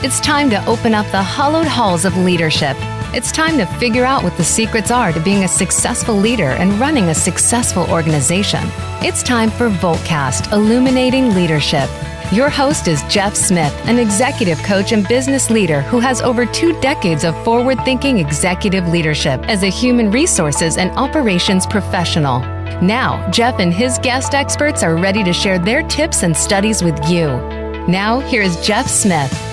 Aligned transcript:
It's 0.00 0.20
time 0.20 0.48
to 0.50 0.64
open 0.66 0.94
up 0.94 1.10
the 1.10 1.20
hollowed 1.20 1.66
halls 1.66 2.04
of 2.04 2.16
leadership. 2.16 2.76
It's 3.12 3.32
time 3.32 3.58
to 3.58 3.66
figure 3.66 4.04
out 4.04 4.22
what 4.22 4.36
the 4.36 4.44
secrets 4.44 4.92
are 4.92 5.12
to 5.12 5.18
being 5.18 5.42
a 5.42 5.48
successful 5.48 6.14
leader 6.14 6.50
and 6.50 6.78
running 6.78 7.06
a 7.06 7.14
successful 7.16 7.82
organization. 7.90 8.60
It's 9.02 9.24
time 9.24 9.50
for 9.50 9.68
Voltcast 9.68 10.52
Illuminating 10.52 11.34
Leadership. 11.34 11.90
Your 12.30 12.48
host 12.48 12.86
is 12.86 13.02
Jeff 13.08 13.34
Smith, 13.34 13.74
an 13.86 13.98
executive 13.98 14.62
coach 14.62 14.92
and 14.92 15.06
business 15.08 15.50
leader 15.50 15.80
who 15.80 15.98
has 15.98 16.22
over 16.22 16.46
two 16.46 16.80
decades 16.80 17.24
of 17.24 17.34
forward 17.42 17.84
thinking 17.84 18.18
executive 18.18 18.86
leadership 18.86 19.40
as 19.48 19.64
a 19.64 19.68
human 19.68 20.12
resources 20.12 20.78
and 20.78 20.92
operations 20.92 21.66
professional. 21.66 22.38
Now, 22.80 23.28
Jeff 23.32 23.58
and 23.58 23.74
his 23.74 23.98
guest 23.98 24.32
experts 24.32 24.84
are 24.84 24.96
ready 24.96 25.24
to 25.24 25.32
share 25.32 25.58
their 25.58 25.82
tips 25.82 26.22
and 26.22 26.36
studies 26.36 26.84
with 26.84 26.96
you. 27.10 27.26
Now, 27.88 28.20
here's 28.20 28.64
Jeff 28.64 28.86
Smith. 28.86 29.47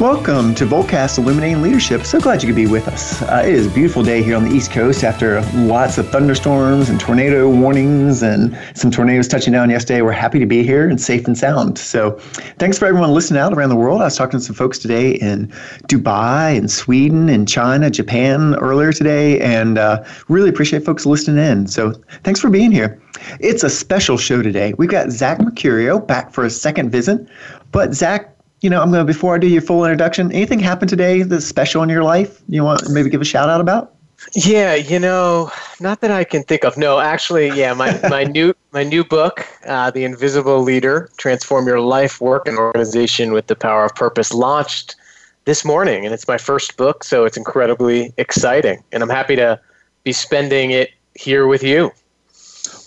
Welcome 0.00 0.56
to 0.56 0.66
Voltcast 0.66 1.18
Illuminating 1.18 1.62
Leadership. 1.62 2.04
So 2.04 2.18
glad 2.18 2.42
you 2.42 2.48
could 2.48 2.56
be 2.56 2.66
with 2.66 2.88
us. 2.88 3.22
Uh, 3.22 3.44
it 3.46 3.54
is 3.54 3.68
a 3.68 3.70
beautiful 3.70 4.02
day 4.02 4.24
here 4.24 4.36
on 4.36 4.44
the 4.44 4.50
East 4.50 4.72
Coast 4.72 5.04
after 5.04 5.40
lots 5.54 5.98
of 5.98 6.08
thunderstorms 6.08 6.90
and 6.90 6.98
tornado 6.98 7.48
warnings 7.48 8.24
and 8.24 8.58
some 8.74 8.90
tornadoes 8.90 9.28
touching 9.28 9.52
down 9.52 9.70
yesterday. 9.70 10.02
We're 10.02 10.10
happy 10.10 10.40
to 10.40 10.46
be 10.46 10.64
here 10.64 10.88
and 10.88 11.00
safe 11.00 11.28
and 11.28 11.38
sound. 11.38 11.78
So 11.78 12.18
thanks 12.58 12.76
for 12.76 12.86
everyone 12.86 13.12
listening 13.12 13.40
out 13.40 13.52
around 13.52 13.68
the 13.68 13.76
world. 13.76 14.00
I 14.00 14.06
was 14.06 14.16
talking 14.16 14.40
to 14.40 14.44
some 14.44 14.56
folks 14.56 14.80
today 14.80 15.12
in 15.12 15.46
Dubai 15.86 16.58
and 16.58 16.68
Sweden 16.68 17.28
and 17.28 17.46
China, 17.46 17.88
Japan 17.88 18.56
earlier 18.56 18.92
today, 18.92 19.38
and 19.40 19.78
uh, 19.78 20.02
really 20.26 20.48
appreciate 20.48 20.84
folks 20.84 21.06
listening 21.06 21.42
in. 21.42 21.68
So 21.68 21.92
thanks 22.24 22.40
for 22.40 22.50
being 22.50 22.72
here. 22.72 23.00
It's 23.38 23.62
a 23.62 23.70
special 23.70 24.18
show 24.18 24.42
today. 24.42 24.74
We've 24.76 24.90
got 24.90 25.10
Zach 25.10 25.38
Mercurio 25.38 26.04
back 26.04 26.32
for 26.32 26.44
a 26.44 26.50
second 26.50 26.90
visit. 26.90 27.28
But 27.70 27.94
Zach, 27.94 28.33
you 28.60 28.70
know, 28.70 28.80
I'm 28.80 28.90
going 28.90 29.04
to, 29.04 29.12
before 29.12 29.34
I 29.34 29.38
do 29.38 29.46
your 29.46 29.62
full 29.62 29.84
introduction, 29.84 30.32
anything 30.32 30.58
happened 30.58 30.88
today 30.88 31.22
that's 31.22 31.44
special 31.44 31.82
in 31.82 31.88
your 31.88 32.02
life 32.02 32.40
you 32.48 32.64
want 32.64 32.80
to 32.80 32.90
maybe 32.90 33.10
give 33.10 33.20
a 33.20 33.24
shout 33.24 33.48
out 33.48 33.60
about? 33.60 33.94
Yeah, 34.32 34.74
you 34.74 34.98
know, 34.98 35.50
not 35.80 36.00
that 36.00 36.10
I 36.10 36.24
can 36.24 36.42
think 36.44 36.64
of. 36.64 36.78
No, 36.78 36.98
actually, 36.98 37.48
yeah, 37.50 37.74
my, 37.74 38.00
my 38.08 38.24
new 38.24 38.54
my 38.72 38.82
new 38.82 39.04
book, 39.04 39.46
uh, 39.66 39.90
The 39.90 40.04
Invisible 40.04 40.62
Leader: 40.62 41.10
Transform 41.18 41.66
Your 41.66 41.80
Life, 41.80 42.20
Work, 42.20 42.48
and 42.48 42.56
Organization 42.56 43.32
with 43.32 43.48
the 43.48 43.56
Power 43.56 43.84
of 43.84 43.94
Purpose, 43.94 44.32
launched 44.32 44.96
this 45.44 45.64
morning, 45.64 46.04
and 46.04 46.14
it's 46.14 46.26
my 46.26 46.38
first 46.38 46.76
book, 46.76 47.04
so 47.04 47.24
it's 47.24 47.36
incredibly 47.36 48.14
exciting, 48.16 48.82
and 48.92 49.02
I'm 49.02 49.10
happy 49.10 49.36
to 49.36 49.60
be 50.04 50.12
spending 50.12 50.70
it 50.70 50.90
here 51.14 51.46
with 51.46 51.62
you. 51.62 51.92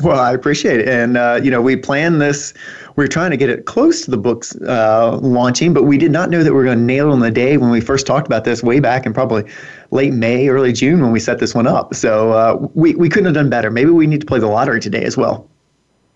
Well, 0.01 0.19
I 0.19 0.33
appreciate 0.33 0.79
it, 0.79 0.89
and 0.89 1.17
uh, 1.17 1.39
you 1.43 1.51
know, 1.51 1.61
we 1.61 1.75
planned 1.75 2.21
this 2.21 2.53
we 2.97 3.05
are 3.05 3.07
trying 3.07 3.29
to 3.29 3.37
get 3.37 3.49
it 3.49 3.65
close 3.65 4.01
to 4.01 4.11
the 4.11 4.17
book's 4.17 4.55
uh, 4.63 5.19
launching, 5.21 5.71
but 5.71 5.83
we 5.83 5.99
did 5.99 6.11
not 6.11 6.31
know 6.31 6.43
that 6.43 6.51
we 6.51 6.57
were 6.57 6.63
going 6.63 6.79
to 6.79 6.83
nail 6.83 7.09
it 7.09 7.13
on 7.13 7.19
the 7.19 7.29
day 7.29 7.55
when 7.57 7.69
we 7.69 7.79
first 7.79 8.07
talked 8.07 8.25
about 8.25 8.43
this 8.43 8.63
way 8.63 8.79
back 8.79 9.05
in 9.05 9.13
probably 9.13 9.43
late 9.91 10.13
May, 10.13 10.49
early 10.49 10.73
June 10.73 11.01
when 11.01 11.11
we 11.11 11.19
set 11.19 11.37
this 11.37 11.53
one 11.53 11.67
up. 11.67 11.93
So 11.93 12.31
uh, 12.31 12.67
we, 12.73 12.95
we 12.95 13.07
couldn't 13.07 13.25
have 13.25 13.35
done 13.35 13.51
better. 13.51 13.69
Maybe 13.69 13.91
we 13.91 14.07
need 14.07 14.19
to 14.21 14.25
play 14.25 14.39
the 14.39 14.47
lottery 14.47 14.79
today 14.79 15.03
as 15.03 15.15
well. 15.15 15.47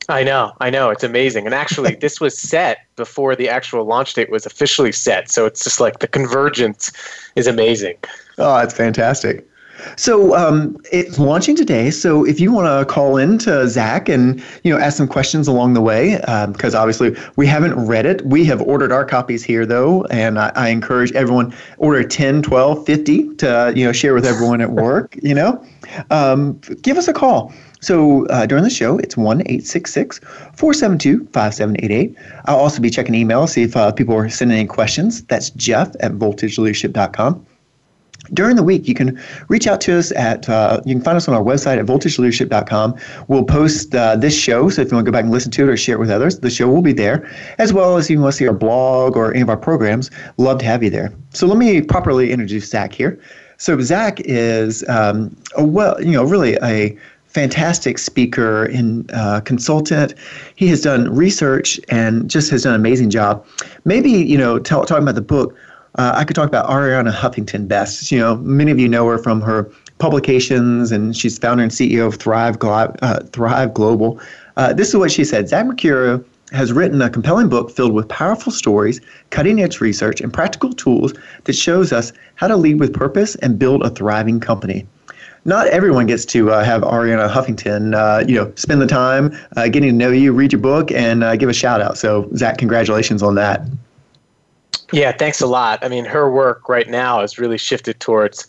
I 0.10 0.24
know, 0.24 0.54
I 0.60 0.72
know. 0.72 0.90
It's 0.90 1.04
amazing. 1.04 1.46
And 1.46 1.54
actually, 1.54 1.94
this 2.02 2.20
was 2.20 2.36
set 2.36 2.80
before 2.96 3.36
the 3.36 3.48
actual 3.48 3.86
launch 3.86 4.16
date 4.16 4.32
was 4.32 4.48
officially 4.48 4.92
set. 4.92 5.30
So 5.30 5.46
it's 5.46 5.64
just 5.64 5.80
like 5.80 6.00
the 6.00 6.08
convergence 6.08 6.92
is 7.36 7.46
amazing. 7.46 7.98
Oh, 8.40 8.58
it's 8.58 8.74
fantastic. 8.74 9.48
So 9.96 10.36
um, 10.36 10.78
it's 10.92 11.20
launching 11.20 11.56
today. 11.56 11.92
So 11.92 12.26
if 12.26 12.40
you 12.40 12.52
want 12.52 12.68
to 12.68 12.92
call 12.92 13.18
in 13.18 13.38
to 13.40 13.68
Zach 13.68 14.10
and 14.10 14.44
you 14.64 14.74
know 14.74 14.80
ask 14.80 14.98
some 14.98 15.08
questions 15.08 15.48
along 15.48 15.74
the 15.74 15.82
way, 15.82 16.18
because 16.48 16.76
um, 16.76 16.82
obviously 16.82 17.16
we 17.36 17.48
haven't 17.48 17.74
read 17.76 18.06
it. 18.06 18.26
We 18.26 18.46
have 18.46 18.62
ordered 18.62 18.92
our 18.92 19.06
copies 19.06 19.44
here 19.44 19.66
though, 19.66 20.04
and 20.06 20.40
I, 20.40 20.52
I, 20.56 20.70
encourage 20.70 21.12
everyone 21.14 21.54
order 21.78 22.04
10, 22.04 22.42
12, 22.42 22.86
50 22.86 23.36
to 23.38 23.74
you 23.76 23.86
know 23.86 23.92
share 23.92 24.14
with 24.14 24.26
everyone 24.26 24.62
at 24.62 24.72
work. 24.84 25.18
You 25.22 25.36
know, 25.36 25.66
um, 26.10 26.60
give 26.82 26.98
us 26.98 27.08
a 27.08 27.14
call. 27.14 27.54
So 27.82 28.28
uh, 28.28 28.46
during 28.46 28.64
the 28.64 28.70
show, 28.70 29.00
it's 29.00 29.18
1 29.18 29.40
472 29.40 31.26
5788. 31.34 32.16
I'll 32.46 32.58
also 32.58 32.80
be 32.80 32.92
checking 32.92 33.16
email, 33.16 33.48
see 33.48 33.64
if 33.64 33.76
uh, 33.76 33.92
people 33.92 34.16
are 34.16 34.30
sending 34.30 34.60
any 34.60 34.68
questions. 34.68 35.24
That's 35.24 35.50
Jeff 35.52 35.96
at 36.00 36.12
voltageleadership.com 36.12 37.48
during 38.34 38.56
the 38.56 38.64
week, 38.64 38.88
you 38.88 38.94
can 38.94 39.20
reach 39.50 39.68
out 39.68 39.82
to 39.82 39.98
us 39.98 40.12
at, 40.14 40.48
uh, 40.50 40.82
you 40.86 40.96
can 40.96 41.04
find 41.04 41.18
us 41.18 41.28
on 41.28 41.36
our 41.36 41.44
website 41.44 41.78
at 41.78 41.86
voltageleadership.com. 41.86 42.96
We'll 43.28 43.44
post 43.44 43.94
uh, 43.94 44.16
this 44.16 44.38
show, 44.38 44.70
so 44.70 44.82
if 44.82 44.92
you 44.92 44.96
want 44.96 45.06
to 45.06 45.12
go 45.12 45.14
back 45.14 45.24
and 45.24 45.32
listen 45.32 45.52
to 45.52 45.64
it 45.64 45.70
or 45.70 45.78
share 45.78 45.96
it 45.96 46.00
with 46.00 46.12
others, 46.12 46.40
the 46.40 46.50
show 46.50 46.68
will 46.70 46.82
be 46.82 46.94
there, 46.94 47.30
as 47.58 47.74
well 47.74 47.98
as 47.98 48.06
if 48.06 48.12
you 48.12 48.22
want 48.22 48.34
to 48.34 48.38
see 48.38 48.48
our 48.48 48.54
blog 48.54 49.16
or 49.16 49.32
any 49.32 49.42
of 49.42 49.50
our 49.50 49.58
programs, 49.58 50.10
love 50.38 50.60
to 50.60 50.66
have 50.66 50.84
you 50.84 50.90
there. 50.90 51.14
So 51.34 51.48
let 51.48 51.58
me 51.58 51.82
properly 51.82 52.32
introduce 52.32 52.70
Zach 52.70 52.94
here. 52.94 53.20
So 53.58 53.80
Zach 53.80 54.20
is 54.22 54.84
um, 54.90 55.36
a 55.56 55.64
well, 55.64 56.02
you 56.02 56.12
know, 56.12 56.24
really 56.24 56.58
a 56.64 56.98
fantastic 57.28 57.98
speaker 57.98 58.66
and 58.66 59.10
uh, 59.14 59.42
consultant. 59.42 60.14
He 60.56 60.68
has 60.68 60.82
done 60.82 61.14
research 61.16 61.80
and 61.90 62.30
just 62.30 62.50
has 62.52 62.64
done 62.64 62.74
an 62.74 62.80
amazing 62.80 63.10
job. 63.10 63.46
Maybe 63.86 64.12
you 64.12 64.38
know, 64.38 64.60
t- 64.60 64.70
talking 64.70 64.98
about 64.98 65.16
the 65.16 65.22
book 65.22 65.56
uh, 65.96 66.14
I 66.16 66.24
could 66.24 66.36
talk 66.36 66.48
about 66.48 66.70
Arianna 66.70 67.14
Huffington 67.14 67.68
best. 67.68 68.12
You 68.12 68.20
know, 68.20 68.38
many 68.38 68.72
of 68.72 68.80
you 68.80 68.88
know 68.88 69.08
her 69.08 69.18
from 69.18 69.42
her 69.42 69.72
publications, 69.98 70.92
and 70.92 71.16
she's 71.16 71.38
founder 71.38 71.64
and 71.64 71.72
CEO 71.72 72.08
of 72.08 72.16
Thrive, 72.16 72.60
Glo- 72.60 72.94
uh, 73.02 73.20
Thrive 73.32 73.74
Global. 73.74 74.20
Uh, 74.58 74.74
this 74.74 74.90
is 74.90 74.96
what 74.96 75.12
she 75.12 75.24
said 75.24 75.50
Zach 75.50 75.66
Mercurio 75.66 76.24
has 76.52 76.74
written 76.74 77.02
a 77.02 77.10
compelling 77.10 77.48
book 77.48 77.72
filled 77.72 77.94
with 77.94 78.08
powerful 78.10 78.52
stories, 78.52 79.00
cutting 79.30 79.62
edge 79.62 79.80
research, 79.80 80.20
and 80.20 80.34
practical 80.34 80.74
tools 80.74 81.14
that 81.46 81.54
shows 81.54 81.94
us 81.94 82.12
how 82.36 82.48
to 82.48 82.58
lead 82.58 82.80
with 82.80 82.94
purpose 82.94 83.36
and 83.36 83.58
build 83.58 83.84
a 83.84 83.90
thriving 83.90 84.40
company. 84.40 84.86
Not 85.44 85.68
everyone 85.68 86.06
gets 86.06 86.26
to 86.26 86.52
uh, 86.52 86.64
have 86.64 86.84
Arianna 86.84 87.30
Huffington, 87.30 87.96
uh, 87.96 88.24
you 88.28 88.36
know, 88.36 88.52
spend 88.56 88.82
the 88.82 88.88
time 88.88 89.36
uh, 89.56 89.70
getting 89.70 89.90
to 89.90 89.96
know 89.96 90.12
you, 90.12 90.34
read 90.34 90.52
your 90.52 90.62
book, 90.62 90.92
and 90.92 91.24
uh, 91.24 91.36
give 91.36 91.50
a 91.50 91.54
shout 91.54 91.82
out. 91.82 91.98
So, 91.98 92.30
Zach, 92.36 92.58
congratulations 92.58 93.24
on 93.24 93.36
that. 93.36 93.66
Yeah, 94.92 95.12
thanks 95.12 95.42
a 95.42 95.48
lot. 95.48 95.84
I 95.84 95.90
mean, 95.90 96.06
her 96.06 96.30
work 96.30 96.68
right 96.68 96.90
now 96.90 97.22
has 97.22 97.38
really 97.38 97.58
shifted 97.58 98.00
towards 98.00 98.48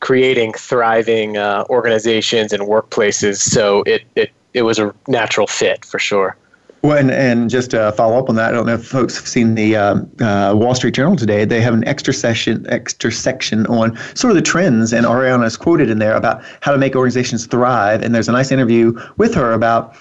creating 0.00 0.52
thriving 0.52 1.36
uh, 1.36 1.64
organizations 1.70 2.52
and 2.52 2.64
workplaces. 2.64 3.38
So 3.38 3.82
it, 3.86 4.02
it, 4.16 4.30
it 4.52 4.62
was 4.62 4.78
a 4.78 4.94
natural 5.08 5.46
fit 5.46 5.84
for 5.84 5.98
sure. 5.98 6.36
Well, 6.82 6.98
and, 6.98 7.10
and 7.10 7.48
just 7.48 7.70
to 7.70 7.92
follow 7.92 8.18
up 8.18 8.28
on 8.28 8.34
that, 8.34 8.50
I 8.50 8.52
don't 8.52 8.66
know 8.66 8.74
if 8.74 8.84
folks 8.84 9.16
have 9.16 9.26
seen 9.26 9.54
the 9.54 9.74
um, 9.74 10.10
uh, 10.20 10.52
Wall 10.54 10.74
Street 10.74 10.92
Journal 10.92 11.16
today. 11.16 11.46
They 11.46 11.62
have 11.62 11.72
an 11.72 11.86
extra 11.88 12.12
session, 12.12 12.66
extra 12.68 13.10
section 13.10 13.66
on 13.68 13.96
sort 14.14 14.32
of 14.32 14.34
the 14.34 14.42
trends, 14.42 14.92
and 14.92 15.06
Arianna 15.06 15.46
is 15.46 15.56
quoted 15.56 15.88
in 15.88 15.98
there 15.98 16.14
about 16.14 16.44
how 16.60 16.72
to 16.72 16.76
make 16.76 16.94
organizations 16.94 17.46
thrive. 17.46 18.02
And 18.02 18.14
there's 18.14 18.28
a 18.28 18.32
nice 18.32 18.52
interview 18.52 19.00
with 19.16 19.34
her 19.34 19.54
about 19.54 19.96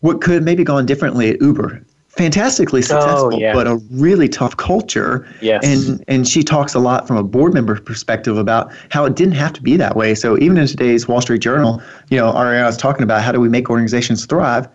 what 0.00 0.20
could 0.20 0.42
maybe 0.42 0.64
gone 0.64 0.86
differently 0.86 1.30
at 1.30 1.40
Uber 1.40 1.84
fantastically 2.16 2.78
oh, 2.78 2.82
successful, 2.82 3.34
oh, 3.34 3.38
yeah. 3.38 3.52
but 3.52 3.66
a 3.66 3.76
really 3.90 4.28
tough 4.28 4.56
culture. 4.56 5.26
Yes. 5.40 5.64
And 5.64 6.04
and 6.08 6.28
she 6.28 6.42
talks 6.42 6.74
a 6.74 6.78
lot 6.78 7.06
from 7.06 7.16
a 7.16 7.22
board 7.22 7.54
member 7.54 7.78
perspective 7.80 8.38
about 8.38 8.72
how 8.90 9.04
it 9.04 9.16
didn't 9.16 9.34
have 9.34 9.52
to 9.54 9.62
be 9.62 9.76
that 9.76 9.96
way. 9.96 10.14
So 10.14 10.38
even 10.38 10.56
in 10.56 10.66
today's 10.66 11.08
Wall 11.08 11.20
Street 11.20 11.42
Journal, 11.42 11.82
you 12.10 12.18
know, 12.18 12.32
Arianna 12.32 12.68
is 12.68 12.76
talking 12.76 13.02
about 13.02 13.22
how 13.22 13.32
do 13.32 13.40
we 13.40 13.48
make 13.48 13.70
organizations 13.70 14.26
thrive, 14.26 14.68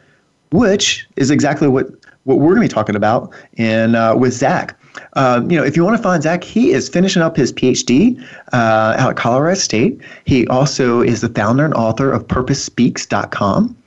which 0.51 1.07
is 1.15 1.31
exactly 1.31 1.67
what 1.67 1.87
what 2.23 2.39
we're 2.39 2.55
going 2.55 2.67
to 2.67 2.73
be 2.73 2.73
talking 2.73 2.95
about 2.95 3.33
in 3.57 3.95
uh, 3.95 4.15
with 4.15 4.33
Zach. 4.33 4.75
Um, 5.13 5.49
you 5.49 5.57
know, 5.57 5.63
if 5.63 5.77
you 5.77 5.83
want 5.83 5.95
to 5.95 6.03
find 6.03 6.21
Zach, 6.21 6.43
he 6.43 6.71
is 6.71 6.89
finishing 6.89 7.21
up 7.21 7.35
his 7.35 7.53
PhD 7.53 8.21
uh, 8.51 8.95
out 8.97 9.11
at 9.11 9.15
Colorado 9.15 9.55
State. 9.55 10.01
He 10.25 10.45
also 10.47 11.01
is 11.01 11.21
the 11.21 11.29
founder 11.29 11.63
and 11.63 11.73
author 11.73 12.11
of 12.11 12.27
PurposeSpeaks.com. 12.27 13.77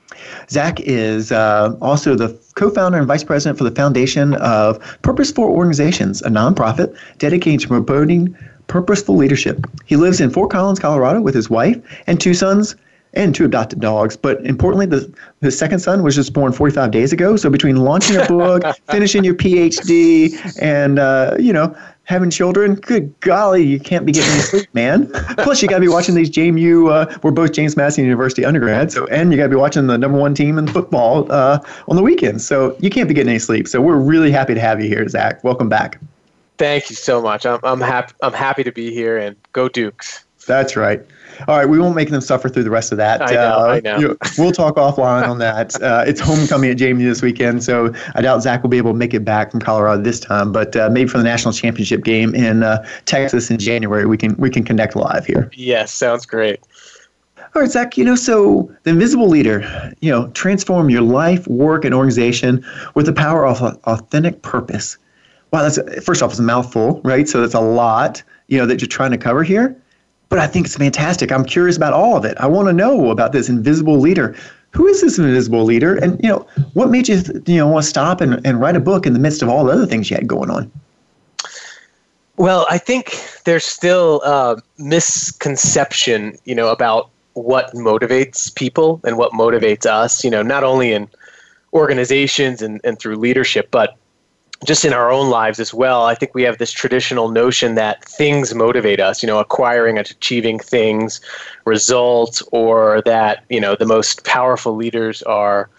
Zach 0.49 0.79
is 0.81 1.31
uh, 1.31 1.75
also 1.81 2.15
the 2.15 2.37
co 2.55 2.69
founder 2.69 2.97
and 2.97 3.07
vice 3.07 3.23
president 3.23 3.57
for 3.57 3.63
the 3.63 3.71
Foundation 3.71 4.35
of 4.35 4.79
Purposeful 5.01 5.45
Organizations, 5.45 6.21
a 6.21 6.29
nonprofit 6.29 6.95
dedicated 7.17 7.61
to 7.61 7.67
promoting 7.67 8.35
purposeful 8.67 9.15
leadership. 9.15 9.65
He 9.85 9.95
lives 9.95 10.21
in 10.21 10.29
Fort 10.29 10.51
Collins, 10.51 10.79
Colorado, 10.79 11.21
with 11.21 11.35
his 11.35 11.49
wife 11.49 11.77
and 12.07 12.19
two 12.19 12.33
sons 12.33 12.75
and 13.13 13.33
two 13.35 13.45
adopted 13.45 13.79
dogs. 13.79 14.17
But 14.17 14.43
importantly, 14.45 14.85
the, 14.85 15.13
the 15.41 15.51
second 15.51 15.79
son 15.79 16.03
was 16.03 16.15
just 16.15 16.33
born 16.33 16.51
45 16.51 16.91
days 16.91 17.13
ago. 17.13 17.35
So 17.35 17.49
between 17.49 17.77
launching 17.77 18.17
a 18.17 18.25
book, 18.25 18.63
finishing 18.89 19.23
your 19.23 19.35
PhD, 19.35 20.33
and 20.61 20.99
uh, 20.99 21.35
you 21.39 21.53
know 21.53 21.75
having 22.05 22.29
children, 22.29 22.75
good 22.75 23.17
golly, 23.21 23.63
you 23.63 23.79
can't 23.79 24.05
be 24.05 24.11
getting 24.11 24.29
any 24.31 24.41
sleep, 24.41 24.67
man. 24.73 25.09
Plus, 25.37 25.61
you 25.61 25.69
got 25.69 25.75
to 25.75 25.81
be 25.81 25.87
watching 25.87 26.15
these 26.15 26.29
JMU. 26.29 26.91
Uh, 26.91 27.17
we're 27.23 27.31
both 27.31 27.53
James 27.53 27.77
Madison 27.77 28.03
University 28.03 28.43
undergrads, 28.43 28.93
so 28.93 29.05
and 29.07 29.31
you 29.31 29.37
got 29.37 29.43
to 29.43 29.49
be 29.49 29.55
watching 29.55 29.87
the 29.87 29.97
number 29.97 30.17
one 30.17 30.33
team 30.33 30.57
in 30.57 30.67
football 30.67 31.31
uh, 31.31 31.59
on 31.87 31.95
the 31.95 32.03
weekends. 32.03 32.45
So 32.45 32.75
you 32.79 32.89
can't 32.89 33.07
be 33.07 33.13
getting 33.13 33.29
any 33.29 33.39
sleep. 33.39 33.67
So 33.67 33.81
we're 33.81 33.97
really 33.97 34.31
happy 34.31 34.53
to 34.53 34.59
have 34.59 34.81
you 34.81 34.87
here, 34.89 35.07
Zach. 35.07 35.43
Welcome 35.43 35.69
back. 35.69 35.99
Thank 36.57 36.89
you 36.89 36.95
so 36.95 37.21
much. 37.21 37.45
I'm 37.45 37.59
I'm 37.63 37.81
happy. 37.81 38.13
I'm 38.21 38.33
happy 38.33 38.63
to 38.63 38.71
be 38.71 38.93
here, 38.93 39.17
and 39.17 39.35
go 39.53 39.69
Dukes. 39.69 40.25
That's 40.45 40.75
right. 40.75 41.01
All 41.47 41.57
right, 41.57 41.67
we 41.67 41.79
won't 41.79 41.95
make 41.95 42.09
them 42.09 42.21
suffer 42.21 42.49
through 42.49 42.63
the 42.63 42.69
rest 42.69 42.91
of 42.91 42.97
that. 42.97 43.21
I 43.21 43.33
know, 43.33 43.41
uh, 43.41 43.65
I 43.67 43.79
know. 43.81 43.99
You 43.99 44.07
know. 44.09 44.17
we'll 44.37 44.51
talk 44.51 44.75
offline 44.75 45.27
on 45.27 45.39
that. 45.39 45.73
Uh, 45.83 46.03
it's 46.07 46.19
homecoming 46.19 46.69
at 46.69 46.77
Jamie 46.77 47.03
this 47.03 47.21
weekend, 47.21 47.61
so 47.63 47.93
I 48.15 48.21
doubt 48.21 48.41
Zach 48.41 48.63
will 48.63 48.69
be 48.69 48.77
able 48.77 48.91
to 48.91 48.97
make 48.97 49.13
it 49.13 49.25
back 49.25 49.51
from 49.51 49.59
Colorado 49.59 50.01
this 50.01 50.19
time. 50.19 50.53
But 50.53 50.75
uh, 50.75 50.89
maybe 50.89 51.09
for 51.09 51.17
the 51.17 51.25
national 51.25 51.53
championship 51.53 52.05
game 52.05 52.33
in 52.33 52.63
uh, 52.63 52.85
Texas 53.05 53.51
in 53.51 53.57
January, 53.57 54.05
we 54.05 54.17
can 54.17 54.35
we 54.37 54.49
can 54.49 54.63
connect 54.63 54.95
live 54.95 55.25
here. 55.25 55.51
Yes, 55.53 55.91
sounds 55.91 56.25
great. 56.25 56.61
All 57.55 57.61
right, 57.61 57.69
Zach, 57.69 57.97
you 57.97 58.05
know, 58.05 58.15
so 58.15 58.73
the 58.83 58.91
invisible 58.91 59.27
leader, 59.27 59.93
you 59.99 60.09
know, 60.09 60.29
transform 60.29 60.89
your 60.89 61.01
life, 61.01 61.47
work, 61.47 61.85
and 61.85 61.93
organization 61.93 62.65
with 62.95 63.05
the 63.05 63.13
power 63.13 63.45
of 63.45 63.61
authentic 63.61 64.41
purpose. 64.41 64.97
Wow, 65.51 65.61
that's 65.61 65.77
first 66.03 66.23
off, 66.23 66.31
it's 66.31 66.39
a 66.39 66.43
mouthful, 66.43 67.01
right? 67.03 67.27
So 67.27 67.41
that's 67.41 67.53
a 67.53 67.59
lot, 67.59 68.23
you 68.47 68.57
know, 68.57 68.65
that 68.65 68.81
you're 68.81 68.87
trying 68.87 69.11
to 69.11 69.17
cover 69.17 69.43
here 69.43 69.79
but 70.33 70.41
I 70.41 70.47
think 70.47 70.65
it's 70.65 70.75
fantastic. 70.75 71.31
I'm 71.31 71.45
curious 71.45 71.77
about 71.77 71.93
all 71.93 72.17
of 72.17 72.25
it. 72.25 72.35
I 72.39 72.47
want 72.47 72.67
to 72.67 72.73
know 72.73 73.11
about 73.11 73.33
this 73.33 73.49
invisible 73.49 73.99
leader. 73.99 74.35
Who 74.71 74.87
is 74.87 74.99
this 74.99 75.19
invisible 75.19 75.63
leader? 75.63 75.93
And 75.97 76.19
you 76.23 76.29
know, 76.29 76.47
what 76.73 76.89
made 76.89 77.07
you 77.07 77.21
you 77.45 77.57
know 77.57 77.67
want 77.67 77.83
to 77.83 77.89
stop 77.89 78.19
and, 78.19 78.43
and 78.43 78.59
write 78.59 78.75
a 78.75 78.79
book 78.79 79.05
in 79.05 79.13
the 79.13 79.19
midst 79.19 79.43
of 79.43 79.49
all 79.49 79.63
the 79.63 79.71
other 79.71 79.85
things 79.85 80.09
you 80.09 80.15
had 80.15 80.25
going 80.25 80.49
on? 80.49 80.71
Well, 82.37 82.65
I 82.67 82.79
think 82.79 83.15
there's 83.43 83.63
still 83.63 84.23
a 84.23 84.59
misconception, 84.79 86.35
you 86.45 86.55
know, 86.55 86.69
about 86.69 87.11
what 87.33 87.71
motivates 87.73 88.55
people 88.55 89.01
and 89.03 89.19
what 89.19 89.33
motivates 89.33 89.85
us, 89.85 90.23
you 90.23 90.31
know, 90.31 90.41
not 90.41 90.63
only 90.63 90.93
in 90.93 91.07
organizations 91.73 92.63
and, 92.63 92.81
and 92.83 92.97
through 92.97 93.17
leadership, 93.17 93.67
but 93.69 93.97
just 94.65 94.85
in 94.85 94.93
our 94.93 95.11
own 95.11 95.29
lives 95.29 95.59
as 95.59 95.73
well, 95.73 96.05
I 96.05 96.15
think 96.15 96.33
we 96.33 96.43
have 96.43 96.57
this 96.57 96.71
traditional 96.71 97.29
notion 97.29 97.75
that 97.75 98.03
things 98.03 98.53
motivate 98.53 98.99
us, 98.99 99.23
you 99.23 99.27
know, 99.27 99.39
acquiring 99.39 99.97
and 99.97 100.09
achieving 100.09 100.59
things, 100.59 101.21
results, 101.65 102.43
or 102.51 103.01
that, 103.05 103.43
you 103.49 103.59
know, 103.59 103.75
the 103.75 103.85
most 103.85 104.25
powerful 104.25 104.75
leaders 104.75 105.21
are 105.23 105.69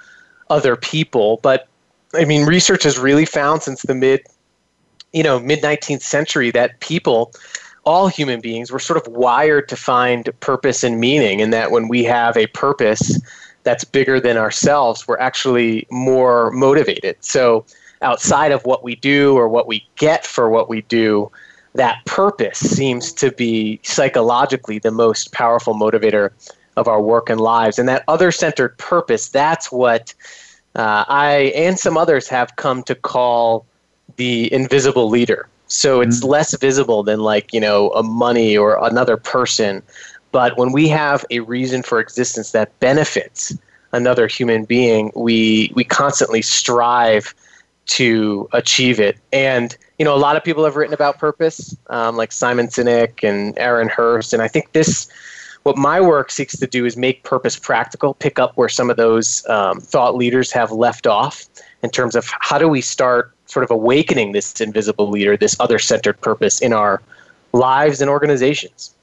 other 0.50 0.76
people. 0.76 1.40
But 1.42 1.68
I 2.14 2.24
mean, 2.24 2.46
research 2.46 2.84
has 2.84 2.98
really 2.98 3.26
found 3.26 3.62
since 3.62 3.82
the 3.82 3.94
mid, 3.94 4.22
you 5.12 5.22
know, 5.22 5.40
mid 5.40 5.62
19th 5.62 6.02
century 6.02 6.50
that 6.52 6.80
people, 6.80 7.32
all 7.84 8.08
human 8.08 8.40
beings, 8.40 8.70
were 8.70 8.78
sort 8.78 9.04
of 9.04 9.12
wired 9.12 9.68
to 9.68 9.76
find 9.76 10.28
purpose 10.40 10.84
and 10.84 11.00
meaning, 11.00 11.40
and 11.40 11.52
that 11.52 11.70
when 11.70 11.88
we 11.88 12.04
have 12.04 12.36
a 12.36 12.46
purpose 12.48 13.20
that's 13.62 13.84
bigger 13.84 14.20
than 14.20 14.36
ourselves, 14.36 15.08
we're 15.08 15.18
actually 15.18 15.86
more 15.90 16.50
motivated. 16.50 17.16
So, 17.20 17.64
outside 18.04 18.52
of 18.52 18.64
what 18.64 18.84
we 18.84 18.94
do 18.96 19.34
or 19.34 19.48
what 19.48 19.66
we 19.66 19.86
get 19.96 20.24
for 20.24 20.48
what 20.48 20.68
we 20.68 20.82
do, 20.82 21.30
that 21.74 22.04
purpose 22.04 22.58
seems 22.58 23.12
to 23.14 23.32
be 23.32 23.80
psychologically 23.82 24.78
the 24.78 24.92
most 24.92 25.32
powerful 25.32 25.74
motivator 25.74 26.30
of 26.76 26.86
our 26.86 27.00
work 27.00 27.28
and 27.28 27.40
lives. 27.40 27.78
And 27.78 27.88
that 27.88 28.04
other 28.06 28.30
centered 28.30 28.76
purpose, 28.78 29.28
that's 29.28 29.72
what 29.72 30.14
uh, 30.76 31.04
I 31.08 31.52
and 31.54 31.78
some 31.78 31.96
others 31.96 32.28
have 32.28 32.56
come 32.56 32.82
to 32.84 32.94
call 32.94 33.66
the 34.16 34.52
invisible 34.52 35.08
leader. 35.08 35.48
So 35.66 36.00
it's 36.00 36.20
mm-hmm. 36.20 36.28
less 36.28 36.56
visible 36.58 37.02
than 37.02 37.20
like, 37.20 37.52
you 37.52 37.60
know, 37.60 37.90
a 37.90 38.02
money 38.02 38.56
or 38.56 38.84
another 38.84 39.16
person. 39.16 39.82
But 40.30 40.56
when 40.58 40.72
we 40.72 40.88
have 40.88 41.24
a 41.30 41.40
reason 41.40 41.82
for 41.82 42.00
existence 42.00 42.52
that 42.52 42.78
benefits 42.80 43.56
another 43.92 44.26
human 44.26 44.64
being, 44.64 45.12
we 45.14 45.72
we 45.74 45.84
constantly 45.84 46.42
strive 46.42 47.34
to 47.86 48.48
achieve 48.52 49.00
it. 49.00 49.18
And 49.32 49.76
you 49.98 50.04
know, 50.04 50.14
a 50.14 50.18
lot 50.18 50.36
of 50.36 50.42
people 50.42 50.64
have 50.64 50.76
written 50.76 50.94
about 50.94 51.18
purpose, 51.18 51.76
um, 51.88 52.16
like 52.16 52.32
Simon 52.32 52.66
Sinek 52.66 53.22
and 53.22 53.56
Aaron 53.58 53.88
Hurst. 53.88 54.32
And 54.32 54.42
I 54.42 54.48
think 54.48 54.72
this, 54.72 55.08
what 55.62 55.76
my 55.76 56.00
work 56.00 56.30
seeks 56.30 56.56
to 56.58 56.66
do, 56.66 56.84
is 56.84 56.96
make 56.96 57.22
purpose 57.22 57.56
practical, 57.58 58.14
pick 58.14 58.38
up 58.38 58.56
where 58.56 58.68
some 58.68 58.90
of 58.90 58.96
those 58.96 59.46
um, 59.48 59.80
thought 59.80 60.16
leaders 60.16 60.50
have 60.52 60.72
left 60.72 61.06
off 61.06 61.46
in 61.82 61.90
terms 61.90 62.16
of 62.16 62.28
how 62.40 62.58
do 62.58 62.68
we 62.68 62.80
start 62.80 63.32
sort 63.46 63.62
of 63.62 63.70
awakening 63.70 64.32
this 64.32 64.60
invisible 64.60 65.08
leader, 65.08 65.36
this 65.36 65.56
other-centered 65.60 66.20
purpose 66.20 66.60
in 66.60 66.72
our 66.72 67.00
lives 67.52 68.00
and 68.00 68.10
organizations. 68.10 68.93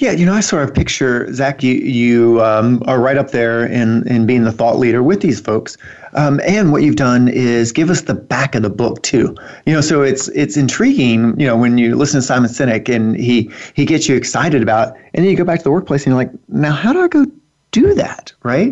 Yeah, 0.00 0.12
you 0.12 0.24
know, 0.24 0.32
I 0.32 0.40
sort 0.40 0.62
of 0.62 0.74
picture 0.74 1.30
Zach. 1.30 1.62
You 1.62 1.74
you 1.74 2.42
um, 2.42 2.82
are 2.86 2.98
right 2.98 3.18
up 3.18 3.32
there 3.32 3.66
in 3.66 4.08
in 4.08 4.24
being 4.24 4.44
the 4.44 4.50
thought 4.50 4.78
leader 4.78 5.02
with 5.02 5.20
these 5.20 5.40
folks, 5.40 5.76
um, 6.14 6.40
and 6.42 6.72
what 6.72 6.82
you've 6.82 6.96
done 6.96 7.28
is 7.28 7.70
give 7.70 7.90
us 7.90 8.00
the 8.00 8.14
back 8.14 8.54
of 8.54 8.62
the 8.62 8.70
book 8.70 9.02
too. 9.02 9.36
You 9.66 9.74
know, 9.74 9.82
so 9.82 10.00
it's 10.00 10.28
it's 10.28 10.56
intriguing. 10.56 11.38
You 11.38 11.46
know, 11.46 11.56
when 11.58 11.76
you 11.76 11.96
listen 11.96 12.18
to 12.18 12.26
Simon 12.26 12.48
Sinek 12.48 12.88
and 12.88 13.14
he 13.14 13.50
he 13.74 13.84
gets 13.84 14.08
you 14.08 14.16
excited 14.16 14.62
about, 14.62 14.96
and 15.12 15.22
then 15.22 15.30
you 15.30 15.36
go 15.36 15.44
back 15.44 15.58
to 15.58 15.64
the 15.64 15.70
workplace 15.70 16.06
and 16.06 16.12
you're 16.12 16.24
like, 16.24 16.32
now 16.48 16.72
how 16.72 16.94
do 16.94 17.02
I 17.02 17.08
go 17.08 17.26
do 17.70 17.92
that, 17.92 18.32
right? 18.42 18.68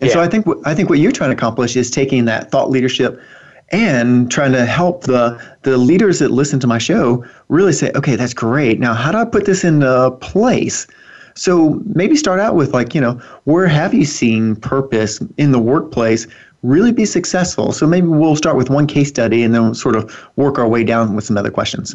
And 0.00 0.08
yeah. 0.08 0.12
so 0.12 0.20
I 0.20 0.28
think 0.28 0.46
I 0.64 0.76
think 0.76 0.90
what 0.90 1.00
you're 1.00 1.10
trying 1.10 1.30
to 1.30 1.36
accomplish 1.36 1.74
is 1.74 1.90
taking 1.90 2.24
that 2.26 2.52
thought 2.52 2.70
leadership 2.70 3.20
and 3.70 4.30
trying 4.30 4.52
to 4.52 4.64
help 4.64 5.02
the 5.02 5.40
the 5.62 5.76
leaders 5.76 6.18
that 6.20 6.30
listen 6.30 6.58
to 6.60 6.66
my 6.66 6.78
show 6.78 7.24
really 7.48 7.72
say, 7.72 7.90
okay, 7.94 8.16
that's 8.16 8.34
great. 8.34 8.80
Now, 8.80 8.94
how 8.94 9.12
do 9.12 9.18
I 9.18 9.24
put 9.24 9.44
this 9.44 9.64
into 9.64 10.10
place? 10.20 10.86
So 11.34 11.80
maybe 11.94 12.16
start 12.16 12.40
out 12.40 12.56
with 12.56 12.74
like, 12.74 12.94
you 12.94 13.00
know, 13.00 13.12
where 13.44 13.68
have 13.68 13.94
you 13.94 14.04
seen 14.04 14.56
purpose 14.56 15.20
in 15.36 15.52
the 15.52 15.58
workplace 15.58 16.26
really 16.62 16.90
be 16.90 17.04
successful? 17.04 17.72
So 17.72 17.86
maybe 17.86 18.08
we'll 18.08 18.34
start 18.34 18.56
with 18.56 18.70
one 18.70 18.86
case 18.86 19.08
study 19.08 19.44
and 19.44 19.54
then 19.54 19.62
we'll 19.62 19.74
sort 19.74 19.94
of 19.94 20.28
work 20.36 20.58
our 20.58 20.66
way 20.66 20.82
down 20.82 21.14
with 21.14 21.24
some 21.24 21.36
other 21.36 21.50
questions. 21.50 21.94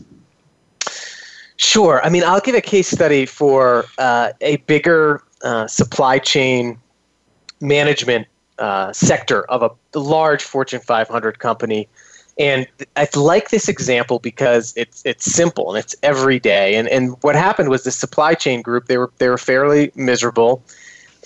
Sure. 1.57 2.01
I 2.03 2.09
mean, 2.09 2.23
I'll 2.23 2.39
give 2.39 2.55
a 2.55 2.61
case 2.61 2.87
study 2.87 3.25
for 3.25 3.85
uh, 3.97 4.31
a 4.41 4.57
bigger 4.57 5.21
uh, 5.43 5.67
supply 5.67 6.19
chain 6.19 6.79
management 7.59 8.27
uh, 8.59 8.93
sector 8.93 9.43
of 9.45 9.63
a 9.63 9.97
large 9.97 10.43
Fortune 10.43 10.79
500 10.79 11.39
company. 11.39 11.87
And 12.39 12.67
I 12.95 13.07
like 13.15 13.49
this 13.49 13.69
example 13.69 14.19
because 14.19 14.73
it's 14.75 15.03
it's 15.05 15.25
simple 15.25 15.69
and 15.69 15.83
it's 15.83 15.95
everyday. 16.01 16.75
And 16.75 16.87
and 16.87 17.15
what 17.21 17.35
happened 17.35 17.69
was 17.69 17.83
the 17.83 17.91
supply 17.91 18.33
chain 18.33 18.61
group 18.61 18.87
they 18.87 18.97
were 18.97 19.11
they 19.19 19.29
were 19.29 19.37
fairly 19.37 19.91
miserable, 19.95 20.63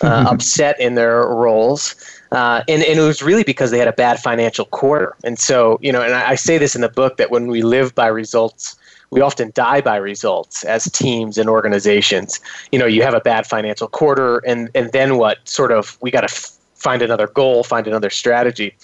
uh, 0.01 0.25
upset 0.29 0.77
in 0.81 0.95
their 0.95 1.21
roles, 1.21 1.95
uh, 2.33 2.63
and 2.67 2.83
and 2.83 2.99
it 2.99 3.03
was 3.03 3.23
really 3.23 3.45
because 3.45 3.71
they 3.71 3.79
had 3.79 3.87
a 3.87 3.93
bad 3.93 4.19
financial 4.19 4.65
quarter. 4.65 5.15
And 5.23 5.39
so 5.39 5.79
you 5.81 5.93
know, 5.93 6.01
and 6.01 6.13
I, 6.13 6.31
I 6.31 6.35
say 6.35 6.57
this 6.57 6.75
in 6.75 6.81
the 6.81 6.89
book 6.89 7.15
that 7.17 7.31
when 7.31 7.47
we 7.47 7.61
live 7.61 7.95
by 7.95 8.07
results, 8.07 8.75
we 9.09 9.21
often 9.21 9.51
die 9.55 9.79
by 9.79 9.95
results 9.95 10.65
as 10.65 10.91
teams 10.91 11.37
and 11.37 11.49
organizations. 11.49 12.41
You 12.73 12.79
know, 12.79 12.85
you 12.85 13.01
have 13.03 13.13
a 13.13 13.21
bad 13.21 13.47
financial 13.47 13.87
quarter, 13.87 14.39
and 14.39 14.69
and 14.75 14.91
then 14.91 15.17
what? 15.17 15.47
Sort 15.47 15.71
of, 15.71 15.97
we 16.01 16.11
got 16.11 16.27
to 16.27 16.56
find 16.77 17.01
another 17.01 17.27
goal, 17.27 17.63
find 17.63 17.87
another 17.87 18.09
strategy. 18.09 18.75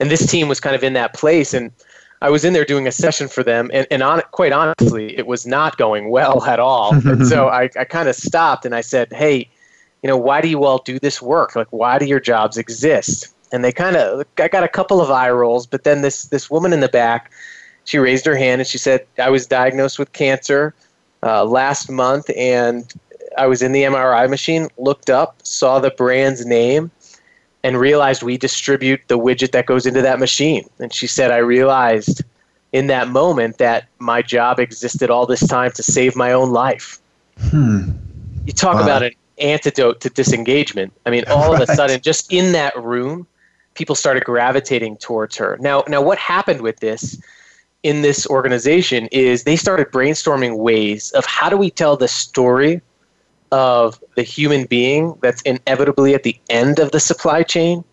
And 0.00 0.10
this 0.10 0.26
team 0.26 0.48
was 0.48 0.60
kind 0.60 0.76
of 0.76 0.84
in 0.84 0.92
that 0.92 1.14
place. 1.14 1.54
And 1.54 1.70
I 2.22 2.30
was 2.30 2.44
in 2.44 2.52
there 2.52 2.64
doing 2.64 2.86
a 2.86 2.92
session 2.92 3.28
for 3.28 3.42
them, 3.42 3.70
and, 3.72 3.86
and 3.90 4.02
on, 4.02 4.22
quite 4.32 4.52
honestly, 4.52 5.16
it 5.18 5.26
was 5.26 5.46
not 5.46 5.76
going 5.76 6.10
well 6.10 6.44
at 6.44 6.58
all. 6.58 6.94
and 7.06 7.26
so 7.26 7.48
I, 7.48 7.70
I 7.78 7.84
kind 7.84 8.08
of 8.08 8.16
stopped 8.16 8.64
and 8.64 8.74
I 8.74 8.80
said, 8.80 9.12
Hey, 9.12 9.48
you 10.02 10.08
know, 10.08 10.16
why 10.16 10.40
do 10.40 10.48
you 10.48 10.64
all 10.64 10.78
do 10.78 10.98
this 10.98 11.20
work? 11.20 11.56
Like, 11.56 11.68
why 11.70 11.98
do 11.98 12.06
your 12.06 12.20
jobs 12.20 12.56
exist? 12.56 13.32
And 13.52 13.64
they 13.64 13.72
kind 13.72 13.96
of, 13.96 14.26
I 14.38 14.48
got 14.48 14.64
a 14.64 14.68
couple 14.68 15.00
of 15.00 15.10
eye 15.10 15.30
rolls, 15.30 15.66
but 15.66 15.84
then 15.84 16.02
this, 16.02 16.24
this 16.26 16.50
woman 16.50 16.72
in 16.72 16.80
the 16.80 16.88
back, 16.88 17.30
she 17.84 17.98
raised 17.98 18.26
her 18.26 18.36
hand 18.36 18.60
and 18.60 18.68
she 18.68 18.78
said, 18.78 19.06
I 19.18 19.30
was 19.30 19.46
diagnosed 19.46 19.98
with 19.98 20.12
cancer 20.12 20.74
uh, 21.22 21.44
last 21.44 21.90
month, 21.90 22.30
and 22.36 22.92
I 23.38 23.46
was 23.46 23.62
in 23.62 23.72
the 23.72 23.82
MRI 23.82 24.28
machine, 24.28 24.68
looked 24.78 25.10
up, 25.10 25.36
saw 25.42 25.78
the 25.78 25.90
brand's 25.90 26.44
name, 26.44 26.90
and 27.66 27.80
realized 27.80 28.22
we 28.22 28.38
distribute 28.38 29.00
the 29.08 29.18
widget 29.18 29.50
that 29.50 29.66
goes 29.66 29.86
into 29.86 30.00
that 30.00 30.20
machine. 30.20 30.64
And 30.78 30.94
she 30.94 31.08
said, 31.08 31.32
I 31.32 31.38
realized 31.38 32.22
in 32.70 32.86
that 32.86 33.08
moment 33.08 33.58
that 33.58 33.88
my 33.98 34.22
job 34.22 34.60
existed 34.60 35.10
all 35.10 35.26
this 35.26 35.44
time 35.48 35.72
to 35.72 35.82
save 35.82 36.14
my 36.14 36.30
own 36.30 36.52
life. 36.52 37.00
Hmm. 37.40 37.90
You 38.44 38.52
talk 38.52 38.76
wow. 38.76 38.84
about 38.84 39.02
an 39.02 39.10
antidote 39.38 40.00
to 40.02 40.10
disengagement. 40.10 40.92
I 41.06 41.10
mean, 41.10 41.24
all 41.26 41.54
right. 41.54 41.60
of 41.60 41.68
a 41.68 41.74
sudden, 41.74 42.00
just 42.02 42.32
in 42.32 42.52
that 42.52 42.80
room, 42.80 43.26
people 43.74 43.96
started 43.96 44.24
gravitating 44.24 44.98
towards 44.98 45.36
her. 45.36 45.58
Now, 45.60 45.82
now, 45.88 46.00
what 46.00 46.18
happened 46.18 46.60
with 46.60 46.78
this 46.78 47.20
in 47.82 48.02
this 48.02 48.28
organization 48.28 49.08
is 49.10 49.42
they 49.42 49.56
started 49.56 49.88
brainstorming 49.88 50.58
ways 50.58 51.10
of 51.12 51.26
how 51.26 51.48
do 51.48 51.56
we 51.56 51.70
tell 51.72 51.96
the 51.96 52.06
story 52.06 52.80
of 53.52 54.02
the 54.16 54.22
human 54.22 54.66
being 54.66 55.16
that's 55.20 55.42
inevitably 55.42 56.14
at 56.14 56.22
the 56.22 56.38
end 56.50 56.78
of 56.78 56.90
the 56.90 57.00
supply 57.00 57.42
chain 57.42 57.84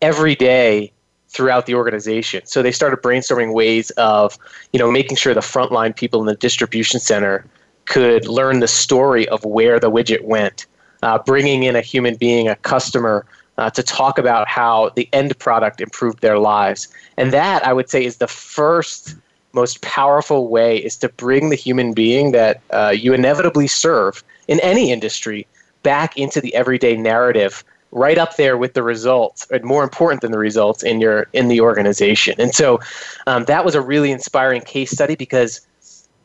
every 0.00 0.34
day 0.34 0.92
throughout 1.28 1.66
the 1.66 1.74
organization. 1.74 2.46
So 2.46 2.62
they 2.62 2.70
started 2.70 3.02
brainstorming 3.02 3.54
ways 3.54 3.90
of, 3.90 4.38
you 4.72 4.78
know, 4.78 4.90
making 4.90 5.16
sure 5.16 5.34
the 5.34 5.40
frontline 5.40 5.94
people 5.94 6.20
in 6.20 6.26
the 6.26 6.36
distribution 6.36 7.00
center 7.00 7.44
could 7.86 8.26
learn 8.26 8.60
the 8.60 8.68
story 8.68 9.28
of 9.28 9.44
where 9.44 9.80
the 9.80 9.90
widget 9.90 10.22
went, 10.22 10.66
uh, 11.02 11.18
bringing 11.18 11.64
in 11.64 11.74
a 11.74 11.80
human 11.80 12.14
being, 12.14 12.48
a 12.48 12.56
customer, 12.56 13.26
uh, 13.58 13.70
to 13.70 13.82
talk 13.82 14.18
about 14.18 14.48
how 14.48 14.90
the 14.90 15.08
end 15.12 15.36
product 15.38 15.80
improved 15.80 16.20
their 16.20 16.38
lives. 16.38 16.88
And 17.16 17.32
that, 17.32 17.66
I 17.66 17.72
would 17.72 17.90
say, 17.90 18.04
is 18.04 18.16
the 18.18 18.28
first 18.28 19.16
most 19.54 19.80
powerful 19.82 20.48
way 20.48 20.76
is 20.78 20.96
to 20.96 21.08
bring 21.08 21.50
the 21.50 21.56
human 21.56 21.92
being 21.92 22.32
that 22.32 22.60
uh, 22.70 22.94
you 22.96 23.14
inevitably 23.14 23.66
serve 23.66 24.22
in 24.48 24.60
any 24.60 24.90
industry 24.90 25.46
back 25.82 26.16
into 26.16 26.40
the 26.40 26.54
everyday 26.54 26.96
narrative 26.96 27.64
right 27.92 28.18
up 28.18 28.36
there 28.36 28.58
with 28.58 28.74
the 28.74 28.82
results 28.82 29.46
and 29.50 29.62
more 29.64 29.84
important 29.84 30.20
than 30.20 30.32
the 30.32 30.38
results 30.38 30.82
in 30.82 31.00
your 31.00 31.28
in 31.32 31.48
the 31.48 31.60
organization. 31.60 32.34
And 32.38 32.54
so 32.54 32.80
um, 33.26 33.44
that 33.44 33.64
was 33.64 33.74
a 33.74 33.80
really 33.80 34.10
inspiring 34.10 34.62
case 34.62 34.90
study 34.90 35.14
because 35.14 35.60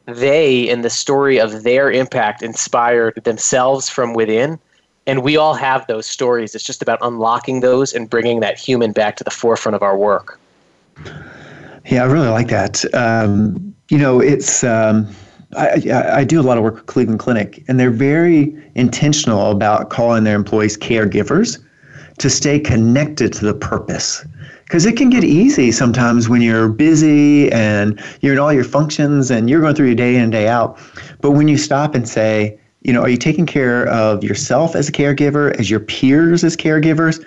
they 0.05 0.67
in 0.67 0.81
the 0.81 0.89
story 0.89 1.39
of 1.39 1.63
their 1.63 1.91
impact 1.91 2.41
inspired 2.41 3.23
themselves 3.23 3.87
from 3.87 4.13
within. 4.13 4.59
And 5.05 5.23
we 5.23 5.37
all 5.37 5.53
have 5.53 5.85
those 5.87 6.05
stories. 6.05 6.55
It's 6.55 6.63
just 6.63 6.81
about 6.81 6.99
unlocking 7.01 7.61
those 7.61 7.93
and 7.93 8.09
bringing 8.09 8.41
that 8.41 8.59
human 8.59 8.91
back 8.91 9.15
to 9.17 9.23
the 9.23 9.31
forefront 9.31 9.75
of 9.75 9.83
our 9.83 9.97
work 9.97 10.39
yeah 11.89 12.03
i 12.03 12.05
really 12.05 12.29
like 12.29 12.47
that 12.47 12.83
um, 12.93 13.75
you 13.89 13.97
know 13.97 14.19
it's 14.19 14.63
um, 14.63 15.07
I, 15.57 15.81
I, 16.13 16.23
do 16.23 16.39
a 16.39 16.43
lot 16.43 16.59
of 16.59 16.63
work 16.63 16.75
with 16.75 16.85
Cleveland 16.85 17.19
Clinic, 17.19 17.63
and 17.67 17.79
they're 17.79 17.89
very 17.89 18.55
intentional 18.75 19.49
about 19.49 19.89
calling 19.89 20.23
their 20.23 20.35
employees 20.35 20.77
caregivers 20.77 21.57
to 22.19 22.29
stay 22.29 22.59
connected 22.59 23.33
to 23.33 23.45
the 23.45 23.55
purpose. 23.55 24.23
Because 24.65 24.85
it 24.85 24.95
can 24.95 25.09
get 25.09 25.23
easy 25.23 25.71
sometimes 25.71 26.29
when 26.29 26.43
you're 26.43 26.69
busy 26.69 27.51
and 27.51 27.99
you're 28.21 28.33
in 28.33 28.39
all 28.39 28.53
your 28.53 28.63
functions 28.63 29.31
and 29.31 29.49
you're 29.49 29.61
going 29.61 29.73
through 29.73 29.87
your 29.87 29.95
day 29.95 30.15
in 30.15 30.21
and 30.21 30.31
day 30.31 30.47
out. 30.47 30.77
But 31.21 31.31
when 31.31 31.47
you 31.47 31.57
stop 31.57 31.95
and 31.95 32.07
say, 32.07 32.59
you 32.81 32.93
know, 32.93 33.01
are 33.01 33.09
you 33.09 33.17
taking 33.17 33.47
care 33.47 33.87
of 33.87 34.23
yourself 34.23 34.75
as 34.75 34.87
a 34.87 34.91
caregiver, 34.91 35.59
as 35.59 35.71
your 35.71 35.79
peers 35.79 36.43
as 36.43 36.55
caregivers? 36.55 37.25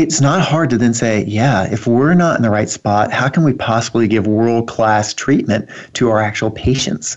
It's 0.00 0.20
not 0.20 0.40
hard 0.40 0.70
to 0.70 0.78
then 0.78 0.94
say, 0.94 1.24
yeah, 1.24 1.70
if 1.70 1.86
we're 1.86 2.14
not 2.14 2.36
in 2.36 2.42
the 2.42 2.50
right 2.50 2.68
spot, 2.68 3.12
how 3.12 3.28
can 3.28 3.44
we 3.44 3.52
possibly 3.52 4.08
give 4.08 4.26
world 4.26 4.68
class 4.68 5.12
treatment 5.12 5.68
to 5.94 6.10
our 6.10 6.20
actual 6.20 6.50
patients? 6.50 7.16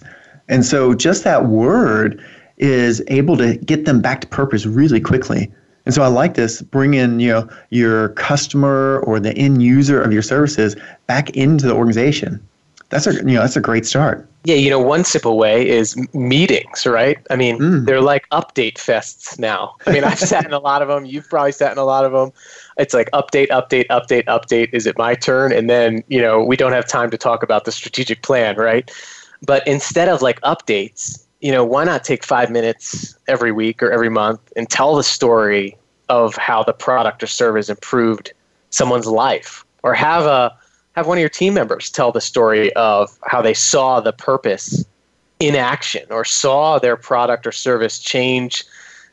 And 0.49 0.65
so 0.65 0.93
just 0.93 1.23
that 1.23 1.45
word 1.45 2.21
is 2.57 3.01
able 3.07 3.37
to 3.37 3.55
get 3.57 3.85
them 3.85 4.01
back 4.01 4.21
to 4.21 4.27
purpose 4.27 4.65
really 4.65 4.99
quickly. 4.99 5.51
And 5.85 5.93
so 5.93 6.01
I 6.01 6.07
like 6.07 6.35
this 6.35 6.61
bring 6.61 6.93
in 6.93 7.19
you 7.19 7.29
know 7.29 7.49
your 7.69 8.09
customer 8.09 8.99
or 8.99 9.19
the 9.19 9.33
end 9.37 9.61
user 9.61 10.01
of 10.01 10.13
your 10.13 10.21
services 10.21 10.75
back 11.07 11.29
into 11.31 11.67
the 11.67 11.73
organization. 11.73 12.45
That's 12.89 13.07
a 13.07 13.15
you 13.15 13.33
know 13.33 13.41
that's 13.41 13.57
a 13.57 13.61
great 13.61 13.85
start. 13.85 14.27
Yeah, 14.45 14.55
you 14.55 14.69
know, 14.69 14.79
one 14.79 15.05
simple 15.05 15.37
way 15.37 15.67
is 15.67 15.95
meetings, 16.13 16.85
right? 16.85 17.17
I 17.29 17.37
mean, 17.37 17.59
mm. 17.59 17.85
they're 17.85 18.01
like 18.01 18.27
update 18.29 18.73
fests 18.73 19.39
now. 19.39 19.75
I 19.87 19.93
mean, 19.93 20.03
I've 20.03 20.19
sat 20.19 20.43
in 20.43 20.51
a 20.51 20.59
lot 20.59 20.81
of 20.81 20.89
them. 20.89 21.05
You've 21.05 21.29
probably 21.29 21.53
sat 21.53 21.71
in 21.71 21.77
a 21.77 21.85
lot 21.85 22.03
of 22.03 22.11
them 22.11 22.33
it's 22.77 22.93
like 22.93 23.09
update, 23.11 23.49
update, 23.49 23.87
update, 23.87 24.25
update. 24.25 24.69
Is 24.73 24.87
it 24.87 24.97
my 24.97 25.15
turn? 25.15 25.51
And 25.51 25.69
then, 25.69 26.03
you 26.07 26.21
know, 26.21 26.43
we 26.43 26.57
don't 26.57 26.71
have 26.71 26.87
time 26.87 27.11
to 27.11 27.17
talk 27.17 27.43
about 27.43 27.65
the 27.65 27.71
strategic 27.71 28.21
plan, 28.23 28.55
right? 28.55 28.89
But 29.45 29.67
instead 29.67 30.09
of 30.09 30.21
like 30.21 30.39
updates, 30.41 31.23
you 31.41 31.51
know, 31.51 31.63
why 31.63 31.83
not 31.83 32.03
take 32.03 32.23
five 32.23 32.49
minutes 32.49 33.15
every 33.27 33.51
week 33.51 33.83
or 33.83 33.91
every 33.91 34.09
month 34.09 34.39
and 34.55 34.69
tell 34.69 34.95
the 34.95 35.03
story 35.03 35.77
of 36.09 36.35
how 36.35 36.63
the 36.63 36.73
product 36.73 37.21
or 37.21 37.27
service 37.27 37.69
improved 37.69 38.33
someone's 38.69 39.07
life 39.07 39.65
or 39.83 39.93
have 39.93 40.25
a 40.25 40.55
have 40.95 41.07
one 41.07 41.17
of 41.17 41.21
your 41.21 41.29
team 41.29 41.53
members 41.53 41.89
tell 41.89 42.11
the 42.11 42.21
story 42.21 42.71
of 42.73 43.17
how 43.23 43.41
they 43.41 43.53
saw 43.53 43.99
the 43.99 44.13
purpose 44.13 44.85
in 45.39 45.55
action 45.55 46.05
or 46.09 46.23
saw 46.23 46.79
their 46.79 46.95
product 46.95 47.47
or 47.47 47.51
service 47.51 47.99
change 47.99 48.63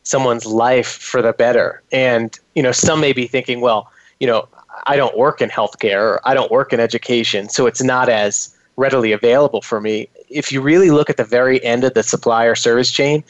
someone's 0.02 0.47
life 0.47 0.88
for 0.88 1.23
the 1.23 1.33
better. 1.33 1.83
And, 1.92 2.38
you 2.54 2.62
know, 2.62 2.73
some 2.73 3.00
may 3.00 3.12
be 3.12 3.26
thinking, 3.26 3.61
well, 3.61 3.90
you 4.19 4.26
know, 4.26 4.49
I 4.87 4.97
don't 4.97 5.16
work 5.16 5.40
in 5.40 5.50
healthcare 5.50 6.00
or 6.00 6.21
I 6.25 6.35
don't 6.35 6.50
work 6.50 6.73
in 6.73 6.80
education, 6.80 7.49
so 7.49 7.66
it's 7.66 7.83
not 7.83 8.09
as 8.09 8.57
readily 8.76 9.12
available 9.12 9.61
for 9.61 9.80
me. 9.80 10.09
If 10.28 10.52
you 10.52 10.61
really 10.61 10.90
look 10.90 11.11
at 11.11 11.16
the 11.16 11.25
very 11.25 11.62
end 11.64 11.85
of 11.85 11.95
the 11.95 12.02
supplier 12.02 12.54
service 12.54 12.90
chain, 12.90 13.25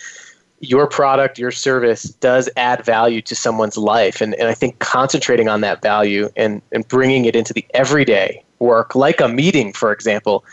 your 0.60 0.86
product, 0.86 1.38
your 1.38 1.50
service 1.50 2.04
does 2.04 2.48
add 2.56 2.84
value 2.84 3.22
to 3.22 3.34
someone's 3.34 3.78
life. 3.78 4.20
And, 4.20 4.34
and 4.34 4.48
I 4.48 4.54
think 4.54 4.78
concentrating 4.78 5.48
on 5.48 5.62
that 5.62 5.82
value 5.82 6.28
and, 6.36 6.60
and 6.70 6.86
bringing 6.86 7.24
it 7.24 7.34
into 7.34 7.54
the 7.54 7.66
everyday 7.72 8.44
work, 8.58 8.94
like 8.94 9.20
a 9.20 9.28
meeting, 9.28 9.72
for 9.72 9.90
example, 9.90 10.44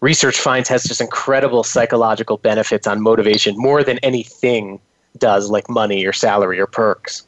research 0.00 0.38
finds 0.38 0.68
has 0.68 0.82
just 0.82 1.00
incredible 1.00 1.62
psychological 1.62 2.36
benefits 2.36 2.86
on 2.88 3.00
motivation 3.00 3.56
more 3.56 3.84
than 3.84 3.98
anything 3.98 4.80
does, 5.18 5.50
like 5.50 5.68
money 5.68 6.04
or 6.06 6.12
salary 6.12 6.58
or 6.60 6.66
perks. 6.66 7.26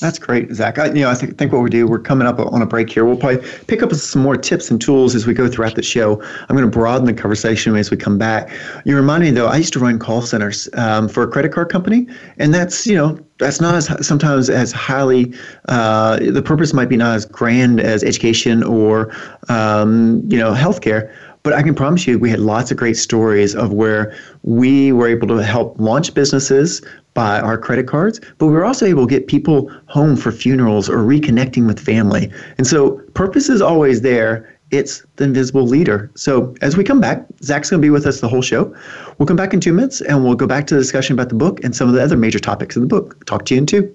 That's 0.00 0.18
great, 0.18 0.52
Zach. 0.52 0.78
I, 0.78 0.88
you 0.88 1.00
know, 1.00 1.08
I 1.08 1.14
think, 1.14 1.38
think 1.38 1.52
what 1.52 1.62
we 1.62 1.70
do, 1.70 1.86
we're 1.86 1.98
coming 1.98 2.28
up 2.28 2.38
on 2.38 2.60
a 2.60 2.66
break 2.66 2.90
here. 2.90 3.06
We'll 3.06 3.16
probably 3.16 3.48
pick 3.66 3.82
up 3.82 3.94
some 3.94 4.20
more 4.20 4.36
tips 4.36 4.70
and 4.70 4.78
tools 4.78 5.14
as 5.14 5.26
we 5.26 5.32
go 5.32 5.48
throughout 5.48 5.74
the 5.74 5.82
show. 5.82 6.22
I'm 6.22 6.56
going 6.56 6.70
to 6.70 6.78
broaden 6.78 7.06
the 7.06 7.14
conversation 7.14 7.74
as 7.76 7.90
we 7.90 7.96
come 7.96 8.18
back. 8.18 8.50
You 8.84 8.94
remind 8.94 9.22
me, 9.22 9.30
though, 9.30 9.46
I 9.46 9.56
used 9.56 9.72
to 9.72 9.78
run 9.78 9.98
call 9.98 10.20
centers 10.20 10.68
um, 10.74 11.08
for 11.08 11.22
a 11.22 11.28
credit 11.28 11.52
card 11.52 11.70
company, 11.70 12.06
and 12.36 12.52
that's, 12.52 12.86
you 12.86 12.94
know, 12.94 13.18
that's 13.38 13.58
not 13.58 13.74
as 13.74 14.06
sometimes 14.06 14.50
as 14.50 14.70
highly, 14.70 15.34
uh, 15.68 16.18
the 16.18 16.42
purpose 16.42 16.74
might 16.74 16.90
be 16.90 16.98
not 16.98 17.16
as 17.16 17.24
grand 17.24 17.80
as 17.80 18.04
education 18.04 18.62
or, 18.62 19.14
um, 19.48 20.22
you 20.28 20.38
know, 20.38 20.52
healthcare 20.52 21.10
but 21.46 21.54
I 21.54 21.62
can 21.62 21.76
promise 21.76 22.08
you, 22.08 22.18
we 22.18 22.28
had 22.28 22.40
lots 22.40 22.72
of 22.72 22.76
great 22.76 22.96
stories 22.96 23.54
of 23.54 23.72
where 23.72 24.12
we 24.42 24.90
were 24.90 25.06
able 25.06 25.28
to 25.28 25.36
help 25.36 25.78
launch 25.78 26.12
businesses 26.12 26.82
by 27.14 27.38
our 27.38 27.56
credit 27.56 27.86
cards, 27.86 28.20
but 28.38 28.46
we 28.46 28.52
were 28.52 28.64
also 28.64 28.84
able 28.84 29.06
to 29.06 29.08
get 29.08 29.28
people 29.28 29.70
home 29.86 30.16
for 30.16 30.32
funerals 30.32 30.90
or 30.90 30.96
reconnecting 31.04 31.68
with 31.68 31.78
family. 31.78 32.32
And 32.58 32.66
so 32.66 33.00
purpose 33.14 33.48
is 33.48 33.62
always 33.62 34.00
there. 34.00 34.58
It's 34.72 35.06
the 35.16 35.24
invisible 35.24 35.62
leader. 35.62 36.10
So 36.16 36.52
as 36.62 36.76
we 36.76 36.82
come 36.82 37.00
back, 37.00 37.24
Zach's 37.44 37.70
going 37.70 37.80
to 37.80 37.86
be 37.86 37.90
with 37.90 38.06
us 38.06 38.20
the 38.20 38.28
whole 38.28 38.42
show. 38.42 38.74
We'll 39.18 39.26
come 39.26 39.36
back 39.36 39.54
in 39.54 39.60
two 39.60 39.72
minutes 39.72 40.00
and 40.00 40.24
we'll 40.24 40.34
go 40.34 40.48
back 40.48 40.66
to 40.66 40.74
the 40.74 40.80
discussion 40.80 41.14
about 41.14 41.28
the 41.28 41.36
book 41.36 41.62
and 41.62 41.76
some 41.76 41.86
of 41.86 41.94
the 41.94 42.02
other 42.02 42.16
major 42.16 42.40
topics 42.40 42.74
in 42.74 42.82
the 42.82 42.88
book. 42.88 43.24
Talk 43.26 43.44
to 43.44 43.54
you 43.54 43.58
in 43.58 43.66
two. 43.66 43.94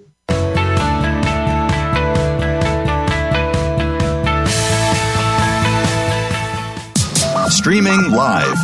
Streaming 7.62 8.10
live. 8.10 8.56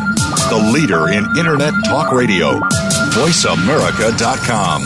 The 0.50 0.70
leader 0.74 1.06
in 1.10 1.24
Internet 1.38 1.72
talk 1.84 2.10
radio. 2.10 2.58
VoiceAmerica.com. 3.14 4.82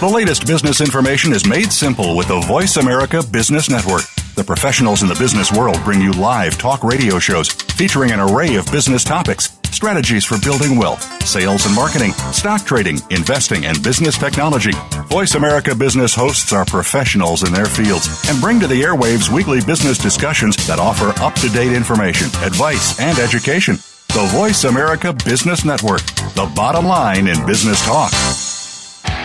The 0.00 0.14
latest 0.14 0.46
business 0.46 0.82
information 0.82 1.32
is 1.32 1.48
made 1.48 1.72
simple 1.72 2.14
with 2.14 2.28
the 2.28 2.40
Voice 2.40 2.76
America 2.76 3.22
Business 3.22 3.70
Network. 3.70 4.02
The 4.34 4.44
professionals 4.44 5.00
in 5.00 5.08
the 5.08 5.14
business 5.14 5.50
world 5.50 5.82
bring 5.82 6.02
you 6.02 6.12
live 6.12 6.58
talk 6.58 6.84
radio 6.84 7.18
shows 7.18 7.48
featuring 7.48 8.10
an 8.10 8.20
array 8.20 8.56
of 8.56 8.70
business 8.70 9.02
topics 9.02 9.57
strategies 9.72 10.24
for 10.24 10.38
building 10.40 10.76
wealth, 10.76 11.02
sales 11.24 11.66
and 11.66 11.74
marketing, 11.74 12.12
stock 12.32 12.64
trading, 12.64 12.98
investing, 13.10 13.66
and 13.66 13.82
business 13.82 14.18
technology. 14.18 14.72
Voice 15.06 15.34
America 15.34 15.74
Business 15.74 16.14
hosts 16.14 16.52
are 16.52 16.64
professionals 16.64 17.42
in 17.42 17.52
their 17.52 17.66
fields 17.66 18.08
and 18.28 18.40
bring 18.40 18.60
to 18.60 18.66
the 18.66 18.82
airwaves 18.82 19.28
weekly 19.28 19.60
business 19.60 19.98
discussions 19.98 20.56
that 20.66 20.78
offer 20.78 21.12
up 21.22 21.34
to 21.34 21.48
date 21.50 21.72
information, 21.72 22.26
advice, 22.42 22.98
and 23.00 23.18
education. 23.18 23.76
The 24.08 24.26
Voice 24.32 24.64
America 24.64 25.12
Business 25.12 25.64
Network, 25.64 26.02
the 26.34 26.50
bottom 26.56 26.86
line 26.86 27.26
in 27.28 27.46
business 27.46 27.84
talk. 27.84 28.12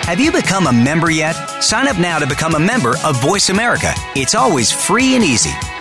Have 0.05 0.19
you 0.19 0.31
become 0.31 0.67
a 0.67 0.73
member 0.73 1.09
yet? 1.09 1.33
Sign 1.63 1.87
up 1.87 1.97
now 1.97 2.19
to 2.19 2.27
become 2.27 2.55
a 2.55 2.59
member 2.59 2.95
of 3.05 3.21
Voice 3.21 3.49
America. 3.49 3.93
It's 4.15 4.35
always 4.35 4.71
free 4.71 5.15
and 5.15 5.23
easy. 5.23 5.51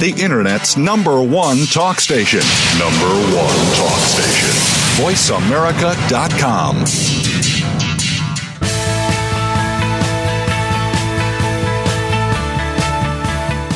the 0.00 0.10
Internet's 0.22 0.78
number 0.78 1.22
one 1.22 1.58
talk 1.66 2.00
station. 2.00 2.40
Number 2.78 3.12
one 3.36 3.56
talk 3.76 4.00
station. 4.00 4.48
VoiceAmerica.com. 4.96 6.76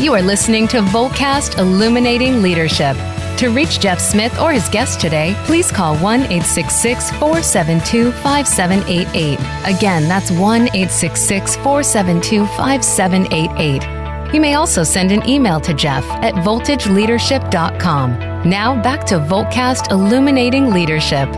You 0.02 0.14
are 0.14 0.22
listening 0.22 0.66
to 0.68 0.80
Voltcast 0.80 1.58
Illuminating 1.58 2.40
Leadership. 2.40 2.96
To 3.38 3.50
reach 3.50 3.80
Jeff 3.80 4.00
Smith 4.00 4.40
or 4.40 4.52
his 4.52 4.68
guest 4.70 5.00
today, 5.00 5.34
please 5.44 5.70
call 5.70 5.96
1 5.98 6.20
866 6.20 7.10
472 7.10 8.12
5788. 8.12 9.38
Again, 9.76 10.08
that's 10.08 10.30
1 10.30 10.68
866 10.68 11.56
472 11.56 12.46
5788. 12.46 14.03
You 14.34 14.40
may 14.40 14.54
also 14.54 14.82
send 14.82 15.12
an 15.12 15.24
email 15.28 15.60
to 15.60 15.72
Jeff 15.72 16.04
at 16.10 16.34
voltageleadership.com. 16.34 18.18
Now 18.50 18.82
back 18.82 19.06
to 19.06 19.20
Voltcast 19.20 19.92
Illuminating 19.92 20.72
Leadership. 20.72 21.28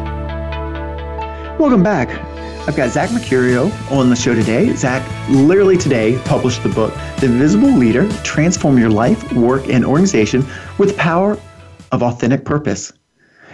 Welcome 1.61 1.83
back. 1.83 2.09
I've 2.67 2.75
got 2.75 2.89
Zach 2.89 3.11
Mercurio 3.11 3.71
on 3.93 4.09
the 4.09 4.17
show 4.17 4.35
today. 4.35 4.75
Zach 4.75 5.07
literally 5.29 5.77
today 5.77 6.19
published 6.25 6.63
the 6.63 6.71
book, 6.71 6.95
The 7.19 7.27
Invisible 7.27 7.69
Leader 7.69 8.09
Transform 8.23 8.79
Your 8.79 8.89
Life, 8.89 9.31
Work, 9.35 9.69
and 9.69 9.85
Organization 9.85 10.43
with 10.79 10.89
the 10.89 10.97
Power 10.97 11.39
of 11.93 12.03
Authentic 12.03 12.47
Purpose. 12.47 12.95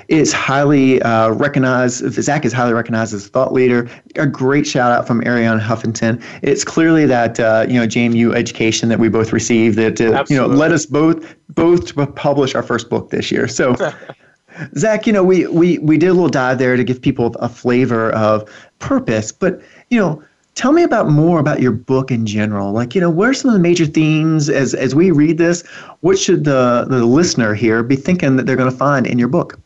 It's 0.08 0.32
highly 0.32 1.00
uh, 1.02 1.30
recognized, 1.30 2.10
Zach 2.12 2.44
is 2.44 2.52
highly 2.52 2.72
recognized 2.72 3.14
as 3.14 3.26
a 3.26 3.28
thought 3.28 3.52
leader. 3.52 3.88
A 4.16 4.26
great 4.26 4.66
shout 4.66 4.92
out 4.92 5.06
from 5.06 5.20
Arianna 5.22 5.60
Huffington. 5.60 6.22
It's 6.42 6.64
clearly 6.64 7.06
that, 7.06 7.38
uh, 7.40 7.66
you 7.68 7.74
know, 7.74 7.86
JMU 7.86 8.34
education 8.34 8.88
that 8.88 8.98
we 8.98 9.08
both 9.08 9.32
received 9.32 9.76
that, 9.78 10.00
uh, 10.00 10.24
you 10.28 10.36
know, 10.36 10.46
led 10.46 10.72
us 10.72 10.86
both, 10.86 11.34
both 11.50 11.86
to 11.94 12.06
publish 12.06 12.54
our 12.54 12.62
first 12.62 12.90
book 12.90 13.10
this 13.10 13.30
year. 13.30 13.48
So, 13.48 13.76
Zach, 14.76 15.06
you 15.06 15.12
know, 15.12 15.24
we, 15.24 15.46
we, 15.46 15.78
we 15.78 15.96
did 15.98 16.08
a 16.08 16.14
little 16.14 16.28
dive 16.28 16.58
there 16.58 16.76
to 16.76 16.84
give 16.84 17.00
people 17.00 17.34
a 17.36 17.48
flavor 17.48 18.10
of 18.12 18.50
purpose, 18.78 19.32
but, 19.32 19.60
you 19.90 19.98
know, 19.98 20.22
tell 20.54 20.72
me 20.72 20.82
about 20.82 21.08
more 21.08 21.38
about 21.38 21.60
your 21.60 21.72
book 21.72 22.10
in 22.10 22.26
general. 22.26 22.72
Like, 22.72 22.94
you 22.94 23.00
know, 23.00 23.10
what 23.10 23.28
are 23.28 23.34
some 23.34 23.48
of 23.48 23.54
the 23.54 23.60
major 23.60 23.86
themes 23.86 24.48
as, 24.48 24.74
as 24.74 24.94
we 24.94 25.10
read 25.10 25.38
this? 25.38 25.66
What 26.00 26.18
should 26.18 26.44
the, 26.44 26.86
the 26.88 27.04
listener 27.04 27.54
here 27.54 27.82
be 27.82 27.96
thinking 27.96 28.36
that 28.36 28.46
they're 28.46 28.56
going 28.56 28.70
to 28.70 28.76
find 28.76 29.06
in 29.06 29.18
your 29.18 29.28
book? 29.28 29.58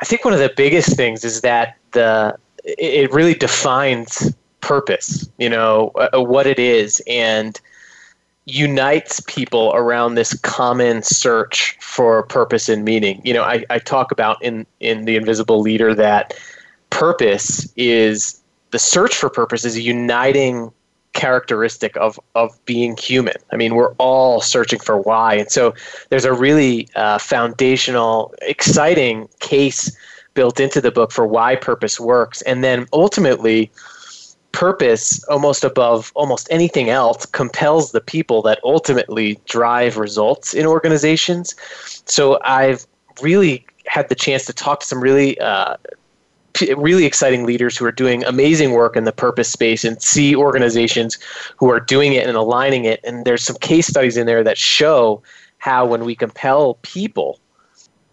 I 0.00 0.04
think 0.04 0.24
one 0.24 0.34
of 0.34 0.40
the 0.40 0.52
biggest 0.56 0.96
things 0.96 1.24
is 1.24 1.40
that 1.40 1.76
the 1.92 2.36
it 2.64 3.10
really 3.12 3.34
defines 3.34 4.34
purpose, 4.60 5.28
you 5.38 5.48
know, 5.48 5.90
uh, 5.96 6.20
what 6.20 6.46
it 6.46 6.58
is, 6.58 7.02
and 7.06 7.58
unites 8.44 9.20
people 9.26 9.72
around 9.74 10.14
this 10.14 10.34
common 10.40 11.02
search 11.02 11.76
for 11.80 12.22
purpose 12.24 12.68
and 12.68 12.84
meaning. 12.84 13.20
You 13.24 13.34
know, 13.34 13.42
I, 13.42 13.64
I 13.70 13.78
talk 13.78 14.10
about 14.10 14.42
in, 14.42 14.66
in 14.80 15.04
The 15.04 15.16
Invisible 15.16 15.60
Leader 15.60 15.94
that 15.94 16.34
purpose 16.90 17.70
is 17.76 18.40
the 18.70 18.78
search 18.78 19.14
for 19.14 19.28
purpose 19.28 19.64
is 19.64 19.76
a 19.76 19.82
uniting 19.82 20.72
characteristic 21.12 21.96
of, 21.96 22.18
of 22.34 22.58
being 22.64 22.96
human. 22.96 23.34
I 23.52 23.56
mean, 23.56 23.74
we're 23.74 23.92
all 23.94 24.40
searching 24.40 24.78
for 24.78 24.98
why. 24.98 25.34
And 25.34 25.50
so 25.50 25.74
there's 26.10 26.24
a 26.24 26.32
really 26.32 26.88
uh, 26.96 27.18
foundational, 27.18 28.34
exciting 28.42 29.28
case 29.40 29.96
built 30.34 30.60
into 30.60 30.80
the 30.80 30.92
book 30.92 31.10
for 31.10 31.26
why 31.26 31.56
purpose 31.56 31.98
works. 31.98 32.42
And 32.42 32.62
then 32.62 32.86
ultimately, 32.92 33.70
purpose 34.52 35.22
almost 35.24 35.62
above 35.62 36.10
almost 36.14 36.48
anything 36.50 36.88
else 36.88 37.26
compels 37.26 37.92
the 37.92 38.00
people 38.00 38.40
that 38.42 38.58
ultimately 38.64 39.38
drive 39.44 39.98
results 39.98 40.54
in 40.54 40.64
organizations 40.64 41.54
so 42.06 42.40
i've 42.44 42.86
really 43.20 43.64
had 43.86 44.08
the 44.08 44.14
chance 44.14 44.46
to 44.46 44.52
talk 44.52 44.80
to 44.80 44.86
some 44.86 45.00
really 45.00 45.38
uh, 45.40 45.76
really 46.76 47.04
exciting 47.04 47.46
leaders 47.46 47.76
who 47.76 47.84
are 47.84 47.92
doing 47.92 48.24
amazing 48.24 48.72
work 48.72 48.96
in 48.96 49.04
the 49.04 49.12
purpose 49.12 49.48
space 49.48 49.84
and 49.84 50.02
see 50.02 50.34
organizations 50.34 51.18
who 51.56 51.70
are 51.70 51.78
doing 51.78 52.14
it 52.14 52.26
and 52.26 52.36
aligning 52.36 52.84
it 52.84 53.00
and 53.04 53.24
there's 53.24 53.44
some 53.44 53.56
case 53.56 53.86
studies 53.86 54.16
in 54.16 54.26
there 54.26 54.42
that 54.42 54.58
show 54.58 55.22
how 55.58 55.86
when 55.86 56.04
we 56.04 56.16
compel 56.16 56.74
people 56.82 57.38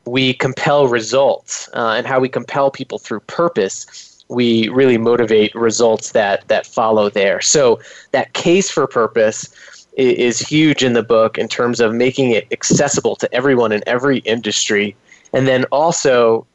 we 0.06 0.34
compel 0.34 0.88
results 0.88 1.68
uh, 1.74 1.96
and 1.98 2.06
how 2.06 2.20
we 2.20 2.30
compel 2.30 2.70
people 2.70 3.00
through 3.00 3.20
purpose 3.22 4.16
we 4.28 4.70
really 4.70 4.98
motivate 4.98 5.54
results 5.54 6.12
that 6.12 6.48
that 6.48 6.66
follow 6.66 7.10
there. 7.10 7.42
So 7.42 7.80
that 8.12 8.34
case 8.34 8.70
for 8.70 8.88
purpose 8.88 9.86
is 9.98 10.40
huge 10.40 10.84
in 10.84 10.94
the 10.94 11.04
book 11.04 11.38
in 11.38 11.48
terms 11.48 11.80
of 11.80 11.94
making 11.94 12.32
it 12.32 12.48
accessible 12.52 13.16
to 13.16 13.34
everyone 13.34 13.72
in 13.72 13.82
every 13.86 14.20
industry, 14.20 14.96
and 15.34 15.48
then 15.48 15.66
also. 15.66 16.46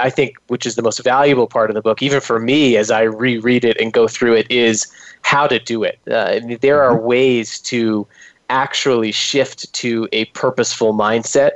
I 0.00 0.10
think, 0.10 0.36
which 0.48 0.66
is 0.66 0.74
the 0.74 0.82
most 0.82 1.02
valuable 1.02 1.46
part 1.46 1.70
of 1.70 1.74
the 1.74 1.82
book, 1.82 2.02
even 2.02 2.20
for 2.20 2.38
me 2.38 2.76
as 2.76 2.90
I 2.90 3.02
reread 3.02 3.64
it 3.64 3.76
and 3.80 3.92
go 3.92 4.08
through 4.08 4.34
it, 4.34 4.50
is 4.50 4.86
how 5.22 5.46
to 5.46 5.58
do 5.58 5.84
it. 5.84 5.98
Uh, 6.10 6.40
there 6.60 6.82
are 6.82 6.96
mm-hmm. 6.96 7.06
ways 7.06 7.60
to 7.60 8.06
actually 8.48 9.12
shift 9.12 9.72
to 9.72 10.08
a 10.12 10.24
purposeful 10.26 10.92
mindset 10.92 11.52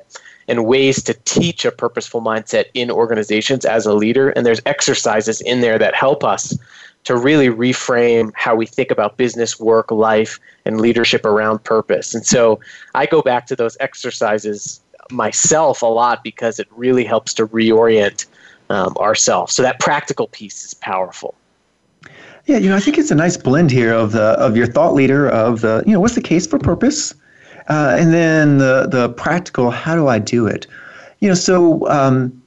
and 0.46 0.66
ways 0.66 1.02
to 1.02 1.14
teach 1.24 1.64
a 1.64 1.72
purposeful 1.72 2.20
mindset 2.20 2.66
in 2.74 2.90
organizations 2.90 3.64
as 3.64 3.87
a 3.87 3.94
leader. 3.94 4.30
And 4.30 4.44
there's 4.44 4.61
exercises 4.66 5.40
in 5.40 5.61
there 5.61 5.78
that 5.78 5.94
help 5.94 6.22
us 6.22 6.57
to 7.04 7.16
really 7.16 7.48
reframe 7.48 8.30
how 8.35 8.54
we 8.54 8.66
think 8.66 8.90
about 8.90 9.16
business, 9.16 9.61
work, 9.61 9.90
life, 9.90 10.38
and 10.64 10.80
leadership 10.80 11.24
around 11.24 11.62
purpose. 11.64 12.14
And 12.14 12.26
so 12.26 12.61
I 12.94 13.07
go 13.07 13.22
back 13.22 13.46
to 13.46 13.57
those 13.57 13.76
exercises 13.80 14.80
myself 15.11 15.83
a 15.83 15.87
lot 15.87 16.24
because 16.24 16.59
it 16.59 16.68
really 16.70 17.04
helps 17.04 17.35
to 17.35 17.46
reorient 17.46 18.26
um, 18.70 18.96
ourselves. 18.98 19.55
So 19.55 19.62
that 19.62 19.81
practical 19.81 20.29
piece 20.29 20.64
is 20.64 20.74
powerful. 20.74 21.35
Yeah, 22.46 22.59
you 22.59 22.68
know, 22.68 22.77
I 22.77 22.81
think 22.81 22.98
it's 22.98 23.11
a 23.11 23.14
nice 23.14 23.37
blend 23.37 23.70
here 23.70 23.92
of 23.92 24.12
the 24.12 24.33
of 24.38 24.57
your 24.57 24.66
thought 24.66 24.92
leader 24.92 25.29
of 25.29 25.62
the 25.62 25.83
you 25.87 25.92
know 25.92 26.00
what's 26.00 26.14
the 26.14 26.20
case 26.20 26.46
for 26.46 26.59
purpose, 26.59 27.14
uh, 27.68 27.96
and 27.98 28.12
then 28.12 28.59
the 28.59 28.87
the 28.90 29.09
practical, 29.11 29.70
how 29.70 29.94
do 29.94 30.09
I 30.09 30.18
do 30.18 30.46
it? 30.46 30.66
You 31.20 31.29
know, 31.29 31.35
so 31.35 31.88
um, 31.88 32.42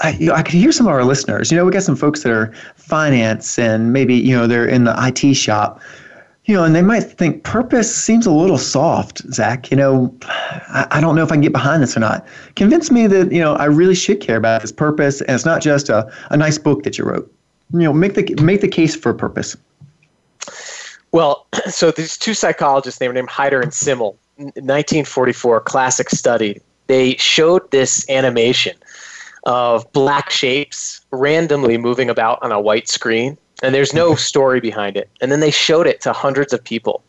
I, 0.00 0.12
you 0.12 0.26
know, 0.28 0.34
I 0.34 0.42
could 0.42 0.54
hear 0.54 0.72
some 0.72 0.86
of 0.86 0.92
our 0.92 1.04
listeners. 1.04 1.50
You 1.50 1.58
know, 1.58 1.66
we 1.66 1.72
got 1.72 1.82
some 1.82 1.96
folks 1.96 2.22
that 2.22 2.32
are 2.32 2.52
finance 2.76 3.58
and 3.58 3.92
maybe 3.92 4.14
you 4.14 4.34
know 4.34 4.46
they're 4.46 4.66
in 4.66 4.84
the 4.84 4.94
IT 4.98 5.34
shop. 5.34 5.80
You 6.44 6.56
know, 6.56 6.64
and 6.64 6.74
they 6.74 6.82
might 6.82 7.02
think 7.02 7.44
purpose 7.44 7.94
seems 7.94 8.26
a 8.26 8.32
little 8.32 8.58
soft, 8.58 9.18
Zach. 9.32 9.70
You 9.70 9.76
know, 9.76 10.14
I, 10.22 10.86
I 10.90 11.00
don't 11.00 11.14
know 11.14 11.22
if 11.22 11.30
I 11.30 11.36
can 11.36 11.40
get 11.40 11.52
behind 11.52 11.82
this 11.82 11.96
or 11.96 12.00
not. 12.00 12.26
Convince 12.56 12.90
me 12.90 13.06
that 13.06 13.30
you 13.30 13.40
know 13.40 13.54
I 13.54 13.66
really 13.66 13.94
should 13.94 14.20
care 14.20 14.38
about 14.38 14.62
this 14.62 14.72
purpose, 14.72 15.20
and 15.20 15.30
it's 15.30 15.44
not 15.44 15.62
just 15.62 15.88
a, 15.88 16.12
a 16.30 16.36
nice 16.36 16.58
book 16.58 16.82
that 16.82 16.98
you 16.98 17.04
wrote. 17.04 17.32
You 17.72 17.80
know, 17.80 17.92
make 17.92 18.14
the 18.14 18.34
make 18.42 18.60
the 18.60 18.68
case 18.68 18.96
for 18.96 19.14
purpose. 19.14 19.56
Well, 21.12 21.46
so 21.68 21.92
these 21.92 22.18
two 22.18 22.34
psychologists, 22.34 22.98
they 22.98 23.06
were 23.06 23.14
named 23.14 23.28
Heider 23.28 23.62
and 23.62 23.72
Simmel, 23.72 24.18
1944 24.36 25.60
classic 25.60 26.10
study, 26.10 26.60
they 26.86 27.16
showed 27.16 27.70
this 27.70 28.08
animation 28.10 28.76
of 29.44 29.90
black 29.92 30.30
shapes 30.30 31.00
randomly 31.10 31.76
moving 31.76 32.08
about 32.08 32.42
on 32.42 32.52
a 32.52 32.60
white 32.60 32.88
screen, 32.88 33.36
and 33.62 33.74
there's 33.74 33.94
no 33.94 34.14
story 34.14 34.60
behind 34.60 34.96
it. 34.96 35.08
And 35.20 35.32
then 35.32 35.40
they 35.40 35.50
showed 35.50 35.86
it 35.86 36.00
to 36.02 36.12
hundreds 36.12 36.52
of 36.52 36.62
people. 36.62 37.02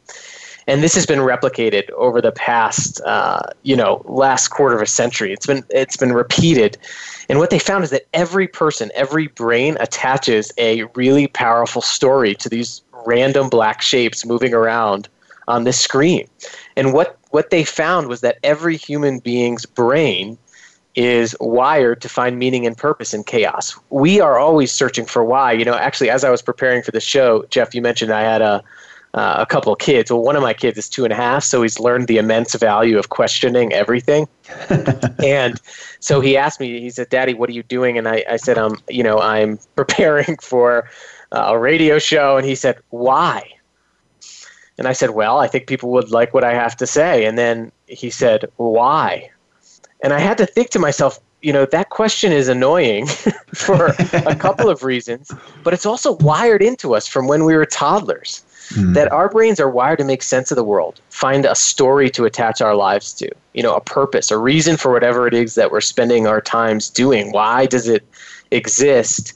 And 0.65 0.81
this 0.81 0.95
has 0.95 1.05
been 1.05 1.19
replicated 1.19 1.89
over 1.91 2.21
the 2.21 2.31
past, 2.31 3.01
uh, 3.05 3.41
you 3.63 3.75
know, 3.75 4.01
last 4.05 4.47
quarter 4.47 4.75
of 4.77 4.81
a 4.81 4.85
century. 4.87 5.33
It's 5.33 5.45
been 5.45 5.63
it's 5.69 5.97
been 5.97 6.13
repeated, 6.13 6.77
and 7.27 7.39
what 7.39 7.49
they 7.49 7.59
found 7.59 7.83
is 7.83 7.89
that 7.89 8.05
every 8.13 8.47
person, 8.47 8.89
every 8.95 9.27
brain 9.27 9.77
attaches 9.81 10.51
a 10.57 10.83
really 10.95 11.27
powerful 11.27 11.81
story 11.81 12.33
to 12.35 12.47
these 12.47 12.81
random 13.05 13.49
black 13.49 13.81
shapes 13.81 14.25
moving 14.25 14.53
around 14.53 15.09
on 15.47 15.63
this 15.63 15.79
screen. 15.79 16.27
And 16.75 16.93
what, 16.93 17.17
what 17.31 17.49
they 17.49 17.63
found 17.63 18.07
was 18.07 18.21
that 18.21 18.37
every 18.43 18.77
human 18.77 19.19
being's 19.19 19.65
brain 19.65 20.37
is 20.95 21.35
wired 21.39 22.01
to 22.01 22.09
find 22.09 22.37
meaning 22.37 22.65
and 22.67 22.77
purpose 22.77 23.13
in 23.13 23.23
chaos. 23.23 23.75
We 23.89 24.19
are 24.19 24.37
always 24.37 24.71
searching 24.71 25.05
for 25.05 25.23
why. 25.23 25.51
You 25.51 25.65
know, 25.65 25.75
actually, 25.75 26.09
as 26.09 26.23
I 26.23 26.29
was 26.29 26.41
preparing 26.41 26.83
for 26.83 26.91
the 26.91 26.99
show, 26.99 27.45
Jeff, 27.49 27.73
you 27.73 27.81
mentioned 27.81 28.11
I 28.11 28.21
had 28.21 28.41
a 28.41 28.63
uh, 29.15 29.35
a 29.37 29.45
couple 29.45 29.71
of 29.71 29.77
kids. 29.77 30.11
Well, 30.11 30.23
one 30.23 30.35
of 30.35 30.41
my 30.41 30.55
kids 30.55 30.75
is 30.77 30.89
two 30.89 31.03
and 31.03 31.13
a 31.13 31.15
half, 31.15 31.43
so 31.43 31.61
he's 31.61 31.79
learned 31.79 32.07
the 32.07 32.17
immense 32.17 32.55
value 32.55 32.97
of 32.97 33.09
questioning 33.09 33.71
everything. 33.71 34.27
and 35.23 35.61
so 35.99 36.19
he 36.19 36.35
asked 36.35 36.59
me, 36.59 36.79
he 36.79 36.89
said, 36.89 37.09
"Daddy, 37.09 37.35
what 37.35 37.47
are 37.49 37.53
you 37.53 37.61
doing?" 37.63 37.97
And 37.97 38.07
I, 38.07 38.25
I 38.27 38.37
said, 38.37 38.57
"I'm, 38.57 38.77
you 38.89 39.03
know, 39.03 39.19
I'm 39.19 39.59
preparing 39.75 40.37
for 40.37 40.89
uh, 41.31 41.45
a 41.49 41.59
radio 41.59 41.99
show." 41.99 42.37
And 42.37 42.45
he 42.45 42.55
said, 42.55 42.79
"Why?" 42.89 43.43
And 44.77 44.87
I 44.87 44.93
said, 44.93 45.11
Well, 45.11 45.37
I 45.37 45.47
think 45.47 45.67
people 45.67 45.91
would 45.91 46.11
like 46.11 46.33
what 46.33 46.43
I 46.43 46.53
have 46.53 46.75
to 46.77 46.87
say. 46.87 47.25
And 47.25 47.37
then 47.37 47.71
he 47.85 48.09
said, 48.09 48.45
Why? 48.57 49.29
And 50.03 50.13
I 50.13 50.19
had 50.19 50.37
to 50.37 50.45
think 50.45 50.69
to 50.71 50.79
myself, 50.79 51.19
you 51.41 51.51
know, 51.51 51.65
that 51.65 51.89
question 51.89 52.31
is 52.31 52.47
annoying 52.47 53.07
for 53.53 53.87
a 54.13 54.35
couple 54.39 54.69
of 54.69 54.83
reasons, 54.83 55.31
but 55.63 55.73
it's 55.73 55.85
also 55.85 56.13
wired 56.17 56.61
into 56.61 56.93
us 56.93 57.07
from 57.07 57.27
when 57.27 57.45
we 57.45 57.55
were 57.55 57.65
toddlers. 57.65 58.43
Mm. 58.69 58.93
That 58.93 59.11
our 59.11 59.27
brains 59.27 59.59
are 59.59 59.69
wired 59.69 59.99
to 59.99 60.05
make 60.05 60.23
sense 60.23 60.49
of 60.49 60.55
the 60.55 60.63
world, 60.63 61.01
find 61.09 61.45
a 61.45 61.53
story 61.53 62.09
to 62.11 62.23
attach 62.23 62.61
our 62.61 62.75
lives 62.75 63.11
to, 63.15 63.29
you 63.53 63.61
know, 63.61 63.75
a 63.75 63.81
purpose, 63.81 64.31
a 64.31 64.37
reason 64.37 64.77
for 64.77 64.89
whatever 64.89 65.27
it 65.27 65.33
is 65.33 65.55
that 65.55 65.69
we're 65.69 65.81
spending 65.81 66.27
our 66.27 66.39
times 66.39 66.89
doing. 66.89 67.33
Why 67.33 67.65
does 67.65 67.89
it 67.89 68.05
exist? 68.51 69.33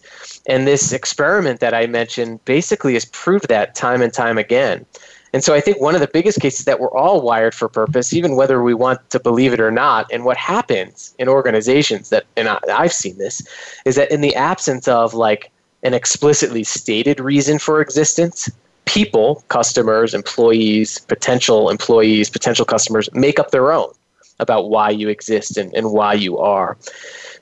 And 0.48 0.66
this 0.66 0.94
experiment 0.94 1.60
that 1.60 1.74
I 1.74 1.88
mentioned 1.88 2.44
basically 2.46 2.94
has 2.94 3.04
proved 3.04 3.50
that 3.50 3.76
time 3.76 4.02
and 4.02 4.14
time 4.14 4.38
again. 4.38 4.86
And 5.34 5.44
so 5.44 5.54
I 5.54 5.62
think 5.62 5.82
one 5.82 5.96
of 5.96 6.02
the 6.02 6.08
biggest 6.08 6.40
cases 6.40 6.66
that 6.66 6.80
we're 6.80 6.92
all 6.92 7.22
wired 7.22 7.54
for 7.54 7.68
purpose, 7.68 8.14
even 8.14 8.36
whether 8.36 8.64
we 8.64 8.74
want 8.74 9.10
to 9.10 9.20
believe 9.20 9.54
it 9.54 9.60
or 9.60 9.72
not. 9.72 10.10
And 10.12 10.24
what 10.24 10.38
happens 10.38 11.14
in 11.20 11.28
organizations 11.28 12.10
that, 12.10 12.26
and 12.36 12.48
I, 12.48 12.60
I've 12.72 12.94
seen 12.94 13.18
this, 13.18 13.42
is 13.86 13.96
that 13.96 14.12
in 14.12 14.22
the 14.22 14.36
absence 14.36 14.88
of 14.88 15.14
like 15.14 15.52
an 15.84 15.94
explicitly 15.94 16.64
stated 16.64 17.20
reason 17.20 17.60
for 17.60 17.82
existence, 17.82 18.50
people, 18.86 19.44
customers, 19.50 20.14
employees, 20.14 20.98
potential 21.00 21.70
employees, 21.70 22.30
potential 22.30 22.66
customers 22.66 23.10
make 23.14 23.38
up 23.38 23.52
their 23.52 23.72
own 23.72 23.92
about 24.40 24.70
why 24.70 24.90
you 24.90 25.10
exist 25.10 25.58
and, 25.58 25.74
and 25.74 25.92
why 25.92 26.14
you 26.14 26.38
are. 26.38 26.78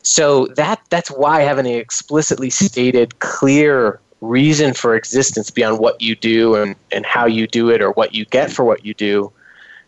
So 0.01 0.47
that 0.55 0.81
that's 0.89 1.09
why 1.09 1.41
having 1.41 1.65
an 1.65 1.73
explicitly 1.73 2.49
stated, 2.49 3.19
clear 3.19 3.99
reason 4.21 4.73
for 4.73 4.95
existence 4.95 5.49
beyond 5.51 5.79
what 5.79 6.01
you 6.01 6.15
do 6.15 6.55
and, 6.55 6.75
and 6.91 7.05
how 7.05 7.25
you 7.25 7.47
do 7.47 7.69
it 7.69 7.81
or 7.81 7.91
what 7.91 8.13
you 8.15 8.25
get 8.25 8.51
for 8.51 8.63
what 8.63 8.85
you 8.85 8.93
do 8.93 9.31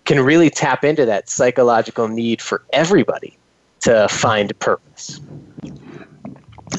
can 0.05 0.19
really 0.23 0.49
tap 0.49 0.83
into 0.83 1.05
that 1.05 1.29
psychological 1.29 2.07
need 2.07 2.41
for 2.41 2.63
everybody 2.71 3.37
to 3.81 4.07
find 4.07 4.57
purpose. 4.59 5.19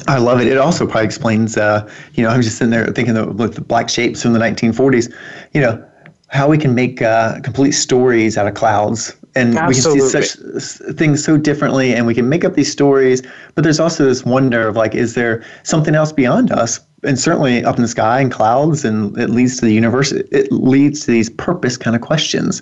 I 0.07 0.17
love 0.17 0.39
it. 0.41 0.47
It 0.47 0.57
also 0.57 0.85
probably 0.85 1.05
explains, 1.05 1.57
uh, 1.57 1.89
you 2.13 2.23
know, 2.23 2.29
I'm 2.29 2.41
just 2.41 2.57
sitting 2.57 2.71
there 2.71 2.87
thinking 2.87 3.17
of 3.17 3.39
with 3.39 3.55
the 3.55 3.61
black 3.61 3.89
shapes 3.89 4.21
from 4.21 4.33
the 4.33 4.39
1940s, 4.39 5.13
you 5.53 5.61
know, 5.61 5.83
how 6.27 6.47
we 6.47 6.57
can 6.57 6.75
make 6.75 7.01
uh, 7.01 7.39
complete 7.41 7.71
stories 7.71 8.37
out 8.37 8.47
of 8.47 8.53
clouds. 8.53 9.15
And 9.35 9.57
Absolutely. 9.57 10.01
we 10.01 10.11
can 10.11 10.23
see 10.23 10.59
such 10.59 10.95
things 10.95 11.23
so 11.23 11.37
differently, 11.37 11.93
and 11.93 12.07
we 12.07 12.15
can 12.15 12.29
make 12.29 12.43
up 12.43 12.55
these 12.55 12.71
stories. 12.71 13.21
But 13.55 13.63
there's 13.63 13.79
also 13.79 14.05
this 14.05 14.25
wonder 14.25 14.67
of 14.67 14.75
like, 14.75 14.95
is 14.95 15.13
there 15.13 15.43
something 15.63 15.95
else 15.95 16.11
beyond 16.11 16.51
us? 16.51 16.79
And 17.03 17.19
certainly 17.19 17.63
up 17.63 17.77
in 17.77 17.81
the 17.81 17.87
sky 17.87 18.19
and 18.19 18.31
clouds, 18.31 18.83
and 18.83 19.17
it 19.17 19.29
leads 19.29 19.59
to 19.59 19.65
the 19.65 19.73
universe. 19.73 20.11
It 20.11 20.51
leads 20.51 21.05
to 21.05 21.11
these 21.11 21.29
purpose 21.29 21.77
kind 21.77 21.95
of 21.95 22.01
questions. 22.01 22.61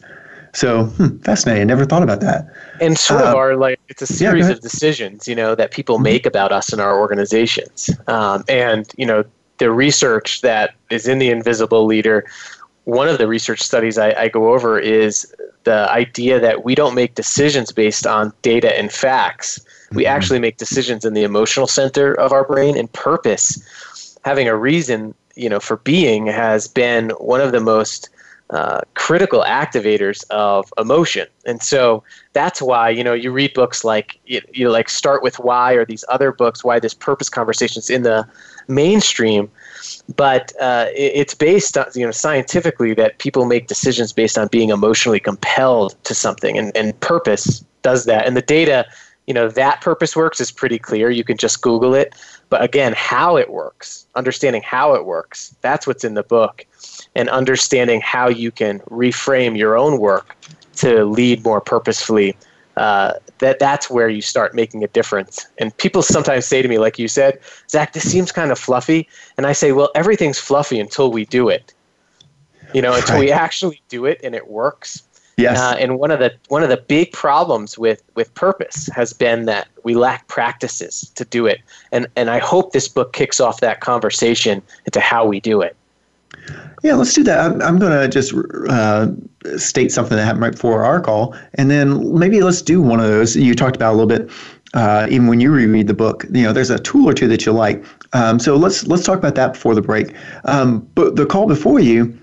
So 0.54 0.86
hmm, 0.86 1.17
fascinating. 1.19 1.62
I 1.62 1.65
never 1.65 1.86
thought 1.86 2.04
about 2.04 2.19
that. 2.21 2.47
And 2.82 2.97
sort 2.97 3.21
of 3.21 3.36
our 3.36 3.54
uh, 3.54 3.58
like 3.58 3.80
it's 3.89 4.02
a 4.02 4.08
series 4.08 4.47
yeah, 4.47 4.54
of 4.54 4.62
decisions, 4.62 5.28
you 5.28 5.36
know, 5.36 5.56
that 5.56 5.71
people 5.71 5.95
mm-hmm. 5.95 6.04
make 6.04 6.26
about 6.26 6.52
us 6.52 6.71
and 6.71 6.82
our 6.82 7.00
organizations. 7.00 7.89
Um, 8.08 8.43
and 8.47 8.91
you 8.97 9.06
know, 9.06 9.23
the 9.58 9.71
research 9.71 10.41
that 10.41 10.76
is 10.89 11.08
in 11.08 11.19
the 11.19 11.30
Invisible 11.30 11.86
Leader. 11.86 12.26
One 12.86 13.10
of 13.10 13.17
the 13.17 13.28
research 13.28 13.62
studies 13.62 13.97
I, 13.97 14.12
I 14.17 14.28
go 14.30 14.54
over 14.54 14.80
is 14.80 15.32
the 15.65 15.91
idea 15.91 16.39
that 16.39 16.63
we 16.63 16.73
don't 16.73 16.95
make 16.95 17.15
decisions 17.15 17.71
based 17.71 18.08
on 18.08 18.32
data 18.41 18.78
and 18.80 18.91
facts. 18.91 19.60
We 19.91 20.04
mm-hmm. 20.04 20.15
actually 20.15 20.39
make 20.39 20.58
decisions 20.58 21.04
in 21.04 21.13
the 21.13 21.23
emotional 21.23 21.67
center 21.67 22.13
of 22.13 22.32
our 22.32 22.45
brain 22.45 22.78
and 22.78 22.91
purpose. 22.93 23.62
Having 24.28 24.50
a 24.50 24.58
reason, 24.72 25.13
you 25.36 25.50
know, 25.50 25.62
for 25.62 25.78
being 25.78 26.28
has 26.28 26.68
been 26.68 27.12
one 27.34 27.42
of 27.48 27.52
the 27.52 27.62
most 27.62 28.10
uh, 28.50 28.82
critical 28.94 29.42
activators 29.42 30.20
of 30.30 30.72
emotion. 30.78 31.28
And 31.46 31.63
so 31.63 32.04
that's 32.34 32.62
why, 32.62 32.90
you 32.98 33.04
know, 33.06 33.13
you 33.13 33.32
read 33.32 33.54
books 33.54 33.84
like, 33.84 34.20
you, 34.26 34.42
you 34.54 34.70
like 34.70 34.90
Start 34.90 35.24
With 35.24 35.40
Why 35.40 35.74
or 35.74 35.86
these 35.86 36.04
other 36.10 36.32
books, 36.32 36.62
Why 36.62 36.80
This 36.80 36.94
Purpose 36.94 37.30
Conversations 37.30 37.90
in 37.90 38.04
the 38.04 38.28
mainstream. 38.68 39.50
But 40.16 40.52
uh, 40.60 40.88
it, 40.94 41.12
it's 41.22 41.36
based 41.50 41.78
on, 41.78 41.86
you 41.96 42.06
know, 42.06 42.12
scientifically 42.12 42.94
that 42.96 43.20
people 43.20 43.46
make 43.46 43.68
decisions 43.68 44.13
based 44.13 44.38
on 44.38 44.48
being 44.48 44.72
emotionally 44.72 45.22
compelled 45.22 45.96
to 46.04 46.13
something. 46.13 46.58
And, 46.58 46.76
and 46.76 47.00
purpose 47.00 47.63
does 47.82 48.06
that. 48.06 48.28
And 48.28 48.36
the 48.36 48.42
data, 48.42 48.86
you 49.28 49.34
know, 49.34 49.50
that 49.50 49.82
purpose 49.82 50.16
works 50.16 50.40
is 50.40 50.52
pretty 50.52 50.80
clear. 50.80 51.10
You 51.12 51.24
can 51.24 51.38
just 51.38 51.62
Google 51.62 51.94
it. 51.94 52.16
But 52.50 52.63
again, 52.63 52.94
how 52.96 53.38
it 53.38 53.52
works, 53.52 54.08
understanding 54.16 54.62
how 54.62 54.94
it 54.94 55.06
works, 55.06 55.56
that's 55.62 55.86
what's 55.86 56.04
in 56.04 56.13
the 56.13 56.24
book 56.24 56.66
and 57.16 57.30
understanding 57.30 58.02
how 58.02 58.30
you 58.30 58.52
can 58.52 58.80
reframe 58.90 59.58
your 59.58 59.78
own 59.78 60.00
work 60.00 60.36
to 60.78 61.04
lead 61.06 61.44
more 61.44 61.60
purposefully 61.60 62.36
uh, 62.78 63.13
that 63.40 63.58
that's 63.58 63.90
where 63.90 64.08
you 64.08 64.22
start 64.22 64.54
making 64.54 64.84
a 64.84 64.88
difference. 64.88 65.48
And 65.58 65.76
people 65.78 66.04
sometimes 66.04 66.46
say 66.46 66.62
to 66.62 66.68
me, 66.68 66.78
like 66.78 67.00
you 67.00 67.08
said, 67.08 67.40
Zach, 67.70 67.94
this 67.94 68.10
seems 68.10 68.32
kind 68.32 68.52
of 68.52 68.60
fluffy. 68.60 69.10
And 69.36 69.48
I 69.48 69.54
say, 69.54 69.72
well, 69.72 69.90
everything's 69.96 70.38
fluffy 70.38 70.80
until 70.80 71.12
we 71.12 71.26
do 71.26 71.50
it. 71.50 71.74
You 72.74 72.82
know, 72.82 72.94
until 72.94 73.16
right. 73.16 73.22
we 73.22 73.32
actually 73.32 73.82
do 73.90 74.06
it 74.06 74.20
and 74.24 74.36
it 74.36 74.48
works. 74.50 75.07
Yes. 75.38 75.60
Uh, 75.60 75.78
and 75.80 76.00
one 76.00 76.10
of 76.10 76.19
the 76.19 76.34
one 76.47 76.63
of 76.63 76.69
the 76.69 76.78
big 76.78 77.12
problems 77.12 77.78
with 77.78 78.02
with 78.15 78.34
purpose 78.34 78.88
has 78.88 79.13
been 79.13 79.45
that 79.45 79.67
we 79.84 79.93
lack 79.93 80.28
practices 80.28 81.12
to 81.13 81.26
do 81.26 81.45
it. 81.45 81.62
And 81.91 82.08
and 82.15 82.32
I 82.32 82.39
hope 82.39 82.73
this 82.73 82.88
book 82.88 83.13
kicks 83.13 83.39
off 83.39 83.60
that 83.60 83.80
conversation 83.80 84.63
into 84.86 85.00
how 85.00 85.26
we 85.26 85.39
do 85.39 85.62
it. 85.62 85.76
Yeah, 86.84 86.95
let's 86.95 87.13
do 87.13 87.23
that. 87.23 87.39
I'm, 87.39 87.62
I'm 87.62 87.80
going 87.80 87.91
to 87.91 88.08
just 88.08 88.34
uh, 88.69 89.08
state 89.58 89.91
something 89.91 90.15
that 90.15 90.26
happened 90.26 90.43
right 90.43 90.52
before 90.54 90.84
our 90.84 91.02
call, 91.02 91.36
and 91.56 91.69
then 91.69 92.17
maybe 92.17 92.41
let's 92.41 92.62
do 92.62 92.82
one 92.82 93.00
of 93.00 93.08
those 93.08 93.36
you 93.36 93.54
talked 93.54 93.76
about 93.76 93.93
a 93.93 93.97
little 93.97 94.08
bit. 94.08 94.32
Uh, 94.73 95.08
even 95.10 95.28
when 95.28 95.39
you 95.39 95.52
reread 95.52 95.88
the 95.88 95.93
book, 95.93 96.26
you 96.32 96.43
know, 96.43 96.52
there's 96.52 96.69
a 96.69 96.80
tool 96.80 97.08
or 97.08 97.13
two 97.13 97.28
that 97.28 97.45
you 97.45 97.52
like. 97.52 97.84
Um, 98.13 98.39
so 98.39 98.56
let's 98.56 98.88
let's 98.88 99.06
talk 99.06 99.17
about 99.17 99.36
that 99.36 99.54
before 99.54 99.76
the 99.76 99.82
break. 99.82 100.15
Um, 100.45 100.88
but 100.95 101.15
the 101.15 101.26
call 101.26 101.47
before 101.47 101.80
you 101.80 102.17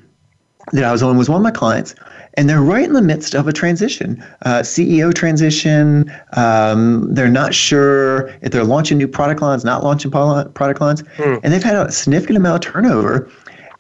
that 0.73 0.85
I 0.85 0.93
was 0.93 1.03
on 1.03 1.17
was 1.17 1.29
one 1.29 1.37
of 1.37 1.43
my 1.43 1.51
clients, 1.51 1.95
and 2.35 2.49
they're 2.49 2.63
right 2.63 2.85
in 2.85 2.93
the 2.93 3.03
midst 3.03 3.35
of 3.35 3.49
a 3.49 3.53
transition, 3.53 4.23
uh, 4.43 4.61
CEO 4.61 5.15
transition. 5.15 6.13
Um, 6.33 7.13
they're 7.15 7.29
not 7.29 7.55
sure 7.55 8.29
if 8.43 8.53
they're 8.53 8.65
launching 8.65 8.99
new 8.99 9.09
product 9.09 9.41
lines, 9.41 9.65
not 9.65 9.85
launching 9.85 10.11
product 10.11 10.81
lines, 10.81 11.03
hmm. 11.17 11.37
and 11.43 11.53
they've 11.53 11.63
had 11.63 11.77
a 11.77 11.91
significant 11.93 12.37
amount 12.37 12.67
of 12.67 12.73
turnover. 12.73 13.31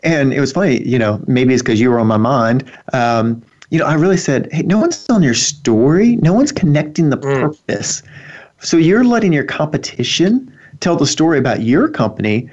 And 0.02 0.32
it 0.32 0.40
was 0.40 0.52
funny, 0.52 0.86
you 0.86 0.98
know, 0.98 1.22
maybe 1.26 1.54
it's 1.54 1.62
because 1.62 1.80
you 1.80 1.90
were 1.90 1.98
on 1.98 2.06
my 2.06 2.18
mind. 2.18 2.70
Um, 2.92 3.42
you 3.70 3.78
know, 3.78 3.86
I 3.86 3.94
really 3.94 4.18
said, 4.18 4.48
hey, 4.52 4.62
no 4.62 4.78
one's 4.78 5.08
on 5.08 5.22
your 5.22 5.34
story. 5.34 6.16
No 6.16 6.32
one's 6.32 6.52
connecting 6.52 7.10
the 7.10 7.16
mm. 7.16 7.40
purpose. 7.40 8.02
So 8.60 8.76
you're 8.76 9.04
letting 9.04 9.32
your 9.32 9.44
competition 9.44 10.52
tell 10.80 10.96
the 10.96 11.06
story 11.06 11.38
about 11.38 11.62
your 11.62 11.88
company, 11.88 12.50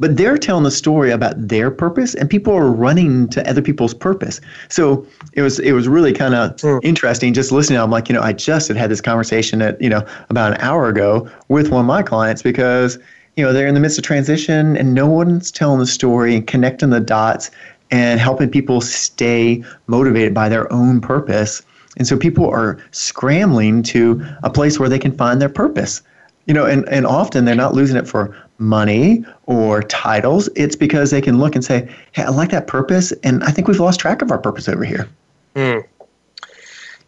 but 0.00 0.16
they're 0.16 0.38
telling 0.38 0.64
the 0.64 0.70
story 0.70 1.10
about 1.10 1.48
their 1.48 1.70
purpose, 1.70 2.14
and 2.14 2.28
people 2.28 2.52
are 2.52 2.70
running 2.70 3.28
to 3.28 3.48
other 3.48 3.62
people's 3.62 3.94
purpose. 3.94 4.40
So 4.68 5.06
it 5.34 5.42
was 5.42 5.58
it 5.60 5.72
was 5.72 5.88
really 5.88 6.12
kind 6.12 6.34
of 6.34 6.56
mm. 6.56 6.80
interesting 6.82 7.32
just 7.32 7.52
listening. 7.52 7.78
I'm 7.78 7.90
like, 7.90 8.08
you 8.08 8.14
know, 8.14 8.22
I 8.22 8.32
just 8.32 8.68
had 8.68 8.76
had 8.76 8.90
this 8.90 9.00
conversation 9.00 9.62
at 9.62 9.80
you 9.80 9.88
know 9.88 10.04
about 10.30 10.52
an 10.52 10.60
hour 10.60 10.88
ago 10.88 11.28
with 11.48 11.70
one 11.70 11.80
of 11.80 11.86
my 11.86 12.02
clients 12.02 12.42
because 12.42 12.98
you 13.36 13.44
know 13.44 13.52
they're 13.52 13.66
in 13.68 13.74
the 13.74 13.80
midst 13.80 13.98
of 13.98 14.04
transition 14.04 14.76
and 14.76 14.94
no 14.94 15.06
one's 15.06 15.50
telling 15.50 15.78
the 15.78 15.86
story 15.86 16.34
and 16.34 16.46
connecting 16.46 16.90
the 16.90 17.00
dots 17.00 17.50
and 17.90 18.20
helping 18.20 18.48
people 18.48 18.80
stay 18.80 19.62
motivated 19.86 20.34
by 20.34 20.48
their 20.48 20.72
own 20.72 21.00
purpose 21.00 21.62
and 21.96 22.06
so 22.06 22.16
people 22.16 22.48
are 22.48 22.78
scrambling 22.90 23.82
to 23.82 24.24
a 24.42 24.50
place 24.50 24.78
where 24.78 24.88
they 24.88 24.98
can 24.98 25.16
find 25.16 25.40
their 25.40 25.48
purpose 25.48 26.02
you 26.46 26.54
know 26.54 26.66
and, 26.66 26.88
and 26.88 27.06
often 27.06 27.44
they're 27.44 27.54
not 27.54 27.74
losing 27.74 27.96
it 27.96 28.06
for 28.06 28.36
money 28.58 29.24
or 29.46 29.82
titles 29.82 30.48
it's 30.54 30.76
because 30.76 31.10
they 31.10 31.20
can 31.20 31.38
look 31.38 31.54
and 31.54 31.64
say 31.64 31.88
hey 32.12 32.22
i 32.22 32.28
like 32.28 32.50
that 32.50 32.66
purpose 32.66 33.12
and 33.22 33.42
i 33.44 33.50
think 33.50 33.66
we've 33.68 33.80
lost 33.80 34.00
track 34.00 34.22
of 34.22 34.30
our 34.30 34.38
purpose 34.38 34.68
over 34.68 34.84
here 34.84 35.08
mm. 35.54 35.84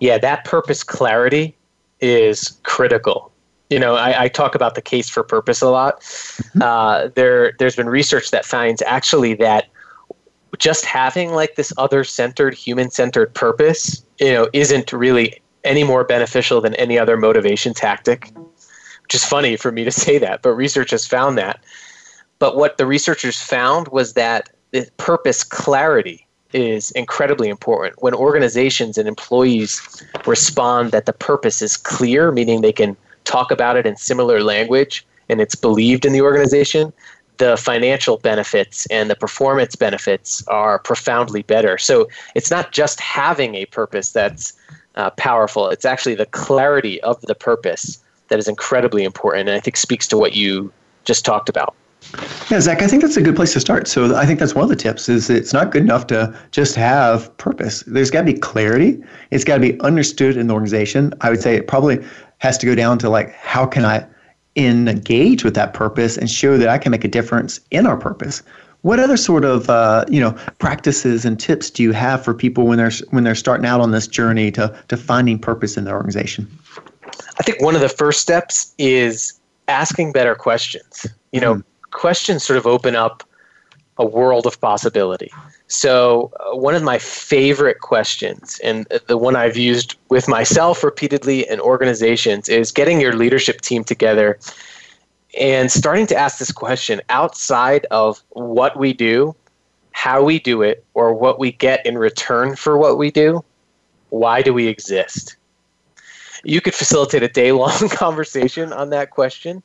yeah 0.01 0.18
that 0.18 0.44
purpose 0.44 0.83
clarity 0.83 1.55
is 2.01 2.59
critical 2.62 3.33
you 3.70 3.79
know, 3.79 3.96
I, 3.96 4.25
I, 4.25 4.29
talk 4.29 4.55
about 4.55 4.75
the 4.75 4.83
case 4.83 5.09
for 5.09 5.22
purpose 5.22 5.61
a 5.61 5.68
lot. 5.68 6.01
Mm-hmm. 6.01 6.62
Uh, 6.62 7.09
there, 7.14 7.55
there's 7.59 7.75
been 7.75 7.88
research 7.88 8.31
that 8.31 8.44
finds 8.44 8.81
actually 8.83 9.35
that 9.35 9.66
just 10.59 10.85
having 10.85 11.33
like 11.33 11.57
this 11.57 11.72
other-centered, 11.77 12.55
human-centered 12.55 13.35
purpose, 13.35 14.05
you 14.20 14.33
know, 14.33 14.49
isn't 14.53 14.92
really 14.92 15.40
any 15.64 15.83
more 15.83 16.05
beneficial 16.05 16.61
than 16.61 16.75
any 16.77 16.99
other 16.99 17.16
motivation 17.16 17.75
tactic. 17.75 18.33
Which 19.06 19.14
is 19.14 19.24
funny 19.24 19.54
for 19.54 19.70
me 19.70 19.84
to 19.84 19.92
say 19.92 20.18
that, 20.18 20.42
but 20.42 20.54
research 20.54 20.90
has 20.90 21.06
found 21.06 21.38
that. 21.38 21.62
But 22.40 22.56
what 22.56 22.76
the 22.76 22.86
researchers 22.86 23.40
found 23.40 23.86
was 23.86 24.14
that 24.14 24.50
the 24.72 24.90
purpose 24.96 25.44
clarity 25.44 26.26
is 26.52 26.90
incredibly 26.90 27.48
important. 27.48 28.02
When 28.02 28.14
organizations 28.14 28.98
and 28.98 29.06
employees 29.06 29.80
respond 30.26 30.90
that 30.90 31.06
the 31.06 31.12
purpose 31.12 31.62
is 31.62 31.76
clear, 31.76 32.32
meaning 32.32 32.62
they 32.62 32.72
can 32.72 32.96
talk 33.22 33.52
about 33.52 33.76
it 33.76 33.86
in 33.86 33.96
similar 33.96 34.42
language 34.42 35.06
and 35.28 35.40
it's 35.40 35.54
believed 35.54 36.04
in 36.04 36.12
the 36.12 36.22
organization, 36.22 36.92
the 37.36 37.56
financial 37.56 38.16
benefits 38.16 38.86
and 38.86 39.08
the 39.08 39.14
performance 39.14 39.76
benefits 39.76 40.44
are 40.48 40.80
profoundly 40.80 41.42
better. 41.42 41.78
So 41.78 42.08
it's 42.34 42.50
not 42.50 42.72
just 42.72 42.98
having 42.98 43.54
a 43.54 43.66
purpose 43.66 44.10
that's 44.10 44.52
uh, 44.96 45.10
powerful, 45.10 45.68
it's 45.68 45.84
actually 45.84 46.16
the 46.16 46.26
clarity 46.26 47.00
of 47.02 47.20
the 47.22 47.36
purpose 47.36 48.02
that 48.28 48.38
is 48.38 48.48
incredibly 48.48 49.04
important 49.04 49.48
and 49.48 49.56
I 49.56 49.60
think 49.60 49.76
speaks 49.76 50.06
to 50.08 50.16
what 50.16 50.34
you 50.34 50.72
just 51.04 51.24
talked 51.24 51.48
about. 51.48 51.74
Yeah, 52.50 52.60
Zach, 52.60 52.82
I 52.82 52.86
think 52.86 53.02
that's 53.02 53.16
a 53.16 53.22
good 53.22 53.34
place 53.34 53.52
to 53.54 53.60
start. 53.60 53.88
So 53.88 54.14
I 54.14 54.26
think 54.26 54.38
that's 54.38 54.54
one 54.54 54.64
of 54.64 54.68
the 54.68 54.76
tips 54.76 55.08
is 55.08 55.28
it's 55.28 55.52
not 55.52 55.72
good 55.72 55.82
enough 55.82 56.06
to 56.08 56.36
just 56.52 56.76
have 56.76 57.36
purpose. 57.38 57.82
There's 57.86 58.10
got 58.10 58.20
to 58.20 58.32
be 58.32 58.38
clarity. 58.38 59.02
It's 59.30 59.44
got 59.44 59.54
to 59.54 59.60
be 59.60 59.80
understood 59.80 60.36
in 60.36 60.46
the 60.46 60.54
organization. 60.54 61.12
I 61.22 61.30
would 61.30 61.42
say 61.42 61.56
it 61.56 61.66
probably 61.66 62.04
has 62.38 62.58
to 62.58 62.66
go 62.66 62.74
down 62.74 62.98
to 63.00 63.08
like 63.08 63.32
how 63.34 63.66
can 63.66 63.84
I 63.84 64.06
engage 64.56 65.44
with 65.44 65.54
that 65.54 65.74
purpose 65.74 66.16
and 66.16 66.30
show 66.30 66.56
that 66.56 66.68
I 66.68 66.78
can 66.78 66.90
make 66.90 67.04
a 67.04 67.08
difference 67.08 67.60
in 67.70 67.86
our 67.86 67.96
purpose. 67.96 68.42
what 68.82 69.00
other 69.00 69.16
sort 69.16 69.44
of 69.44 69.68
uh, 69.68 70.04
you 70.08 70.20
know 70.20 70.32
practices 70.58 71.24
and 71.24 71.40
tips 71.40 71.70
do 71.70 71.82
you 71.82 71.92
have 71.92 72.24
for 72.24 72.32
people 72.32 72.66
when 72.66 72.78
they're 72.78 72.92
when 73.10 73.24
they're 73.24 73.34
starting 73.34 73.66
out 73.66 73.80
on 73.80 73.90
this 73.90 74.06
journey 74.06 74.50
to 74.52 74.72
to 74.88 74.96
finding 74.96 75.38
purpose 75.38 75.76
in 75.76 75.84
their 75.84 75.96
organization? 75.96 76.46
I 77.38 77.42
think 77.42 77.61
one 77.61 77.74
of 77.74 77.81
the 77.81 77.88
first 77.88 78.20
steps 78.20 78.74
is 78.79 79.38
asking 79.68 80.12
better 80.12 80.35
questions. 80.35 81.07
You 81.33 81.40
know, 81.40 81.55
mm. 81.57 81.64
questions 81.90 82.44
sort 82.44 82.57
of 82.57 82.66
open 82.66 82.96
up 82.96 83.22
a 83.98 84.07
world 84.07 84.46
of 84.46 84.61
possibility. 84.61 85.33
So, 85.68 86.31
uh, 86.40 86.57
one 86.57 86.74
of 86.74 86.83
my 86.83 86.98
favorite 86.98 87.81
questions, 87.81 88.61
and 88.62 88.87
the 89.07 89.16
one 89.16 89.37
I've 89.37 89.57
used 89.57 89.96
with 90.11 90.29
myself 90.29 90.85
repeatedly 90.85 91.48
in 91.48 91.61
organizations, 91.61 92.48
is 92.48 92.70
getting 92.70 93.00
your 93.00 93.14
leadership 93.14 93.62
team 93.62 93.83
together 93.83 94.38
and 95.38 95.70
starting 95.70 96.07
to 96.09 96.16
ask 96.16 96.38
this 96.38 96.52
question 96.52 97.00
outside 97.09 97.87
of 97.90 98.22
what 98.31 98.79
we 98.79 98.92
do, 98.92 99.35
how 99.92 100.22
we 100.22 100.38
do 100.38 100.62
it, 100.62 100.85
or 100.94 101.12
what 101.14 101.38
we 101.38 101.52
get 101.52 101.85
in 101.85 101.98
return 101.98 102.55
for 102.55 102.79
what 102.79 102.98
we 102.98 103.11
do. 103.11 103.44
Why 104.11 104.40
do 104.42 104.55
we 104.55 104.66
exist? 104.66 105.37
You 106.46 106.61
could 106.61 106.74
facilitate 106.74 107.22
a 107.22 107.28
day 107.28 107.52
long 107.52 107.88
conversation 107.90 108.72
on 108.72 108.90
that 108.90 109.11
question, 109.11 109.62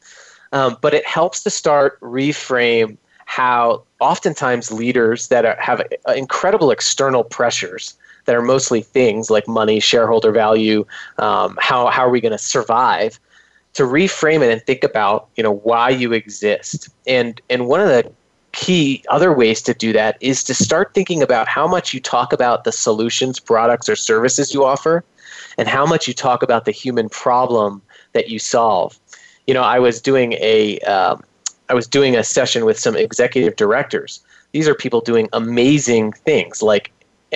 um, 0.52 0.78
but 0.82 0.94
it 0.94 1.06
helps 1.06 1.44
to 1.44 1.50
start 1.50 2.00
reframe 2.02 2.98
how 3.26 3.84
oftentimes 4.00 4.72
leaders 4.72 5.28
that 5.28 5.46
are, 5.46 5.56
have 5.60 5.82
incredible 6.16 6.72
external 6.72 7.24
pressures 7.24 7.96
that 8.26 8.36
are 8.36 8.42
mostly 8.42 8.82
things 8.82 9.30
like 9.30 9.48
money, 9.48 9.80
shareholder 9.80 10.32
value, 10.32 10.86
um, 11.20 11.58
how, 11.62 11.88
how 11.88 12.02
are 12.02 12.10
we 12.10 12.20
going 12.20 12.32
to 12.32 12.38
survive, 12.38 13.20
to 13.74 13.84
reframe 13.84 14.42
it 14.42 14.52
and 14.52 14.62
think 14.64 14.84
about 14.84 15.30
you 15.36 15.44
know 15.44 15.54
why 15.54 15.90
you 15.90 16.14
exist. 16.14 16.90
And 17.08 17.40
and 17.50 17.68
one 17.68 17.80
of 17.80 17.88
the 17.88 18.12
key 18.52 19.04
other 19.10 19.32
ways 19.32 19.62
to 19.62 19.74
do 19.74 19.94
that 19.94 20.18
is 20.20 20.44
to 20.44 20.54
start 20.54 20.94
thinking 20.94 21.24
about 21.24 21.48
how 21.48 21.68
much 21.68 21.94
you 21.94 22.02
talk 22.02 22.34
about 22.34 22.64
the 22.64 22.72
solutions, 22.72 23.40
products, 23.40 23.88
or 23.88 23.96
services 23.96 24.54
you 24.54 24.66
offer, 24.66 25.04
and 25.58 25.68
how 25.68 25.86
much 25.86 26.08
you 26.08 26.14
talk 26.14 26.44
about 26.44 26.66
the 26.66 26.72
human 26.72 27.10
problem 27.10 27.82
that 28.14 28.30
you 28.30 28.40
solve. 28.40 29.00
You 29.48 29.54
know, 29.54 29.64
I 29.64 29.80
was 29.80 30.02
doing 30.02 30.34
a 30.34 30.80
um, 30.80 31.24
I 31.70 31.74
was 31.74 31.88
doing 31.88 32.18
a 32.18 32.24
session 32.24 32.66
with 32.66 32.78
some 32.78 32.98
executive 32.98 33.56
directors. 33.56 34.22
These 34.52 34.68
are 34.68 34.76
people 34.76 35.00
doing 35.00 35.30
amazing 35.32 36.12
things 36.12 36.62
like, 36.62 36.92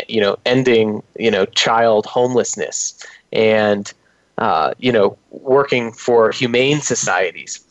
you 0.09 0.19
know, 0.19 0.37
ending, 0.45 1.01
you 1.17 1.31
know, 1.31 1.45
child 1.45 2.05
homelessness 2.05 3.01
and, 3.31 3.93
uh, 4.37 4.73
you 4.77 4.91
know, 4.91 5.17
working 5.31 5.93
for 5.93 6.31
humane 6.31 6.81
societies. 6.81 7.61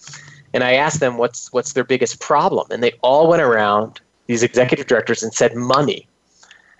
And 0.54 0.64
I 0.64 0.72
asked 0.72 1.00
them 1.00 1.18
what's 1.18 1.52
what's 1.52 1.74
their 1.74 1.84
biggest 1.84 2.20
problem, 2.20 2.66
and 2.70 2.82
they 2.82 2.92
all 3.02 3.28
went 3.28 3.42
around 3.42 4.00
these 4.26 4.42
executive 4.42 4.86
directors 4.86 5.22
and 5.22 5.34
said 5.34 5.54
money. 5.54 6.08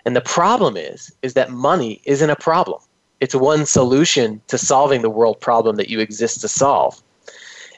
And 0.07 0.17
the 0.17 0.23
problem 0.23 0.77
is 0.79 1.13
is 1.23 1.35
that 1.35 1.51
money 1.51 2.01
isn't 2.05 2.31
a 2.31 2.37
problem. 2.37 2.81
It's 3.25 3.35
one 3.35 3.65
solution 3.65 4.39
to 4.49 4.59
solving 4.59 5.01
the 5.01 5.09
world 5.09 5.41
problem 5.41 5.77
that 5.77 5.89
you 5.89 5.99
exist 5.99 6.43
to 6.43 6.49
solve. 6.49 7.03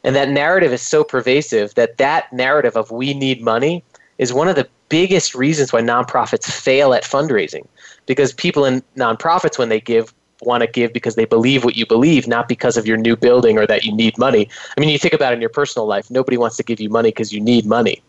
And 0.02 0.16
that 0.16 0.28
narrative 0.28 0.72
is 0.72 0.82
so 0.82 1.04
pervasive 1.04 1.72
that 1.76 1.98
that 1.98 2.32
narrative 2.32 2.76
of 2.76 2.90
we 2.90 3.14
need 3.14 3.40
money 3.40 3.85
is 4.18 4.32
one 4.32 4.48
of 4.48 4.56
the 4.56 4.68
biggest 4.88 5.37
reasons 5.37 5.72
why 5.72 5.80
nonprofits 5.82 6.50
fail 6.50 6.92
at 6.94 7.04
fundraising. 7.04 7.64
Because 8.06 8.32
people 8.32 8.64
in 8.64 8.82
nonprofits, 8.96 9.56
when 9.56 9.68
they 9.68 9.80
give, 9.80 10.12
want 10.42 10.62
to 10.62 10.66
give 10.66 10.92
because 10.92 11.14
they 11.14 11.24
believe 11.24 11.64
what 11.64 11.76
you 11.76 11.87
believe, 11.87 12.26
not 12.26 12.48
because 12.48 12.76
of 12.76 12.88
your 12.88 12.96
new 12.96 13.14
building 13.14 13.56
or 13.56 13.68
that 13.68 13.85
you 13.85 13.94
need 13.94 14.18
money. 14.18 14.48
I 14.76 14.80
mean, 14.80 14.88
you 14.88 14.98
think 14.98 15.14
about 15.14 15.32
it 15.32 15.37
in 15.37 15.40
your 15.40 15.50
personal 15.50 15.87
life, 15.87 16.11
nobody 16.11 16.37
wants 16.37 16.56
to 16.56 16.64
give 16.64 16.80
you 16.80 16.90
money 16.90 17.11
because 17.11 17.32
you 17.32 17.40
need 17.40 17.66
money. 17.66 18.02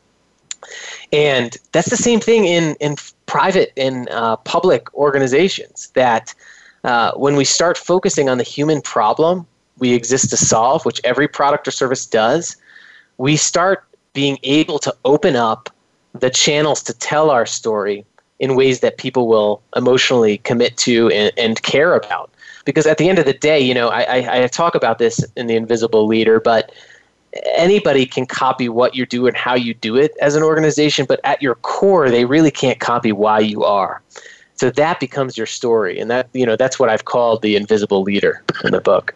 And 1.13 1.56
that's 1.71 1.91
the 1.91 1.97
same 1.97 2.19
thing 2.19 2.45
in, 2.45 2.76
in 2.80 2.95
private 3.28 3.71
and 3.78 4.10
uh, 4.10 4.38
public 4.38 4.91
organizations 4.95 5.91
that 5.93 6.34
uh, 6.84 7.12
when 7.13 7.36
we 7.36 7.44
start 7.44 7.78
focusing 7.78 8.30
on 8.30 8.38
the 8.38 8.44
human 8.44 8.82
problem 8.82 9.46
we 9.80 9.94
exist 9.94 10.30
to 10.32 10.38
solve, 10.38 10.86
which 10.86 11.00
every 11.04 11.28
product 11.28 11.68
or 11.68 11.72
service 11.72 12.06
does, 12.06 12.58
we 13.18 13.36
start 13.36 13.86
being 14.13 14.38
able 14.44 14.80
to 14.80 14.96
open 15.06 15.36
up 15.36 15.70
the 16.13 16.30
channels 16.30 16.82
to 16.84 16.94
tell 16.94 17.30
our 17.30 17.46
story 17.46 18.06
in 18.40 18.56
ways 18.56 18.80
that 18.82 18.98
people 18.98 19.28
will 19.28 19.62
emotionally 19.76 20.40
commit 20.40 20.78
to 20.78 21.10
and, 21.10 21.32
and 21.38 21.62
care 21.63 21.96
about. 21.96 22.32
Because 22.66 22.86
at 22.86 22.98
the 22.98 23.08
end 23.08 23.20
of 23.20 23.26
the 23.26 23.34
day, 23.34 23.60
you 23.60 23.74
know, 23.74 23.90
I, 23.90 24.02
I, 24.02 24.44
I 24.44 24.48
talk 24.48 24.76
about 24.76 25.00
this 25.00 25.24
in 25.36 25.48
the 25.48 25.56
Invisible 25.56 26.06
Leader, 26.06 26.40
but 26.40 26.72
anybody 27.56 28.06
can 28.06 28.26
copy 28.26 28.70
what 28.70 28.96
you 28.96 29.06
do 29.06 29.28
and 29.28 29.36
how 29.36 29.56
you 29.56 29.74
do 29.74 29.96
it 29.96 30.16
as 30.22 30.36
an 30.36 30.44
organization, 30.44 31.06
but 31.06 31.20
at 31.24 31.42
your 31.42 31.56
core, 31.56 32.10
they 32.10 32.26
really 32.26 32.52
can't 32.52 32.80
copy 32.80 33.12
why 33.12 33.40
you 33.40 33.63
are. 33.63 34.02
So 34.58 34.70
that 34.72 35.00
becomes 35.00 35.38
your 35.38 35.46
story, 35.46 36.00
and 36.00 36.10
that 36.12 36.30
you 36.34 36.46
know 36.46 36.56
that's 36.56 36.80
what 36.80 36.89
I've 36.89 37.06
called 37.06 37.41
the 37.41 37.56
invisible 37.56 38.02
leader 38.02 38.43
in 38.63 38.72
the 38.72 38.82
book. 38.82 39.13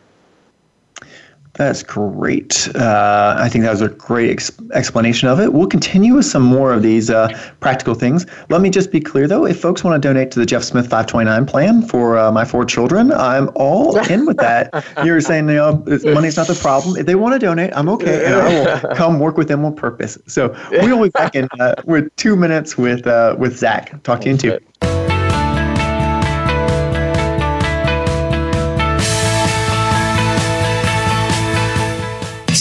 That's 1.53 1.83
great. 1.83 2.69
Uh, 2.75 3.35
I 3.37 3.49
think 3.49 3.65
that 3.65 3.71
was 3.71 3.81
a 3.81 3.89
great 3.89 4.31
ex- 4.31 4.51
explanation 4.73 5.27
of 5.27 5.39
it. 5.39 5.51
We'll 5.51 5.67
continue 5.67 6.15
with 6.15 6.25
some 6.25 6.43
more 6.43 6.71
of 6.71 6.81
these 6.81 7.09
uh, 7.09 7.27
practical 7.59 7.93
things. 7.93 8.25
Let 8.49 8.61
me 8.61 8.69
just 8.69 8.89
be 8.89 9.01
clear, 9.01 9.27
though. 9.27 9.45
If 9.45 9.59
folks 9.59 9.83
want 9.83 10.01
to 10.01 10.07
donate 10.07 10.31
to 10.31 10.39
the 10.39 10.45
Jeff 10.45 10.63
Smith 10.63 10.85
529 10.85 11.45
plan 11.45 11.81
for 11.81 12.17
uh, 12.17 12.31
my 12.31 12.45
four 12.45 12.63
children, 12.63 13.11
I'm 13.11 13.49
all 13.55 13.97
in 14.09 14.25
with 14.25 14.37
that. 14.37 14.85
You're 15.05 15.19
saying, 15.19 15.49
you 15.49 15.55
know, 15.55 15.83
money's 16.05 16.37
not 16.37 16.47
the 16.47 16.57
problem. 16.59 16.95
If 16.95 17.05
they 17.05 17.15
want 17.15 17.33
to 17.33 17.39
donate, 17.39 17.71
I'm 17.75 17.89
okay, 17.89 18.25
and 18.25 18.35
I 18.35 18.83
will 18.87 18.95
come 18.95 19.19
work 19.19 19.35
with 19.35 19.49
them 19.49 19.65
on 19.65 19.75
purpose. 19.75 20.17
So 20.27 20.55
we'll 20.71 21.03
be 21.03 21.09
back 21.09 21.35
in 21.35 21.49
uh, 21.59 21.75
with 21.85 22.15
two 22.15 22.37
minutes 22.37 22.77
with 22.77 23.05
uh, 23.05 23.35
with 23.37 23.57
Zach. 23.57 24.01
Talk 24.03 24.21
to 24.21 24.27
you 24.27 24.31
in 24.31 24.37
two. 24.37 24.90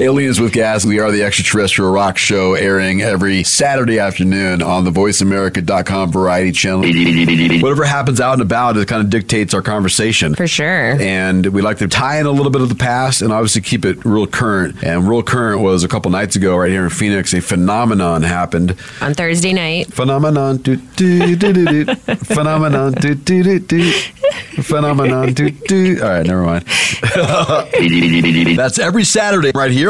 Aliens 0.00 0.40
with 0.40 0.54
Gas. 0.54 0.86
We 0.86 0.98
are 0.98 1.12
the 1.12 1.22
extraterrestrial 1.22 1.92
rock 1.92 2.16
show 2.16 2.54
airing 2.54 3.02
every 3.02 3.42
Saturday 3.44 3.98
afternoon 3.98 4.62
on 4.62 4.84
the 4.84 4.90
voiceamerica.com 4.90 6.10
variety 6.10 6.52
channel. 6.52 6.80
Whatever 7.60 7.84
happens 7.84 8.18
out 8.18 8.32
and 8.32 8.42
about, 8.42 8.78
it 8.78 8.88
kind 8.88 9.02
of 9.02 9.10
dictates 9.10 9.52
our 9.52 9.60
conversation. 9.60 10.34
For 10.34 10.46
sure. 10.46 10.98
And 10.98 11.44
we 11.48 11.60
like 11.60 11.78
to 11.78 11.88
tie 11.88 12.18
in 12.18 12.24
a 12.24 12.30
little 12.30 12.50
bit 12.50 12.62
of 12.62 12.70
the 12.70 12.76
past 12.76 13.20
and 13.20 13.30
obviously 13.30 13.60
keep 13.60 13.84
it 13.84 14.02
real 14.06 14.26
current. 14.26 14.82
And 14.82 15.06
real 15.06 15.22
current 15.22 15.60
was 15.60 15.84
a 15.84 15.88
couple 15.88 16.10
nights 16.10 16.34
ago 16.34 16.56
right 16.56 16.70
here 16.70 16.84
in 16.84 16.90
Phoenix, 16.90 17.34
a 17.34 17.42
phenomenon 17.42 18.22
happened. 18.22 18.76
On 19.02 19.12
Thursday 19.12 19.52
night. 19.52 19.92
Phenomenon. 19.92 20.56
Do, 20.58 20.76
do, 20.76 21.36
do, 21.36 21.52
do, 21.52 21.84
do. 21.84 21.94
phenomenon. 22.16 22.92
Do, 22.92 23.14
do, 23.14 23.42
do, 23.42 23.58
do. 23.58 23.92
Phenomenon. 24.62 25.34
Do, 25.34 25.50
do. 25.50 25.98
All 26.02 26.08
right, 26.08 26.26
never 26.26 26.42
mind. 26.42 26.64
That's 28.56 28.78
every 28.78 29.04
Saturday 29.04 29.52
right 29.54 29.70
here 29.70 29.89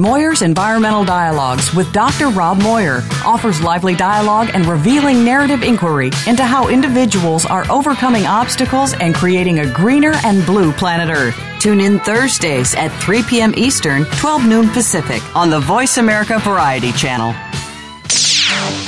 Moir's 0.00 0.42
Environmental 0.42 1.04
Dialogues 1.04 1.74
with 1.74 1.92
Dr. 1.92 2.28
Rob 2.28 2.62
Moyer 2.62 3.02
offers 3.26 3.60
lively 3.60 3.96
dialogue 3.96 4.48
and 4.54 4.64
revealing 4.64 5.24
narrative 5.24 5.64
inquiry 5.64 6.12
into 6.28 6.44
how 6.44 6.68
individuals 6.68 7.44
are 7.44 7.68
overcoming 7.68 8.24
obstacles 8.24 8.94
and 8.94 9.12
creating 9.12 9.58
a 9.58 9.66
greener 9.72 10.14
and 10.24 10.46
blue 10.46 10.70
planet 10.72 11.10
Earth. 11.10 11.36
Tune 11.58 11.80
in 11.80 11.98
Thursdays 11.98 12.76
at 12.76 12.90
3 13.02 13.24
p.m. 13.24 13.52
Eastern, 13.56 14.04
12 14.04 14.46
noon 14.46 14.68
Pacific 14.68 15.20
on 15.34 15.50
the 15.50 15.58
Voice 15.58 15.98
America 15.98 16.38
Variety 16.38 16.92
Channel. 16.92 17.32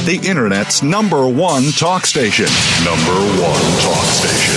The 0.04 0.20
Internet's 0.22 0.84
number 0.84 1.28
one 1.28 1.72
talk 1.72 2.06
station. 2.06 2.46
Number 2.84 3.18
one 3.42 3.60
talk 3.82 4.06
station. 4.06 4.54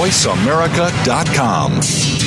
VoiceAmerica.com. 0.00 2.19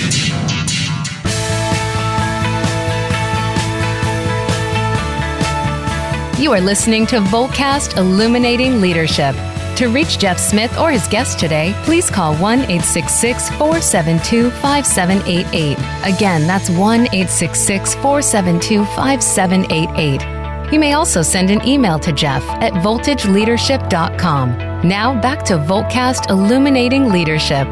You 6.43 6.51
are 6.51 6.60
listening 6.60 7.06
to 7.06 7.21
Voltcast 7.21 7.95
Illuminating 7.95 8.82
Leadership. 8.82 9.34
To 9.77 9.88
reach 9.88 10.19
Jeff 10.19 10.38
Smith 10.38 10.77
or 10.77 10.91
his 10.91 11.08
guest 11.08 11.39
today, 11.39 11.73
please 11.86 12.10
call 12.10 12.36
1 12.36 12.60
866 12.63 13.47
472 13.51 14.51
5788. 14.51 15.77
Again, 16.03 16.45
that's 16.45 16.69
1 16.69 16.99
866 17.06 17.93
472 17.93 18.84
5788. 18.84 20.73
You 20.73 20.79
may 20.79 20.91
also 20.91 21.21
send 21.21 21.49
an 21.49 21.65
email 21.65 21.97
to 21.99 22.12
Jeff 22.12 22.43
at 22.62 22.73
voltageleadership.com. 22.73 24.58
Now 24.86 25.21
back 25.21 25.45
to 25.45 25.53
Voltcast 25.53 26.29
Illuminating 26.29 27.10
Leadership. 27.10 27.69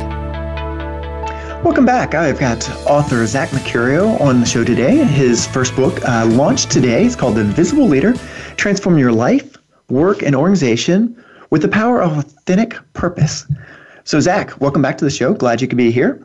Welcome 1.62 1.86
back. 1.86 2.16
I've 2.16 2.40
got 2.40 2.68
author 2.88 3.24
Zach 3.28 3.50
Mercurio 3.50 4.20
on 4.22 4.40
the 4.40 4.46
show 4.46 4.64
today. 4.64 5.04
His 5.04 5.46
first 5.46 5.76
book 5.76 6.04
uh, 6.08 6.26
launched 6.26 6.72
today. 6.72 7.06
It's 7.06 7.18
called 7.18 7.36
The 7.36 7.42
Invisible 7.42 7.88
Leader 7.88 8.16
Transform 8.62 9.00
Your 9.00 9.12
Life, 9.12 9.58
Work, 9.90 10.22
and 10.22 10.36
Organization 10.36 11.18
with 11.50 11.64
the 11.64 11.68
Power 11.68 12.00
of 12.00 12.16
Authentic 12.16 12.78
Purpose. 12.94 13.52
So, 14.04 14.20
Zach, 14.20 14.62
welcome 14.62 14.84
back 14.84 15.00
to 15.00 15.04
the 15.04 15.10
show. 15.10 15.34
Glad 15.34 15.64
you 15.64 15.68
could 15.68 15.80
be 15.80 15.90
here. 15.90 16.24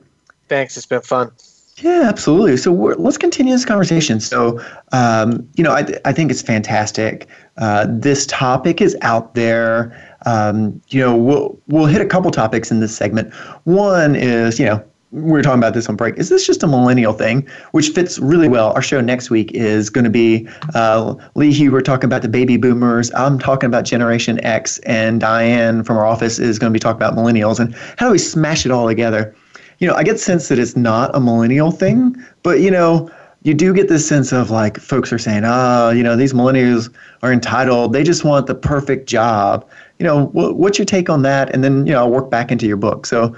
Thanks. 0.50 0.76
It's 0.76 0.84
been 0.84 1.00
fun. 1.00 1.32
Yeah, 1.78 2.04
absolutely. 2.06 2.58
So 2.58 2.74
let's 2.74 3.16
continue 3.16 3.54
this 3.54 3.64
conversation. 3.64 4.20
So, 4.20 4.62
um, 4.92 5.48
you 5.54 5.64
know, 5.64 5.72
I, 5.72 5.86
I 6.04 6.12
think 6.12 6.30
it's 6.30 6.42
fantastic. 6.42 7.26
Uh, 7.56 7.86
this 7.88 8.26
topic 8.26 8.82
is 8.82 8.94
out 9.00 9.34
there. 9.34 9.98
Um, 10.26 10.78
you 10.88 11.00
know, 11.00 11.16
we'll 11.16 11.58
we'll 11.68 11.86
hit 11.86 12.02
a 12.02 12.06
couple 12.06 12.30
topics 12.30 12.70
in 12.70 12.80
this 12.80 12.94
segment. 12.94 13.32
One 13.64 14.14
is, 14.14 14.58
you 14.58 14.66
know, 14.66 14.84
we 15.16 15.32
were 15.32 15.42
talking 15.42 15.58
about 15.58 15.72
this 15.72 15.88
on 15.88 15.96
break. 15.96 16.18
Is 16.18 16.28
this 16.28 16.46
just 16.46 16.62
a 16.62 16.66
millennial 16.66 17.14
thing, 17.14 17.48
which 17.72 17.88
fits 17.88 18.18
really 18.18 18.48
well? 18.48 18.72
Our 18.72 18.82
show 18.82 19.00
next 19.00 19.30
week 19.30 19.50
is 19.52 19.88
going 19.88 20.04
to 20.04 20.10
be 20.10 20.46
uh, 20.74 21.14
Lee 21.34 21.52
Huber 21.52 21.80
talking 21.80 22.04
about 22.04 22.20
the 22.20 22.28
baby 22.28 22.58
boomers. 22.58 23.10
I'm 23.14 23.38
talking 23.38 23.66
about 23.66 23.86
Generation 23.86 24.44
X, 24.44 24.78
and 24.80 25.18
Diane 25.18 25.84
from 25.84 25.96
our 25.96 26.04
office 26.04 26.38
is 26.38 26.58
going 26.58 26.70
to 26.70 26.76
be 26.76 26.80
talking 26.80 26.98
about 26.98 27.14
millennials 27.14 27.58
and 27.58 27.74
how 27.96 28.06
do 28.06 28.12
we 28.12 28.18
smash 28.18 28.66
it 28.66 28.72
all 28.72 28.86
together. 28.86 29.34
You 29.78 29.88
know, 29.88 29.94
I 29.94 30.02
get 30.02 30.12
the 30.14 30.18
sense 30.18 30.48
that 30.48 30.58
it's 30.58 30.76
not 30.76 31.14
a 31.14 31.20
millennial 31.20 31.70
thing, 31.70 32.22
but 32.42 32.60
you 32.60 32.70
know, 32.70 33.10
you 33.46 33.54
do 33.54 33.72
get 33.72 33.88
this 33.88 34.06
sense 34.06 34.32
of 34.32 34.50
like 34.50 34.76
folks 34.78 35.12
are 35.12 35.18
saying, 35.18 35.44
oh, 35.46 35.90
you 35.90 36.02
know, 36.02 36.16
these 36.16 36.32
millennials 36.32 36.92
are 37.22 37.32
entitled. 37.32 37.92
They 37.92 38.02
just 38.02 38.24
want 38.24 38.48
the 38.48 38.56
perfect 38.56 39.08
job. 39.08 39.64
You 40.00 40.04
know, 40.04 40.26
what's 40.32 40.78
your 40.78 40.84
take 40.84 41.08
on 41.08 41.22
that? 41.22 41.54
And 41.54 41.62
then, 41.62 41.86
you 41.86 41.92
know, 41.92 42.00
I'll 42.00 42.10
work 42.10 42.28
back 42.28 42.50
into 42.50 42.66
your 42.66 42.76
book. 42.76 43.06
So, 43.06 43.36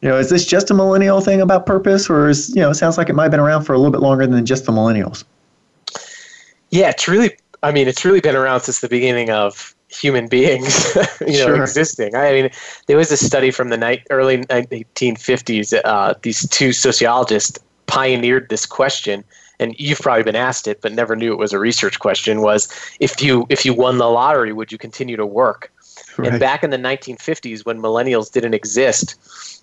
you 0.00 0.08
know, 0.08 0.16
is 0.16 0.30
this 0.30 0.44
just 0.44 0.70
a 0.70 0.74
millennial 0.74 1.20
thing 1.20 1.40
about 1.40 1.66
purpose, 1.66 2.08
or 2.08 2.28
is 2.28 2.54
you 2.54 2.62
know, 2.62 2.70
it 2.70 2.74
sounds 2.74 2.98
like 2.98 3.08
it 3.08 3.14
might 3.14 3.24
have 3.24 3.30
been 3.32 3.40
around 3.40 3.64
for 3.64 3.72
a 3.72 3.78
little 3.78 3.92
bit 3.92 4.00
longer 4.00 4.26
than 4.26 4.46
just 4.46 4.64
the 4.64 4.72
millennials? 4.72 5.24
Yeah, 6.70 6.90
it's 6.90 7.08
really. 7.08 7.36
I 7.62 7.72
mean, 7.72 7.88
it's 7.88 8.04
really 8.04 8.20
been 8.20 8.36
around 8.36 8.60
since 8.60 8.80
the 8.80 8.88
beginning 8.88 9.30
of 9.30 9.74
human 9.88 10.28
beings, 10.28 10.94
you 11.20 11.38
know, 11.38 11.46
sure. 11.46 11.62
existing. 11.62 12.14
I 12.14 12.32
mean, 12.32 12.50
there 12.86 12.96
was 12.96 13.10
a 13.10 13.16
study 13.16 13.50
from 13.50 13.70
the 13.70 13.76
night, 13.76 14.06
early 14.10 14.38
1950s. 14.38 15.80
Uh, 15.84 16.14
these 16.22 16.48
two 16.48 16.72
sociologists 16.72 17.58
pioneered 17.86 18.48
this 18.50 18.66
question, 18.66 19.24
and 19.58 19.74
you've 19.78 19.98
probably 19.98 20.22
been 20.22 20.36
asked 20.36 20.68
it, 20.68 20.80
but 20.80 20.92
never 20.92 21.16
knew 21.16 21.32
it 21.32 21.38
was 21.38 21.52
a 21.52 21.58
research 21.58 21.98
question. 21.98 22.42
Was 22.42 22.72
if 23.00 23.20
you 23.20 23.46
if 23.48 23.64
you 23.64 23.74
won 23.74 23.98
the 23.98 24.08
lottery, 24.08 24.52
would 24.52 24.70
you 24.70 24.78
continue 24.78 25.16
to 25.16 25.26
work? 25.26 25.72
Right. 26.16 26.30
And 26.30 26.40
back 26.40 26.62
in 26.62 26.70
the 26.70 26.76
1950s, 26.76 27.64
when 27.64 27.80
millennials 27.80 28.30
didn't 28.30 28.54
exist, 28.54 29.16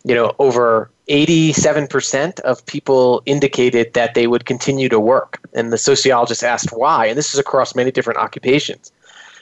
you 0.05 0.13
know, 0.13 0.33
over 0.37 0.91
87% 1.09 2.39
of 2.41 2.63
people 2.67 3.23
indicated 3.25 3.93
that 3.95 4.13
they 4.13 4.27
would 4.27 4.45
continue 4.45 4.87
to 4.87 4.99
work. 4.99 5.39
And 5.53 5.73
the 5.73 5.79
sociologists 5.79 6.43
asked 6.43 6.69
why, 6.71 7.07
and 7.07 7.17
this 7.17 7.33
is 7.33 7.39
across 7.39 7.75
many 7.75 7.91
different 7.91 8.19
occupations. 8.19 8.91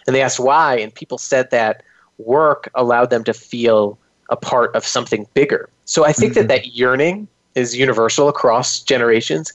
And 0.07 0.15
they 0.15 0.21
asked 0.21 0.39
why, 0.39 0.77
and 0.77 0.95
people 0.95 1.17
said 1.17 1.51
that 1.51 1.83
work 2.17 2.69
allowed 2.75 3.09
them 3.09 3.25
to 3.25 3.33
feel 3.33 3.99
a 4.29 4.37
part 4.37 4.73
of 4.73 4.85
something 4.85 5.27
bigger. 5.33 5.69
So 5.83 6.05
I 6.05 6.13
think 6.13 6.33
mm-hmm. 6.33 6.47
that 6.47 6.63
that 6.63 6.67
yearning 6.67 7.27
is 7.55 7.75
universal 7.75 8.29
across 8.29 8.81
generations. 8.81 9.51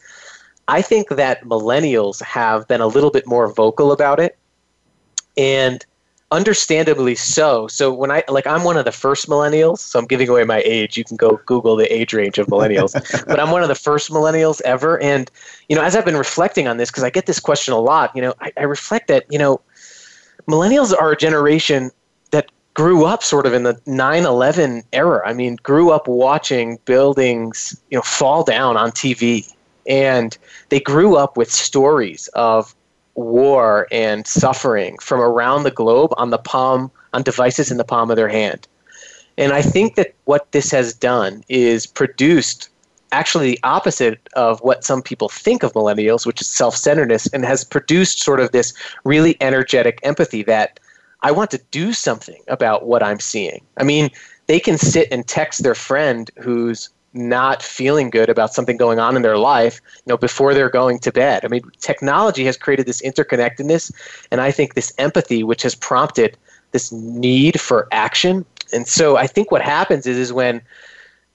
I 0.68 0.83
think 0.83 1.09
that 1.09 1.42
millennials 1.44 2.23
have 2.23 2.68
been 2.68 2.83
a 2.83 2.87
little 2.87 3.11
bit 3.11 3.27
more 3.27 3.51
vocal 3.51 3.92
about 3.92 4.21
it. 4.21 4.37
And 5.38 5.85
understandably 6.31 7.14
so. 7.14 7.67
So 7.69 7.93
when 7.93 8.11
I 8.11 8.23
like 8.29 8.47
I'm 8.47 8.64
one 8.64 8.77
of 8.77 8.85
the 8.85 8.93
first 8.93 9.29
millennials, 9.29 9.79
so 9.79 9.99
I'm 9.99 10.07
giving 10.07 10.29
away 10.29 10.45
my 10.45 10.62
age. 10.64 10.97
You 10.97 11.05
can 11.05 11.17
go 11.17 11.41
Google 11.47 11.77
the 11.77 11.93
age 11.93 12.12
range 12.12 12.38
of 12.38 12.49
millennials. 12.49 12.93
but 13.27 13.41
I'm 13.41 13.51
one 13.51 13.62
of 13.62 13.69
the 13.69 13.75
first 13.75 14.11
millennials 14.11 14.61
ever. 14.62 15.01
And, 15.01 15.31
you 15.69 15.77
know, 15.77 15.83
as 15.83 15.97
I've 15.97 16.05
been 16.05 16.17
reflecting 16.17 16.69
on 16.69 16.77
this, 16.77 16.91
because 16.91 17.05
I 17.05 17.11
get 17.11 17.27
this 17.27 17.41
question 17.41 17.73
a 17.73 17.81
lot, 17.81 18.14
you 18.14 18.23
know, 18.23 18.35
I, 18.41 18.53
I 18.59 18.62
reflect 18.64 19.09
that, 19.09 19.25
you 19.31 19.38
know, 19.38 19.61
millennials 20.47 20.95
are 20.99 21.12
a 21.12 21.17
generation 21.17 21.91
that 22.31 22.51
grew 22.75 23.05
up 23.05 23.23
sort 23.23 23.47
of 23.47 23.55
in 23.55 23.62
the 23.62 23.75
9-11 23.87 24.85
era. 24.93 25.23
I 25.27 25.33
mean, 25.33 25.57
grew 25.62 25.91
up 25.91 26.07
watching 26.07 26.79
buildings, 26.85 27.81
you 27.91 27.97
know, 27.97 28.03
fall 28.03 28.45
down 28.45 28.77
on 28.77 28.91
TV. 28.91 29.51
And 29.88 30.37
they 30.69 30.81
grew 30.81 31.17
up 31.17 31.38
with 31.38 31.51
stories 31.51 32.29
of 32.35 32.75
war 33.19 33.87
and 33.91 34.27
suffering 34.27 34.97
from 34.99 35.21
around 35.21 35.65
the 35.65 35.71
globe 35.71 36.13
on 36.17 36.31
the 36.31 36.39
palm 36.39 36.91
on 37.13 37.23
devices 37.23 37.71
in 37.71 37.77
the 37.77 37.85
palm 37.85 38.11
of 38.11 38.17
their 38.17 38.29
hand. 38.29 38.67
And 39.37 39.53
I 39.53 39.63
think 39.63 39.95
that 39.97 40.15
what 40.25 40.51
this 40.53 40.71
has 40.71 40.95
done 40.95 41.45
is 41.49 41.87
produced 41.87 42.71
actually 43.13 43.53
the 43.53 43.61
opposite 43.63 44.21
of 44.35 44.61
what 44.61 44.85
some 44.85 45.01
people 45.01 45.29
think 45.29 45.63
of 45.63 45.73
millennials, 45.73 46.27
which 46.27 46.41
is 46.41 46.47
self 46.47 46.77
centeredness, 46.77 47.27
and 47.29 47.45
has 47.45 47.65
produced 47.65 48.21
sort 48.21 48.41
of 48.41 48.53
this 48.53 48.75
really 49.05 49.37
energetic 49.41 50.01
empathy 50.03 50.43
that 50.43 50.81
I 51.23 51.31
want 51.31 51.51
to 51.53 51.61
do 51.71 51.93
something 51.93 52.41
about 52.49 52.87
what 52.87 53.03
I'm 53.03 53.21
seeing. 53.21 53.65
I 53.79 53.85
mean, 53.85 54.11
they 54.47 54.61
can 54.61 54.79
sit 54.79 55.09
and 55.11 55.27
text 55.27 55.63
their 55.63 55.75
friend 55.75 56.31
who's 56.39 56.91
not 57.19 57.63
feeling 57.63 58.09
good 58.11 58.31
about 58.31 58.55
something 58.55 58.77
going 58.77 58.99
on 58.99 59.17
in 59.17 59.23
their 59.23 59.37
life, 59.37 59.81
you 59.97 60.11
know, 60.11 60.17
before 60.17 60.55
they're 60.55 60.71
going 60.71 60.99
to 61.01 61.13
bed. 61.13 61.45
I 61.45 61.49
mean, 61.49 61.63
technology 61.81 62.45
has 62.45 62.57
created 62.57 62.87
this 62.87 63.03
interconnectedness, 63.03 63.93
and 64.31 64.41
I 64.41 64.51
think 64.51 64.75
this 64.75 64.93
empathy, 64.99 65.43
which 65.43 65.63
has 65.63 65.75
prompted 65.75 66.37
this 66.73 66.93
need 66.93 67.61
for 67.61 67.89
action. 67.93 68.45
And 68.73 68.87
so, 68.87 69.17
I 69.17 69.27
think 69.27 69.51
what 69.51 69.63
happens 69.63 70.07
is, 70.07 70.17
is 70.17 70.33
when, 70.33 70.61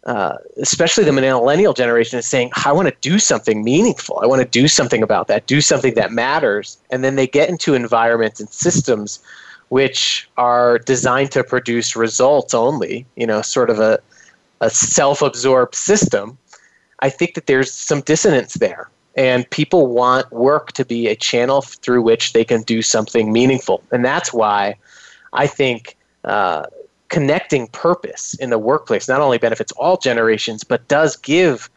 uh, 0.06 0.38
especially 0.58 1.04
the 1.04 1.12
millennial 1.12 1.74
generation, 1.74 2.18
is 2.20 2.28
saying, 2.28 2.52
"I 2.66 2.72
want 2.72 2.88
to 2.88 2.96
do 3.02 3.20
something 3.20 3.64
meaningful. 3.64 4.20
I 4.24 4.28
want 4.28 4.42
to 4.42 4.48
do 4.48 4.68
something 4.68 5.04
about 5.04 5.28
that. 5.28 5.48
Do 5.48 5.60
something 5.60 5.96
that 5.96 6.12
matters." 6.12 6.78
And 6.90 7.04
then 7.04 7.16
they 7.16 7.28
get 7.28 7.50
into 7.50 7.74
environments 7.74 8.40
and 8.40 8.50
systems 8.50 9.20
which 9.70 10.30
are 10.38 10.78
designed 10.78 11.32
to 11.32 11.44
produce 11.44 11.96
results 11.96 12.54
only. 12.54 13.08
You 13.16 13.26
know, 13.26 13.42
sort 13.42 13.72
of 13.72 13.80
a 13.80 14.00
a 14.64 14.70
self-absorbed 14.70 15.76
system, 15.76 16.38
I 17.00 17.10
think 17.10 17.36
that 17.36 17.48
there's 17.48 17.72
some 17.72 18.02
dissonance 18.02 18.54
there. 18.56 18.90
And 19.16 19.48
people 19.50 19.88
want 19.88 20.32
work 20.32 20.72
to 20.72 20.86
be 20.86 21.08
a 21.08 21.16
channel 21.16 21.62
through 21.62 22.02
which 22.02 22.34
they 22.34 22.46
can 22.46 22.62
do 22.64 22.82
something 22.82 23.32
meaningful. 23.32 23.84
And 23.92 24.04
that's 24.04 24.34
why 24.34 24.76
I 25.34 25.46
think 25.48 25.96
uh, 26.24 26.66
connecting 27.10 27.68
purpose 27.68 28.34
in 28.36 28.50
the 28.50 28.58
workplace 28.58 29.08
not 29.08 29.22
only 29.22 29.38
benefits 29.38 29.72
all 29.74 29.98
generations, 29.98 30.64
but 30.64 30.88
does 30.88 31.16
give 31.18 31.70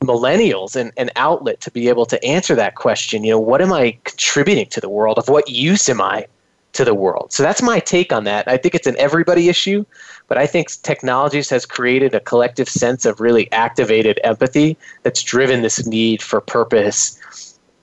millennials 0.00 0.76
an, 0.76 0.92
an 0.96 1.10
outlet 1.16 1.60
to 1.60 1.70
be 1.70 1.88
able 1.88 2.06
to 2.06 2.24
answer 2.24 2.54
that 2.54 2.74
question. 2.74 3.24
You 3.24 3.32
know, 3.32 3.40
what 3.40 3.60
am 3.60 3.72
I 3.72 3.98
contributing 4.04 4.66
to 4.66 4.80
the 4.80 4.88
world? 4.88 5.18
Of 5.18 5.28
what 5.28 5.50
use 5.50 5.88
am 5.88 6.00
I 6.00 6.26
to 6.72 6.84
the 6.84 6.94
world? 6.94 7.32
So 7.32 7.42
that's 7.42 7.62
my 7.62 7.80
take 7.80 8.12
on 8.12 8.24
that. 8.24 8.46
I 8.48 8.56
think 8.56 8.74
it's 8.74 8.86
an 8.86 8.96
everybody 8.98 9.48
issue, 9.48 9.84
but 10.28 10.38
I 10.38 10.46
think 10.46 10.68
technologies 10.82 11.50
has 11.50 11.66
created 11.66 12.14
a 12.14 12.20
collective 12.20 12.68
sense 12.68 13.04
of 13.04 13.20
really 13.20 13.50
activated 13.52 14.20
empathy 14.24 14.76
that's 15.02 15.22
driven 15.22 15.62
this 15.62 15.86
need 15.86 16.22
for 16.22 16.40
purpose 16.40 17.18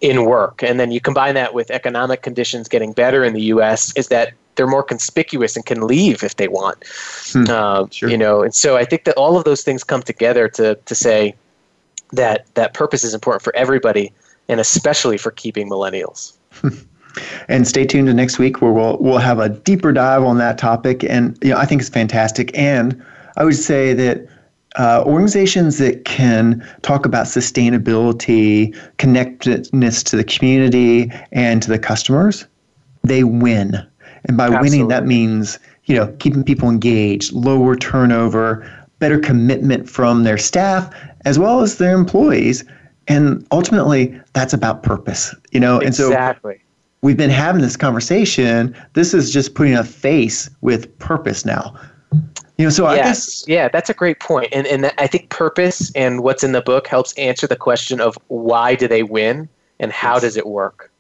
in 0.02 0.26
work. 0.26 0.64
And 0.64 0.80
then 0.80 0.92
you 0.92 1.02
combine 1.02 1.36
that 1.36 1.54
with 1.54 1.72
economic 1.72 2.22
conditions 2.22 2.68
getting 2.68 2.94
better 2.94 3.24
in 3.24 3.34
the 3.34 3.42
U.S. 3.44 3.94
Is 3.96 4.10
that 4.10 4.34
they're 4.56 4.68
more 4.68 4.84
conspicuous 4.84 5.56
and 5.56 5.66
can 5.66 5.88
leave 5.88 6.24
if 6.24 6.36
they 6.36 6.48
want. 6.48 6.84
Hmm, 7.32 7.50
um, 7.50 7.90
sure. 7.90 8.10
You 8.10 8.18
know, 8.18 8.44
and 8.44 8.54
so 8.54 8.76
I 8.76 8.86
think 8.86 9.06
that 9.06 9.16
all 9.16 9.38
of 9.38 9.44
those 9.44 9.64
things 9.64 9.84
come 9.84 10.02
together 10.02 10.48
to 10.50 10.76
to 10.76 10.96
say 10.96 11.36
that 12.12 12.46
that 12.56 12.74
purpose 12.74 13.04
is 13.04 13.14
important 13.14 13.44
for 13.44 13.56
everybody, 13.56 14.12
and 14.48 14.60
especially 14.60 15.18
for 15.18 15.32
keeping 15.32 15.70
millennials. 15.70 16.34
and 17.48 17.68
stay 17.68 17.86
tuned 17.86 18.08
to 18.08 18.14
next 18.14 18.40
week 18.40 18.62
where 18.62 18.72
we'll 18.72 18.98
we'll 19.00 19.18
have 19.18 19.40
a 19.40 19.50
deeper 19.50 19.92
dive 19.92 20.24
on 20.24 20.38
that 20.38 20.58
topic. 20.58 21.04
And 21.04 21.38
you 21.42 21.50
know, 21.50 21.58
I 21.58 21.66
think 21.66 21.82
it's 21.82 21.90
fantastic. 21.90 22.58
And 22.58 23.04
I 23.38 23.44
would 23.44 23.56
say 23.56 23.94
that 23.94 24.28
uh, 24.78 25.04
organizations 25.06 25.78
that 25.80 26.06
can 26.06 26.66
talk 26.84 27.06
about 27.06 27.26
sustainability, 27.26 28.76
connectedness 28.98 30.04
to 30.04 30.16
the 30.16 30.24
community 30.24 31.12
and 31.32 31.62
to 31.64 31.70
the 31.70 31.80
customers, 31.80 32.46
they 33.04 33.24
win. 33.24 33.76
And 34.26 34.38
by 34.38 34.46
Absolutely. 34.46 34.70
winning, 34.70 34.88
that 34.90 35.06
means 35.06 35.60
you 35.86 35.96
know 35.96 36.14
keeping 36.20 36.44
people 36.44 36.70
engaged, 36.70 37.34
lower 37.34 37.76
turnover, 37.76 38.70
better 39.00 39.20
commitment 39.20 39.90
from 39.90 40.24
their 40.24 40.38
staff 40.38 40.94
as 41.26 41.38
well 41.38 41.62
as 41.62 41.78
their 41.78 41.96
employees. 41.96 42.64
And 43.08 43.46
ultimately, 43.52 44.20
that's 44.34 44.54
about 44.54 44.84
purpose. 44.84 45.34
You 45.52 45.60
know, 45.60 45.80
exactly. 45.80 46.54
and 46.56 46.62
so 46.62 46.67
we've 47.02 47.18
been 47.18 47.30
having 47.30 47.62
this 47.62 47.78
conversation. 47.78 48.76
This 48.94 49.14
is 49.14 49.32
just 49.32 49.54
putting 49.54 49.76
a 49.76 49.84
face 49.84 50.50
with 50.62 50.98
purpose 51.00 51.46
now. 51.46 51.76
You 52.58 52.66
know, 52.66 52.70
so 52.70 52.90
yes. 52.90 52.92
I 52.92 53.04
guess 53.04 53.48
yeah, 53.48 53.70
that's 53.70 53.90
a 53.90 53.94
great 53.94 54.20
point. 54.20 54.50
and 54.52 54.66
and 54.68 54.92
I 54.98 55.08
think 55.08 55.30
purpose 55.30 55.92
and 55.96 56.24
what's 56.24 56.44
in 56.44 56.54
the 56.54 56.62
book 56.62 56.88
helps 56.88 57.14
answer 57.14 57.46
the 57.46 57.56
question 57.56 58.02
of 58.02 58.18
why 58.28 58.76
do 58.76 58.88
they 58.88 59.04
win 59.04 59.48
and 59.80 59.92
how 59.92 60.14
yes. 60.14 60.22
does 60.22 60.38
it 60.38 60.48
work. 60.48 60.92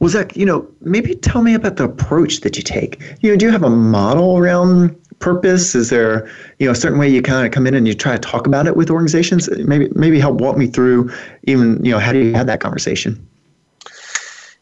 Well, 0.00 0.10
Zach, 0.10 0.36
you 0.36 0.44
know, 0.44 0.68
maybe 0.82 1.14
tell 1.14 1.42
me 1.42 1.54
about 1.54 1.76
the 1.76 1.84
approach 1.84 2.40
that 2.40 2.56
you 2.56 2.62
take. 2.62 3.00
You 3.20 3.30
know, 3.30 3.36
do 3.36 3.46
you 3.46 3.52
have 3.52 3.62
a 3.62 3.70
model 3.70 4.36
around 4.36 4.94
purpose? 5.20 5.74
Is 5.74 5.88
there, 5.88 6.28
you 6.58 6.66
know, 6.66 6.72
a 6.72 6.74
certain 6.74 6.98
way 6.98 7.08
you 7.08 7.22
kind 7.22 7.46
of 7.46 7.52
come 7.52 7.66
in 7.66 7.74
and 7.74 7.88
you 7.88 7.94
try 7.94 8.12
to 8.12 8.18
talk 8.18 8.46
about 8.46 8.66
it 8.66 8.76
with 8.76 8.90
organizations? 8.90 9.48
Maybe, 9.50 9.88
maybe 9.94 10.20
help 10.20 10.40
walk 10.40 10.58
me 10.58 10.66
through 10.66 11.10
even, 11.44 11.82
you 11.82 11.92
know, 11.92 11.98
how 11.98 12.12
do 12.12 12.18
you 12.18 12.34
have 12.34 12.46
that 12.48 12.60
conversation? 12.60 13.26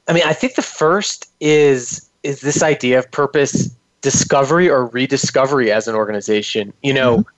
I 0.09 0.13
mean, 0.13 0.25
I 0.25 0.33
think 0.33 0.55
the 0.55 0.63
first 0.63 1.31
is 1.41 2.09
is 2.23 2.41
this 2.41 2.63
idea 2.63 2.99
of 2.99 3.11
purpose 3.11 3.75
discovery 4.01 4.69
or 4.69 4.87
rediscovery 4.87 5.73
as 5.73 5.89
an 5.89 5.95
organization. 5.95 6.73
You 6.83 6.95
know, 6.95 7.19
mm-hmm. 7.19 7.29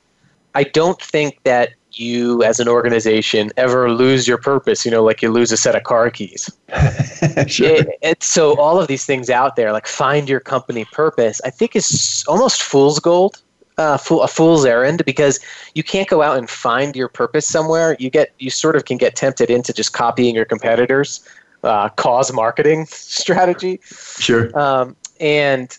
I 0.54 0.64
don't 0.64 1.00
think 1.00 1.40
that 1.44 1.70
you 1.92 2.42
as 2.42 2.60
an 2.60 2.68
organization 2.68 3.52
ever 3.56 3.90
lose 3.90 4.26
your 4.26 4.38
purpose, 4.38 4.84
you 4.84 4.90
know, 4.90 5.04
like 5.04 5.22
you 5.22 5.30
lose 5.30 5.52
a 5.52 5.56
set 5.56 5.76
of 5.76 5.84
car 5.84 6.10
keys. 6.10 6.50
sure. 7.46 7.70
It, 7.70 7.88
it, 8.02 8.22
so 8.22 8.58
all 8.58 8.80
of 8.80 8.88
these 8.88 9.04
things 9.04 9.30
out 9.30 9.56
there, 9.56 9.72
like 9.72 9.86
find 9.86 10.28
your 10.28 10.40
company 10.40 10.84
purpose, 10.86 11.40
I 11.44 11.50
think 11.50 11.76
is 11.76 12.24
almost 12.26 12.62
fool's 12.62 12.98
gold. 12.98 13.40
Uh, 13.76 13.96
fool, 13.96 14.22
a 14.22 14.28
fool's 14.28 14.64
errand 14.64 15.04
because 15.04 15.40
you 15.74 15.82
can't 15.82 16.08
go 16.08 16.22
out 16.22 16.38
and 16.38 16.48
find 16.48 16.94
your 16.94 17.08
purpose 17.08 17.44
somewhere. 17.44 17.96
You 17.98 18.08
get 18.08 18.32
you 18.38 18.48
sort 18.48 18.76
of 18.76 18.84
can 18.84 18.98
get 18.98 19.16
tempted 19.16 19.50
into 19.50 19.72
just 19.72 19.92
copying 19.92 20.36
your 20.36 20.44
competitors' 20.44 21.28
uh, 21.64 21.88
cause 21.90 22.32
marketing 22.32 22.86
strategy. 22.90 23.80
Sure. 23.84 24.56
Um, 24.58 24.96
and 25.20 25.76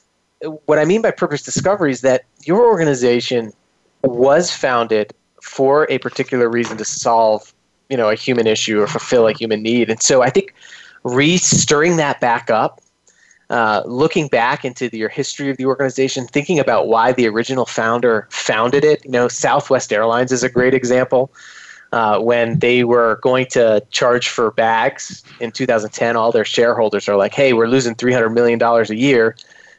what 0.65 0.79
I 0.79 0.85
mean 0.85 1.01
by 1.01 1.11
purpose 1.11 1.41
discovery 1.41 1.91
is 1.91 2.01
that 2.01 2.25
your 2.43 2.65
organization 2.65 3.51
was 4.03 4.51
founded 4.51 5.13
for 5.41 5.87
a 5.89 5.97
particular 5.99 6.49
reason 6.49 6.77
to 6.77 6.85
solve, 6.85 7.53
you 7.89 7.97
know, 7.97 8.09
a 8.09 8.15
human 8.15 8.47
issue 8.47 8.81
or 8.81 8.87
fulfill 8.87 9.27
a 9.27 9.33
human 9.33 9.61
need. 9.61 9.89
And 9.89 10.01
so 10.01 10.21
I 10.21 10.29
think 10.29 10.53
re-stirring 11.03 11.97
that 11.97 12.19
back 12.19 12.49
up, 12.49 12.81
uh, 13.49 13.83
looking 13.85 14.27
back 14.27 14.65
into 14.65 14.89
the, 14.89 14.97
your 14.97 15.09
history 15.09 15.49
of 15.49 15.57
the 15.57 15.65
organization, 15.65 16.25
thinking 16.25 16.59
about 16.59 16.87
why 16.87 17.11
the 17.11 17.27
original 17.27 17.65
founder 17.65 18.27
founded 18.31 18.83
it. 18.83 19.05
You 19.05 19.11
know, 19.11 19.27
Southwest 19.27 19.93
Airlines 19.93 20.31
is 20.31 20.43
a 20.43 20.49
great 20.49 20.73
example. 20.73 21.31
Uh, 21.91 22.19
when 22.19 22.59
they 22.59 22.83
were 22.83 23.19
going 23.21 23.45
to 23.45 23.81
charge 23.91 24.27
for 24.27 24.51
bags 24.51 25.23
in 25.39 25.51
2010, 25.51 26.15
all 26.15 26.31
their 26.31 26.43
shareholders 26.43 27.07
are 27.07 27.15
like, 27.15 27.33
"Hey, 27.33 27.53
we're 27.53 27.67
losing 27.67 27.95
300 27.95 28.29
million 28.29 28.59
dollars 28.59 28.89
a 28.89 28.95
year. 28.95 29.35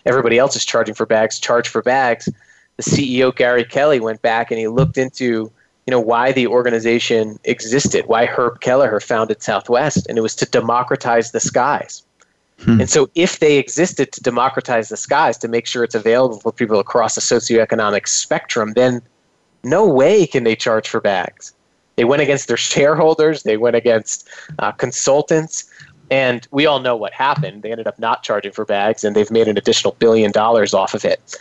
Everybody 0.06 0.38
else 0.38 0.56
is 0.56 0.64
charging 0.64 0.94
for 0.94 1.04
bags. 1.04 1.38
Charge 1.38 1.68
for 1.68 1.82
bags." 1.82 2.28
The 2.76 2.82
CEO 2.82 3.34
Gary 3.34 3.64
Kelly 3.64 4.00
went 4.00 4.22
back 4.22 4.50
and 4.50 4.60
he 4.60 4.68
looked 4.68 4.98
into 4.98 5.50
you 5.86 5.90
know 5.90 6.00
why 6.00 6.32
the 6.32 6.46
organization 6.46 7.38
existed, 7.44 8.06
why 8.06 8.26
Herb 8.26 8.60
Kelleher 8.60 9.00
founded 9.00 9.42
Southwest, 9.42 10.06
and 10.08 10.18
it 10.18 10.20
was 10.20 10.34
to 10.36 10.46
democratize 10.46 11.30
the 11.30 11.40
skies. 11.40 12.02
Hmm. 12.60 12.80
And 12.80 12.90
so, 12.90 13.08
if 13.14 13.38
they 13.38 13.58
existed 13.58 14.12
to 14.12 14.22
democratize 14.22 14.88
the 14.88 14.96
skies, 14.96 15.38
to 15.38 15.48
make 15.48 15.66
sure 15.66 15.84
it's 15.84 15.94
available 15.94 16.40
for 16.40 16.52
people 16.52 16.80
across 16.80 17.14
the 17.14 17.20
socioeconomic 17.20 18.08
spectrum, 18.08 18.72
then 18.72 19.00
no 19.62 19.86
way 19.86 20.26
can 20.26 20.44
they 20.44 20.56
charge 20.56 20.88
for 20.88 21.00
bags. 21.00 21.52
They 21.96 22.04
went 22.04 22.22
against 22.22 22.48
their 22.48 22.56
shareholders, 22.72 23.42
they 23.42 23.56
went 23.56 23.76
against 23.76 24.28
uh, 24.58 24.72
consultants, 24.72 25.64
and 26.10 26.46
we 26.52 26.66
all 26.66 26.78
know 26.80 26.96
what 26.96 27.12
happened. 27.12 27.62
They 27.62 27.72
ended 27.72 27.86
up 27.86 27.98
not 27.98 28.22
charging 28.22 28.52
for 28.52 28.64
bags, 28.64 29.02
and 29.02 29.16
they've 29.16 29.30
made 29.30 29.48
an 29.48 29.58
additional 29.58 29.94
billion 29.98 30.30
dollars 30.30 30.72
off 30.72 30.94
of 30.94 31.04
it. 31.04 31.36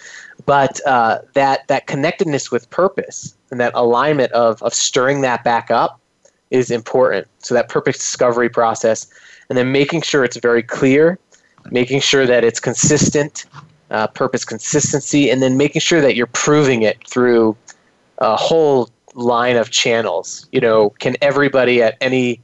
But 0.46 0.86
uh, 0.88 1.20
that 1.34 1.68
that 1.68 1.88
connectedness 1.88 2.52
with 2.52 2.70
purpose 2.70 3.36
and 3.52 3.60
that 3.60 3.74
alignment 3.76 4.32
of 4.32 4.62
of 4.64 4.74
stirring 4.74 5.22
that 5.22 5.44
back 5.44 5.70
up 5.70 6.00
is 6.52 6.72
important. 6.72 7.28
So 7.40 7.54
that 7.54 7.70
purpose 7.70 7.98
discovery 7.98 8.50
process, 8.50 9.08
and 9.50 9.58
then 9.58 9.72
making 9.72 10.02
sure 10.02 10.24
it's 10.24 10.38
very 10.38 10.64
clear, 10.64 11.20
making 11.72 12.02
sure 12.02 12.26
that 12.26 12.44
it's 12.44 12.60
consistent, 12.60 13.46
uh, 13.92 14.08
purpose 14.08 14.44
consistency, 14.44 15.30
and 15.30 15.42
then 15.42 15.58
making 15.58 15.82
sure 15.82 16.02
that 16.02 16.16
you're 16.16 16.28
proving 16.28 16.82
it 16.82 17.08
through 17.08 17.56
a 18.20 18.36
whole 18.36 18.90
line 19.16 19.56
of 19.56 19.72
channels. 19.72 20.48
You 20.52 20.62
know, 20.62 20.92
can 20.92 21.16
everybody 21.22 21.82
at 21.82 21.98
any 22.00 22.40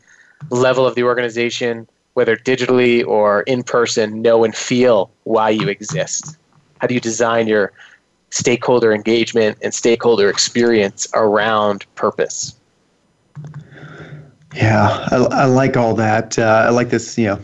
level 0.50 0.88
of 0.88 0.96
the 0.96 1.04
organization, 1.04 1.88
whether 2.14 2.36
digitally 2.36 3.06
or 3.06 3.44
in 3.44 3.64
person, 3.64 4.22
know 4.22 4.44
and 4.44 4.56
feel 4.56 5.12
why 5.24 5.50
you 5.52 5.68
exist? 5.68 6.38
How 6.80 6.88
do 6.88 6.94
you 6.94 7.00
design 7.00 7.48
your 7.48 7.72
stakeholder 8.32 8.94
engagement 8.94 9.58
and 9.62 9.74
stakeholder 9.74 10.30
experience 10.30 11.08
around 11.14 11.86
purpose? 11.96 12.56
Yeah, 14.56 15.08
I, 15.12 15.16
I 15.16 15.46
like 15.46 15.78
all 15.78 15.94
that. 15.96 16.40
Uh, 16.40 16.66
I 16.68 16.70
like 16.70 16.90
this, 16.90 17.18
you 17.18 17.28
know, 17.28 17.40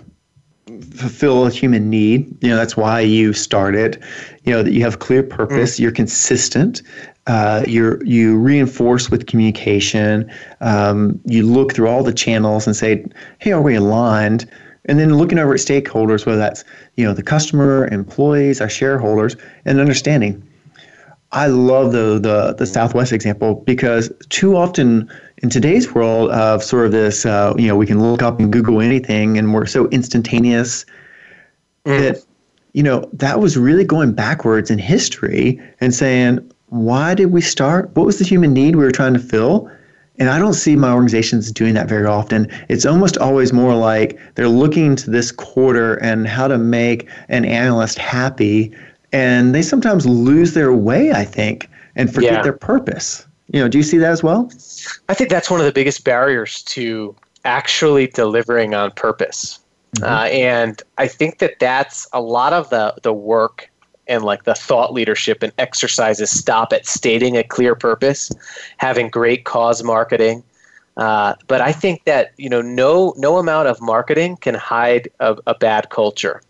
fulfill 0.95 1.45
a 1.45 1.49
human 1.49 1.89
need. 1.89 2.35
You 2.43 2.49
know, 2.49 2.55
that's 2.55 2.75
why 2.75 2.99
you 3.01 3.33
started. 3.33 4.01
You 4.43 4.53
know, 4.53 4.63
that 4.63 4.71
you 4.71 4.81
have 4.81 4.99
clear 4.99 5.23
purpose, 5.23 5.77
mm. 5.77 5.79
you're 5.81 5.91
consistent, 5.91 6.81
uh, 7.27 7.63
you 7.67 8.01
you 8.05 8.37
reinforce 8.37 9.11
with 9.11 9.27
communication. 9.27 10.31
Um, 10.61 11.19
you 11.25 11.43
look 11.43 11.73
through 11.73 11.89
all 11.89 12.03
the 12.03 12.13
channels 12.13 12.65
and 12.65 12.75
say, 12.75 13.05
"Hey, 13.39 13.51
are 13.51 13.61
we 13.61 13.75
aligned?" 13.75 14.49
And 14.85 14.97
then 14.97 15.17
looking 15.17 15.37
over 15.37 15.53
at 15.53 15.59
stakeholders, 15.59 16.25
whether 16.25 16.39
that's 16.39 16.63
you 16.95 17.05
know 17.05 17.13
the 17.13 17.23
customer, 17.23 17.87
employees, 17.87 18.61
our 18.61 18.69
shareholders, 18.69 19.35
and 19.65 19.79
understanding. 19.79 20.41
I 21.33 21.47
love 21.47 21.91
the 21.91 22.17
the 22.17 22.55
the 22.57 22.65
Southwest 22.65 23.11
example 23.11 23.55
because 23.65 24.09
too 24.29 24.55
often 24.55 25.11
in 25.39 25.49
today's 25.49 25.93
world 25.93 26.31
of 26.31 26.63
sort 26.63 26.85
of 26.85 26.93
this, 26.93 27.25
uh, 27.25 27.53
you 27.57 27.67
know, 27.67 27.75
we 27.75 27.85
can 27.85 28.01
look 28.01 28.23
up 28.23 28.39
and 28.39 28.51
Google 28.51 28.79
anything, 28.79 29.37
and 29.37 29.53
we're 29.53 29.65
so 29.65 29.87
instantaneous 29.89 30.85
mm. 31.85 31.99
that 31.99 32.23
you 32.71 32.83
know 32.83 33.09
that 33.11 33.41
was 33.41 33.57
really 33.57 33.83
going 33.83 34.13
backwards 34.13 34.71
in 34.71 34.79
history 34.79 35.59
and 35.81 35.93
saying, 35.93 36.49
why 36.69 37.13
did 37.15 37.27
we 37.27 37.41
start? 37.41 37.89
What 37.95 38.05
was 38.05 38.19
the 38.19 38.25
human 38.25 38.53
need 38.53 38.75
we 38.75 38.83
were 38.83 38.91
trying 38.91 39.13
to 39.13 39.19
fill? 39.19 39.69
And 40.19 40.29
I 40.29 40.39
don't 40.39 40.53
see 40.53 40.75
my 40.75 40.91
organizations 40.91 41.51
doing 41.51 41.75
that 41.75 41.87
very 41.87 42.07
often. 42.07 42.51
It's 42.69 42.85
almost 42.85 43.17
always 43.17 43.53
more 43.53 43.75
like 43.75 44.19
they're 44.35 44.49
looking 44.49 44.95
to 44.95 45.11
this 45.11 45.31
quarter 45.31 45.95
and 45.95 46.27
how 46.27 46.47
to 46.47 46.57
make 46.57 47.07
an 47.29 47.45
analyst 47.45 47.99
happy. 47.99 48.75
And 49.11 49.53
they 49.53 49.61
sometimes 49.61 50.05
lose 50.05 50.53
their 50.53 50.73
way, 50.73 51.11
I 51.11 51.23
think, 51.23 51.69
and 51.95 52.13
forget 52.13 52.33
yeah. 52.33 52.41
their 52.41 52.53
purpose. 52.53 53.25
You 53.53 53.61
know, 53.61 53.67
do 53.67 53.77
you 53.77 53.83
see 53.83 53.97
that 53.99 54.11
as 54.11 54.23
well? 54.23 54.51
I 55.07 55.13
think 55.13 55.29
that's 55.29 55.49
one 55.51 55.59
of 55.59 55.65
the 55.65 55.71
biggest 55.71 56.03
barriers 56.03 56.63
to 56.63 57.15
actually 57.45 58.07
delivering 58.07 58.73
on 58.73 58.91
purpose. 58.91 59.59
Mm-hmm. 59.95 60.03
Uh, 60.03 60.25
and 60.25 60.83
I 60.97 61.07
think 61.07 61.37
that 61.37 61.59
that's 61.59 62.07
a 62.11 62.19
lot 62.19 62.53
of 62.53 62.69
the, 62.71 62.95
the 63.03 63.13
work 63.13 63.69
and 64.07 64.23
like 64.23 64.43
the 64.43 64.55
thought 64.55 64.93
leadership 64.93 65.43
and 65.43 65.51
exercises 65.57 66.29
stop 66.29 66.73
at 66.73 66.85
stating 66.85 67.37
a 67.37 67.43
clear 67.43 67.75
purpose, 67.75 68.31
having 68.77 69.09
great 69.09 69.45
cause 69.45 69.83
marketing. 69.83 70.43
Uh, 70.97 71.35
but 71.47 71.61
I 71.61 71.71
think 71.71 72.05
that 72.05 72.33
you 72.37 72.49
know 72.49 72.61
no 72.61 73.13
no 73.17 73.37
amount 73.37 73.67
of 73.67 73.79
marketing 73.79 74.37
can 74.37 74.55
hide 74.55 75.09
a, 75.19 75.37
a 75.45 75.53
bad 75.53 75.89
culture, 75.89 76.41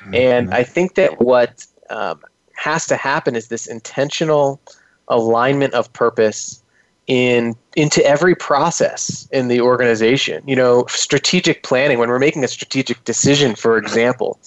mm-hmm. 0.00 0.14
and 0.14 0.52
I 0.52 0.64
think 0.64 0.96
that 0.96 1.20
what 1.20 1.64
um, 1.90 2.20
has 2.56 2.86
to 2.86 2.96
happen 2.96 3.36
is 3.36 3.48
this 3.48 3.66
intentional 3.66 4.60
alignment 5.08 5.74
of 5.74 5.92
purpose 5.92 6.60
in 7.06 7.54
into 7.76 8.04
every 8.04 8.34
process 8.34 9.28
in 9.30 9.48
the 9.48 9.60
organization. 9.60 10.42
You 10.46 10.56
know, 10.56 10.86
strategic 10.88 11.62
planning 11.62 11.98
when 11.98 12.08
we're 12.08 12.18
making 12.18 12.44
a 12.44 12.48
strategic 12.48 13.04
decision, 13.04 13.54
for 13.54 13.76
example. 13.78 14.38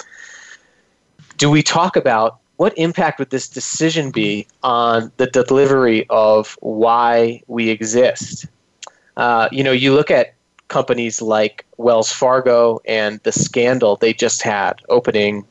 Do 1.37 1.51
we 1.51 1.61
talk 1.61 1.95
about 1.95 2.39
what 2.57 2.77
impact 2.77 3.19
would 3.19 3.29
this 3.29 3.47
decision 3.47 4.11
be 4.11 4.47
on 4.63 5.11
the 5.17 5.27
delivery 5.27 6.05
of 6.09 6.57
why 6.59 7.41
we 7.47 7.69
exist? 7.69 8.45
Uh, 9.15 9.47
you 9.51 9.63
know, 9.63 9.71
you 9.71 9.93
look 9.93 10.11
at 10.11 10.33
companies 10.67 11.21
like 11.21 11.65
Wells 11.77 12.11
Fargo 12.11 12.81
and 12.85 13.19
the 13.23 13.31
scandal 13.31 13.95
they 13.95 14.13
just 14.13 14.41
had 14.41 14.81
opening 14.89 15.45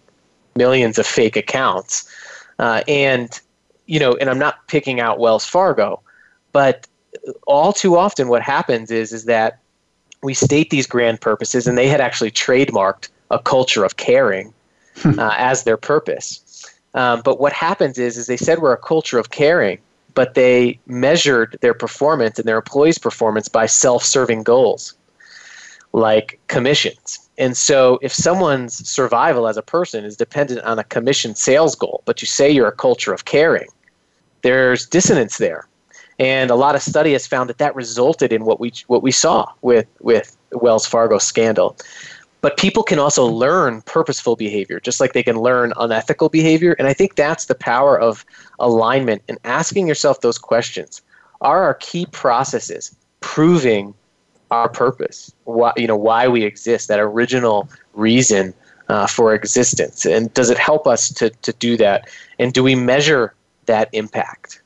millions 0.56 0.98
of 0.98 1.06
fake 1.06 1.36
accounts. 1.36 2.10
Uh, 2.58 2.82
and, 2.88 3.40
you 3.86 4.00
know, 4.00 4.14
and 4.14 4.28
I'm 4.28 4.38
not 4.38 4.66
picking 4.68 5.00
out 5.00 5.18
Wells 5.18 5.44
Fargo, 5.44 6.00
but 6.52 6.86
all 7.46 7.72
too 7.72 7.96
often 7.96 8.28
what 8.28 8.42
happens 8.42 8.90
is, 8.90 9.12
is 9.12 9.24
that 9.24 9.58
we 10.22 10.34
state 10.34 10.70
these 10.70 10.86
grand 10.86 11.20
purposes 11.20 11.66
and 11.66 11.78
they 11.78 11.88
had 11.88 12.00
actually 12.00 12.30
trademarked 12.30 13.08
a 13.30 13.38
culture 13.38 13.84
of 13.84 13.96
caring 13.96 14.52
uh, 15.04 15.34
as 15.36 15.64
their 15.64 15.76
purpose. 15.76 16.40
Um, 16.94 17.20
but 17.22 17.40
what 17.40 17.52
happens 17.52 17.98
is, 17.98 18.16
is 18.16 18.26
they 18.26 18.36
said 18.36 18.60
we're 18.60 18.72
a 18.72 18.78
culture 18.78 19.18
of 19.18 19.30
caring, 19.30 19.78
but 20.14 20.34
they 20.34 20.78
measured 20.86 21.58
their 21.60 21.74
performance 21.74 22.38
and 22.38 22.48
their 22.48 22.56
employees' 22.56 22.98
performance 22.98 23.48
by 23.48 23.66
self-serving 23.66 24.42
goals, 24.42 24.94
like 25.92 26.40
commissions. 26.48 27.28
And 27.38 27.54
so, 27.54 27.98
if 28.00 28.14
someone's 28.14 28.88
survival 28.88 29.46
as 29.46 29.58
a 29.58 29.62
person 29.62 30.04
is 30.04 30.16
dependent 30.16 30.60
on 30.62 30.78
a 30.78 30.84
commission 30.84 31.34
sales 31.34 31.74
goal, 31.74 32.02
but 32.06 32.22
you 32.22 32.26
say 32.26 32.50
you're 32.50 32.68
a 32.68 32.72
culture 32.72 33.12
of 33.12 33.26
caring, 33.26 33.68
there's 34.40 34.86
dissonance 34.86 35.36
there. 35.36 35.68
And 36.18 36.50
a 36.50 36.54
lot 36.54 36.74
of 36.74 36.82
study 36.82 37.12
has 37.12 37.26
found 37.26 37.50
that 37.50 37.58
that 37.58 37.74
resulted 37.74 38.32
in 38.32 38.46
what 38.46 38.58
we 38.58 38.72
what 38.86 39.02
we 39.02 39.10
saw 39.10 39.52
with 39.60 39.86
with 40.00 40.34
Wells 40.52 40.86
Fargo 40.86 41.18
scandal. 41.18 41.76
But 42.46 42.56
people 42.56 42.84
can 42.84 43.00
also 43.00 43.26
learn 43.26 43.82
purposeful 43.82 44.36
behavior, 44.36 44.78
just 44.78 45.00
like 45.00 45.14
they 45.14 45.24
can 45.24 45.40
learn 45.40 45.72
unethical 45.78 46.28
behavior. 46.28 46.76
And 46.78 46.86
I 46.86 46.92
think 46.92 47.16
that's 47.16 47.46
the 47.46 47.56
power 47.56 47.98
of 47.98 48.24
alignment 48.60 49.22
and 49.28 49.36
asking 49.42 49.88
yourself 49.88 50.20
those 50.20 50.38
questions. 50.38 51.02
Are 51.40 51.64
our 51.64 51.74
key 51.74 52.06
processes 52.06 52.94
proving 53.18 53.94
our 54.52 54.68
purpose? 54.68 55.34
Why, 55.42 55.72
you 55.76 55.88
know, 55.88 55.96
why 55.96 56.28
we 56.28 56.44
exist, 56.44 56.86
that 56.86 57.00
original 57.00 57.68
reason 57.94 58.54
uh, 58.88 59.08
for 59.08 59.34
existence? 59.34 60.06
And 60.06 60.32
does 60.32 60.48
it 60.48 60.56
help 60.56 60.86
us 60.86 61.08
to, 61.14 61.30
to 61.30 61.52
do 61.54 61.76
that? 61.78 62.08
And 62.38 62.52
do 62.52 62.62
we 62.62 62.76
measure 62.76 63.34
that 63.64 63.88
impact? 63.92 64.62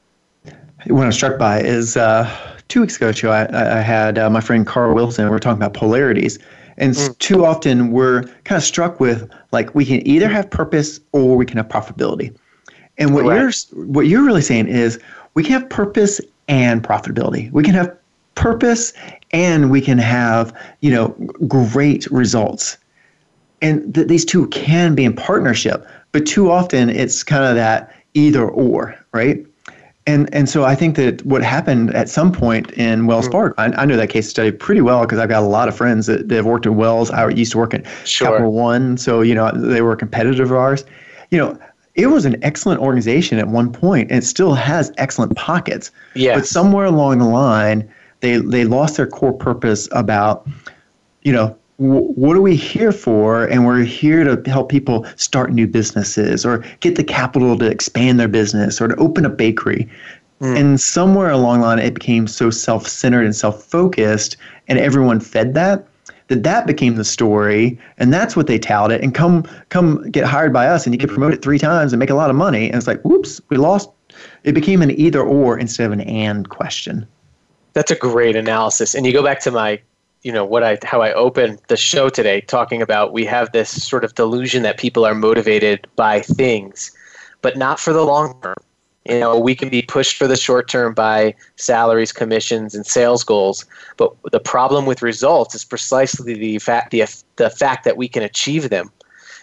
What 0.86 1.06
I'm 1.06 1.12
struck 1.12 1.38
by 1.38 1.62
is 1.62 1.96
uh, 1.96 2.28
two 2.68 2.82
weeks 2.82 2.96
ago, 2.96 3.10
Joe, 3.10 3.30
I, 3.30 3.78
I 3.78 3.80
had 3.80 4.18
uh, 4.18 4.28
my 4.28 4.42
friend 4.42 4.66
Carl 4.66 4.94
Wilson. 4.94 5.24
We 5.24 5.30
were 5.30 5.40
talking 5.40 5.62
about 5.62 5.72
polarities. 5.72 6.38
And 6.76 6.94
mm. 6.94 7.18
too 7.18 7.44
often 7.44 7.90
we're 7.90 8.22
kind 8.44 8.58
of 8.58 8.62
struck 8.62 9.00
with 9.00 9.30
like 9.52 9.74
we 9.74 9.84
can 9.84 10.06
either 10.06 10.28
have 10.28 10.50
purpose 10.50 11.00
or 11.12 11.36
we 11.36 11.46
can 11.46 11.56
have 11.56 11.68
profitability. 11.68 12.34
And 12.98 13.14
what 13.14 13.24
you're 13.24 13.52
what 13.86 14.06
you're 14.06 14.24
really 14.24 14.42
saying 14.42 14.68
is 14.68 14.98
we 15.34 15.42
can 15.42 15.52
have 15.52 15.68
purpose 15.70 16.20
and 16.48 16.82
profitability. 16.82 17.50
We 17.52 17.62
can 17.62 17.74
have 17.74 17.96
purpose 18.34 18.92
and 19.32 19.70
we 19.70 19.80
can 19.80 19.98
have, 19.98 20.52
you 20.80 20.90
know, 20.90 21.08
great 21.46 22.06
results. 22.10 22.76
And 23.62 23.94
th- 23.94 24.08
these 24.08 24.24
two 24.24 24.48
can 24.48 24.94
be 24.94 25.04
in 25.04 25.14
partnership, 25.14 25.86
but 26.12 26.26
too 26.26 26.50
often 26.50 26.90
it's 26.90 27.22
kind 27.22 27.44
of 27.44 27.54
that 27.54 27.94
either 28.14 28.48
or, 28.48 28.96
right? 29.12 29.46
And 30.06 30.32
and 30.34 30.48
so 30.48 30.64
I 30.64 30.74
think 30.74 30.96
that 30.96 31.24
what 31.26 31.42
happened 31.42 31.94
at 31.94 32.08
some 32.08 32.32
point 32.32 32.70
in 32.72 33.06
Wells 33.06 33.28
mm. 33.28 33.32
Fargo, 33.32 33.54
I, 33.58 33.66
I 33.66 33.84
know 33.84 33.96
that 33.96 34.08
case 34.08 34.28
study 34.28 34.50
pretty 34.50 34.80
well 34.80 35.02
because 35.02 35.18
I've 35.18 35.28
got 35.28 35.42
a 35.42 35.46
lot 35.46 35.68
of 35.68 35.76
friends 35.76 36.06
that, 36.06 36.28
that 36.28 36.36
have 36.36 36.46
worked 36.46 36.66
at 36.66 36.74
Wells. 36.74 37.10
I 37.10 37.28
used 37.28 37.52
to 37.52 37.58
work 37.58 37.74
at 37.74 37.86
sure. 38.06 38.28
Capital 38.28 38.52
One, 38.52 38.96
so 38.96 39.20
you 39.20 39.34
know 39.34 39.52
they 39.52 39.82
were 39.82 39.92
a 39.92 39.96
competitor 39.96 40.42
of 40.42 40.52
ours. 40.52 40.84
You 41.30 41.38
know, 41.38 41.58
it 41.94 42.06
was 42.06 42.24
an 42.24 42.42
excellent 42.42 42.80
organization 42.80 43.38
at 43.38 43.48
one 43.48 43.72
point, 43.72 44.10
and 44.10 44.22
it 44.22 44.26
still 44.26 44.54
has 44.54 44.90
excellent 44.96 45.36
pockets. 45.36 45.90
Yeah. 46.14 46.36
But 46.36 46.46
somewhere 46.46 46.86
along 46.86 47.18
the 47.18 47.26
line, 47.26 47.88
they 48.20 48.38
they 48.38 48.64
lost 48.64 48.96
their 48.96 49.06
core 49.06 49.32
purpose 49.32 49.88
about, 49.92 50.48
you 51.22 51.32
know, 51.32 51.56
what 51.80 52.36
are 52.36 52.42
we 52.42 52.56
here 52.56 52.92
for? 52.92 53.46
And 53.46 53.64
we're 53.64 53.82
here 53.82 54.22
to 54.22 54.50
help 54.50 54.68
people 54.68 55.06
start 55.16 55.50
new 55.50 55.66
businesses 55.66 56.44
or 56.44 56.62
get 56.80 56.96
the 56.96 57.04
capital 57.04 57.56
to 57.56 57.66
expand 57.66 58.20
their 58.20 58.28
business 58.28 58.82
or 58.82 58.88
to 58.88 58.96
open 58.96 59.24
a 59.24 59.30
bakery. 59.30 59.88
Mm. 60.42 60.58
And 60.58 60.80
somewhere 60.80 61.30
along 61.30 61.60
the 61.60 61.66
line, 61.66 61.78
it 61.78 61.94
became 61.94 62.26
so 62.26 62.50
self 62.50 62.86
centered 62.86 63.24
and 63.24 63.34
self 63.34 63.64
focused, 63.64 64.36
and 64.68 64.78
everyone 64.78 65.20
fed 65.20 65.54
that. 65.54 65.86
That 66.28 66.44
that 66.44 66.66
became 66.66 66.94
the 66.94 67.04
story, 67.04 67.78
and 67.98 68.12
that's 68.12 68.36
what 68.36 68.46
they 68.46 68.58
touted. 68.58 69.00
And 69.00 69.14
come 69.14 69.42
come 69.70 70.08
get 70.10 70.24
hired 70.24 70.52
by 70.52 70.68
us, 70.68 70.86
and 70.86 70.94
you 70.94 70.98
get 70.98 71.10
promoted 71.10 71.42
three 71.42 71.58
times 71.58 71.92
and 71.92 71.98
make 71.98 72.10
a 72.10 72.14
lot 72.14 72.30
of 72.30 72.36
money. 72.36 72.66
And 72.66 72.76
it's 72.76 72.86
like, 72.86 73.02
whoops, 73.02 73.40
we 73.48 73.56
lost. 73.56 73.90
It 74.44 74.52
became 74.52 74.82
an 74.82 74.90
either 74.92 75.22
or 75.22 75.58
instead 75.58 75.86
of 75.86 75.92
an 75.92 76.02
and 76.02 76.48
question. 76.48 77.06
That's 77.72 77.90
a 77.90 77.96
great 77.96 78.36
analysis. 78.36 78.94
And 78.94 79.06
you 79.06 79.12
go 79.12 79.22
back 79.22 79.40
to 79.40 79.50
my 79.50 79.80
you 80.22 80.32
know 80.32 80.44
what 80.44 80.62
I 80.62 80.78
how 80.82 81.00
I 81.02 81.12
opened 81.12 81.60
the 81.68 81.76
show 81.76 82.08
today 82.08 82.42
talking 82.42 82.82
about 82.82 83.12
we 83.12 83.24
have 83.24 83.52
this 83.52 83.82
sort 83.82 84.04
of 84.04 84.14
delusion 84.14 84.62
that 84.62 84.78
people 84.78 85.04
are 85.04 85.14
motivated 85.14 85.86
by 85.96 86.20
things, 86.20 86.90
but 87.42 87.56
not 87.56 87.80
for 87.80 87.92
the 87.92 88.04
long 88.04 88.38
term. 88.42 88.56
You 89.06 89.18
know, 89.18 89.40
we 89.40 89.54
can 89.54 89.70
be 89.70 89.80
pushed 89.80 90.18
for 90.18 90.26
the 90.26 90.36
short 90.36 90.68
term 90.68 90.92
by 90.92 91.34
salaries, 91.56 92.12
commissions, 92.12 92.74
and 92.74 92.86
sales 92.86 93.24
goals, 93.24 93.64
but 93.96 94.14
the 94.30 94.40
problem 94.40 94.84
with 94.84 95.00
results 95.00 95.54
is 95.54 95.64
precisely 95.64 96.34
the 96.34 96.58
fact 96.58 96.90
the, 96.90 97.04
the 97.36 97.48
fact 97.48 97.84
that 97.84 97.96
we 97.96 98.08
can 98.08 98.22
achieve 98.22 98.68
them. 98.68 98.90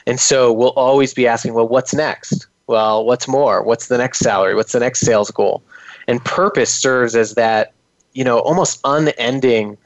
And 0.05 0.19
so 0.19 0.53
we'll 0.53 0.69
always 0.71 1.13
be 1.13 1.27
asking, 1.27 1.53
well, 1.53 1.67
what's 1.67 1.93
next? 1.93 2.47
Well, 2.67 3.03
what's 3.03 3.27
more? 3.27 3.63
What's 3.63 3.87
the 3.87 3.97
next 3.97 4.19
salary? 4.19 4.53
What's 4.53 4.73
the 4.73 4.79
next 4.79 4.99
sales 4.99 5.31
goal? 5.31 5.63
And 6.07 6.23
purpose 6.23 6.71
serves 6.71 7.15
as 7.15 7.33
that, 7.33 7.73
you 8.13 8.23
know, 8.23 8.39
almost 8.39 8.79
unending 8.83 9.77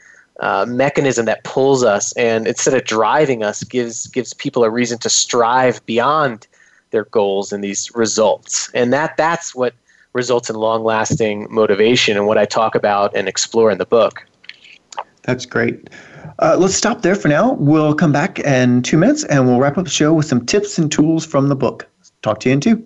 uh, 0.42 0.66
mechanism 0.68 1.26
that 1.26 1.44
pulls 1.44 1.84
us 1.84 2.12
and 2.14 2.48
instead 2.48 2.74
of 2.74 2.84
driving 2.84 3.44
us 3.44 3.64
gives 3.64 4.08
gives 4.08 4.34
people 4.34 4.64
a 4.64 4.70
reason 4.70 4.98
to 4.98 5.10
strive 5.10 5.86
beyond 5.86 6.48
their 6.90 7.06
goals 7.06 7.54
and 7.54 7.64
these 7.64 7.94
results. 7.96 8.70
And 8.74 8.92
that 8.92 9.16
that's 9.18 9.56
what 9.56 9.74
results 10.14 10.50
in 10.50 10.56
long 10.56 10.84
lasting 10.84 11.48
motivation 11.50 12.18
and 12.18 12.28
what 12.28 12.38
i 12.38 12.44
talk 12.44 12.76
about 12.76 13.16
and 13.16 13.30
explore 13.30 13.72
in 13.72 13.78
the 13.78 13.86
book. 13.86 14.26
That's 15.24 15.46
great. 15.46 15.90
Uh, 16.40 16.58
let's 16.60 16.76
stop 16.76 17.04
there 17.04 17.16
for 17.16 17.28
now. 17.28 17.54
We'll 17.54 17.94
come 17.94 18.12
back 18.12 18.40
in 18.40 18.82
two 18.82 18.98
minutes 18.98 19.24
and 19.26 19.48
we'll 19.48 19.60
wrap 19.60 19.78
up 19.78 19.86
the 19.86 19.92
show 19.92 20.14
with 20.14 20.26
some 20.26 20.46
tips 20.46 20.78
and 20.80 20.92
tools 20.92 21.26
from 21.26 21.48
the 21.50 21.56
book. 21.56 21.88
Talk 22.24 22.40
to 22.42 22.50
you 22.50 22.54
in 22.54 22.62
two 22.62 22.86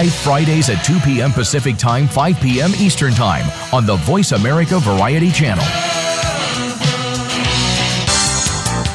live 0.00 0.14
Fridays 0.14 0.70
at 0.70 0.82
2 0.82 0.98
p.m. 1.00 1.30
Pacific 1.30 1.76
Time, 1.76 2.08
5 2.08 2.40
p.m. 2.40 2.70
Eastern 2.78 3.12
Time 3.12 3.44
on 3.70 3.84
the 3.84 3.96
Voice 3.96 4.32
America 4.32 4.78
Variety 4.78 5.30
Channel. 5.30 5.64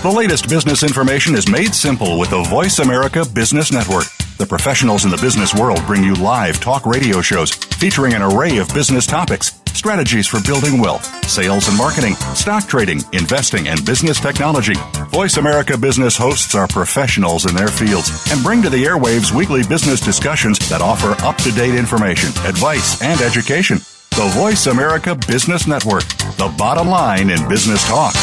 The 0.01 0.11
latest 0.11 0.49
business 0.49 0.81
information 0.81 1.35
is 1.35 1.47
made 1.47 1.75
simple 1.75 2.17
with 2.17 2.31
the 2.31 2.41
Voice 2.49 2.79
America 2.79 3.23
Business 3.23 3.71
Network. 3.71 4.05
The 4.39 4.47
professionals 4.47 5.05
in 5.05 5.11
the 5.11 5.17
business 5.17 5.53
world 5.53 5.79
bring 5.85 6.03
you 6.03 6.15
live 6.15 6.59
talk 6.59 6.87
radio 6.87 7.21
shows 7.21 7.51
featuring 7.51 8.15
an 8.15 8.23
array 8.23 8.57
of 8.57 8.67
business 8.73 9.05
topics, 9.05 9.54
strategies 9.75 10.27
for 10.27 10.41
building 10.41 10.79
wealth, 10.79 11.05
sales 11.29 11.67
and 11.67 11.77
marketing, 11.77 12.15
stock 12.33 12.67
trading, 12.67 13.01
investing, 13.13 13.67
and 13.67 13.85
business 13.85 14.19
technology. 14.19 14.75
Voice 15.09 15.37
America 15.37 15.77
Business 15.77 16.17
hosts 16.17 16.55
are 16.55 16.67
professionals 16.67 17.45
in 17.45 17.55
their 17.55 17.67
fields 17.67 18.09
and 18.31 18.43
bring 18.43 18.61
to 18.61 18.69
the 18.69 18.83
airwaves 18.83 19.31
weekly 19.31 19.63
business 19.63 19.99
discussions 19.99 20.57
that 20.69 20.81
offer 20.81 21.11
up 21.25 21.37
to 21.37 21.51
date 21.51 21.75
information, 21.75 22.29
advice, 22.45 23.01
and 23.01 23.21
education. 23.21 23.77
The 24.11 24.31
Voice 24.33 24.67
America 24.67 25.15
Business 25.27 25.67
Network, 25.67 26.05
the 26.37 26.53
bottom 26.57 26.87
line 26.87 27.29
in 27.29 27.47
business 27.49 27.85
talk. 27.87 28.13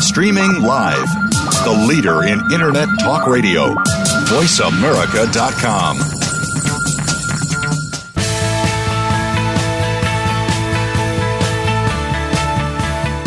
Streaming 0.00 0.62
live, 0.62 1.08
the 1.64 1.86
leader 1.88 2.24
in 2.24 2.40
Internet 2.52 2.88
talk 3.00 3.26
radio. 3.26 3.74
VoiceAmerica.com. 4.28 6.17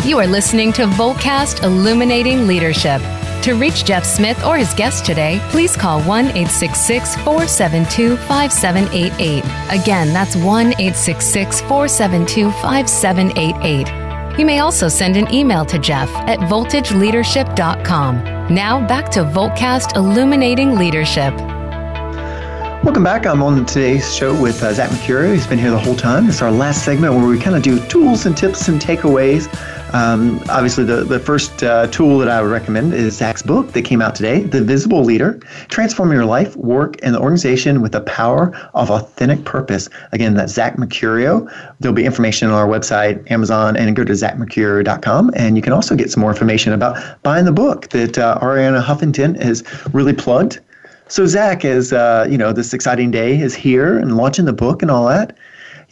You 0.04 0.18
are 0.18 0.26
listening 0.26 0.72
to 0.72 0.86
Voltcast 0.86 1.62
Illuminating 1.62 2.48
Leadership. 2.48 3.00
To 3.42 3.54
reach 3.54 3.84
Jeff 3.84 4.04
Smith 4.04 4.44
or 4.44 4.56
his 4.56 4.74
guest 4.74 5.06
today, 5.06 5.40
please 5.50 5.76
call 5.76 6.02
1 6.02 6.24
866 6.26 7.14
472 7.22 8.16
5788. 8.16 9.44
Again, 9.80 10.12
that's 10.12 10.34
1 10.34 10.66
866 10.72 11.60
472 11.60 12.50
5788. 12.50 14.38
You 14.40 14.44
may 14.44 14.58
also 14.58 14.88
send 14.88 15.16
an 15.16 15.32
email 15.32 15.64
to 15.66 15.78
Jeff 15.78 16.10
at 16.26 16.40
voltageleadership.com. 16.40 18.24
Now 18.52 18.84
back 18.84 19.08
to 19.10 19.20
Voltcast 19.20 19.94
Illuminating 19.94 20.74
Leadership. 20.74 21.32
Welcome 22.82 23.04
back. 23.04 23.26
I'm 23.26 23.44
on 23.44 23.64
today's 23.66 24.12
show 24.12 24.34
with 24.42 24.60
uh, 24.64 24.72
Zach 24.72 24.90
Mercurio. 24.90 25.32
He's 25.32 25.46
been 25.46 25.60
here 25.60 25.70
the 25.70 25.78
whole 25.78 25.94
time. 25.94 26.28
It's 26.28 26.42
our 26.42 26.50
last 26.50 26.84
segment 26.84 27.14
where 27.14 27.24
we 27.24 27.38
kind 27.38 27.54
of 27.54 27.62
do 27.62 27.78
tools 27.86 28.26
and 28.26 28.36
tips 28.36 28.66
and 28.66 28.80
takeaways 28.80 29.46
um, 29.92 30.40
obviously, 30.48 30.84
the, 30.84 31.04
the 31.04 31.20
first 31.20 31.62
uh, 31.62 31.86
tool 31.88 32.18
that 32.18 32.28
I 32.28 32.40
would 32.40 32.50
recommend 32.50 32.94
is 32.94 33.16
Zach's 33.16 33.42
book 33.42 33.72
that 33.72 33.82
came 33.82 34.00
out 34.00 34.14
today, 34.14 34.40
The 34.40 34.58
Invisible 34.58 35.04
Leader 35.04 35.38
Transform 35.68 36.12
Your 36.12 36.24
Life, 36.24 36.56
Work, 36.56 36.96
and 37.02 37.14
the 37.14 37.20
Organization 37.20 37.82
with 37.82 37.92
the 37.92 38.00
Power 38.00 38.56
of 38.74 38.90
Authentic 38.90 39.44
Purpose. 39.44 39.90
Again, 40.12 40.34
that's 40.34 40.54
Zach 40.54 40.76
Mercurio. 40.76 41.52
There'll 41.80 41.94
be 41.94 42.06
information 42.06 42.48
on 42.48 42.54
our 42.54 42.66
website, 42.66 43.30
Amazon, 43.30 43.76
and 43.76 43.94
go 43.94 44.04
to 44.04 44.12
zachmercurio.com. 44.12 45.30
And 45.36 45.56
you 45.56 45.62
can 45.62 45.74
also 45.74 45.94
get 45.94 46.10
some 46.10 46.22
more 46.22 46.30
information 46.30 46.72
about 46.72 47.22
buying 47.22 47.44
the 47.44 47.52
book 47.52 47.88
that 47.90 48.16
uh, 48.16 48.38
Arianna 48.40 48.82
Huffington 48.82 49.40
has 49.42 49.62
really 49.92 50.14
plugged. 50.14 50.60
So, 51.08 51.26
Zach, 51.26 51.66
as 51.66 51.92
uh, 51.92 52.26
you 52.30 52.38
know, 52.38 52.54
this 52.54 52.72
exciting 52.72 53.10
day 53.10 53.38
is 53.38 53.54
here 53.54 53.98
and 53.98 54.16
launching 54.16 54.46
the 54.46 54.54
book 54.54 54.80
and 54.80 54.90
all 54.90 55.06
that 55.08 55.36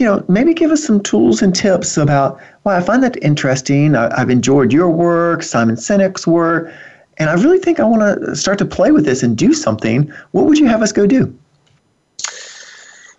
you 0.00 0.06
know, 0.06 0.24
maybe 0.28 0.54
give 0.54 0.70
us 0.70 0.82
some 0.82 1.02
tools 1.02 1.42
and 1.42 1.54
tips 1.54 1.98
about, 1.98 2.40
well, 2.64 2.74
I 2.74 2.80
find 2.80 3.02
that 3.02 3.22
interesting. 3.22 3.94
I, 3.94 4.18
have 4.18 4.30
enjoyed 4.30 4.72
your 4.72 4.88
work, 4.88 5.42
Simon 5.42 5.76
Sinek's 5.76 6.26
work, 6.26 6.72
and 7.18 7.28
I 7.28 7.34
really 7.34 7.58
think 7.58 7.78
I 7.78 7.84
want 7.84 8.00
to 8.22 8.34
start 8.34 8.58
to 8.60 8.64
play 8.64 8.92
with 8.92 9.04
this 9.04 9.22
and 9.22 9.36
do 9.36 9.52
something. 9.52 10.10
What 10.30 10.46
would 10.46 10.58
you 10.58 10.66
have 10.68 10.80
us 10.80 10.90
go 10.90 11.06
do? 11.06 11.36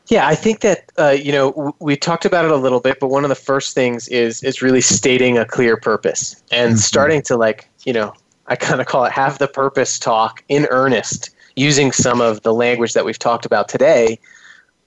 Yeah, 0.07 0.27
I 0.27 0.33
think 0.33 0.61
that 0.61 0.91
uh, 0.97 1.11
you 1.11 1.31
know 1.31 1.73
we 1.79 1.95
talked 1.95 2.25
about 2.25 2.45
it 2.45 2.51
a 2.51 2.57
little 2.57 2.79
bit, 2.81 2.99
but 2.99 3.09
one 3.09 3.23
of 3.23 3.29
the 3.29 3.35
first 3.35 3.75
things 3.75 4.07
is 4.09 4.43
is 4.43 4.61
really 4.61 4.81
stating 4.81 5.37
a 5.37 5.45
clear 5.45 5.77
purpose 5.77 6.41
and 6.51 6.71
mm-hmm. 6.71 6.77
starting 6.77 7.21
to 7.21 7.37
like 7.37 7.69
you 7.85 7.93
know 7.93 8.13
I 8.47 8.55
kind 8.55 8.81
of 8.81 8.87
call 8.87 9.05
it 9.05 9.11
have 9.13 9.37
the 9.37 9.47
purpose 9.47 9.99
talk 9.99 10.43
in 10.49 10.65
earnest, 10.71 11.29
using 11.55 11.91
some 11.91 12.19
of 12.19 12.41
the 12.41 12.53
language 12.53 12.91
that 12.93 13.05
we've 13.05 13.19
talked 13.19 13.45
about 13.45 13.69
today 13.69 14.19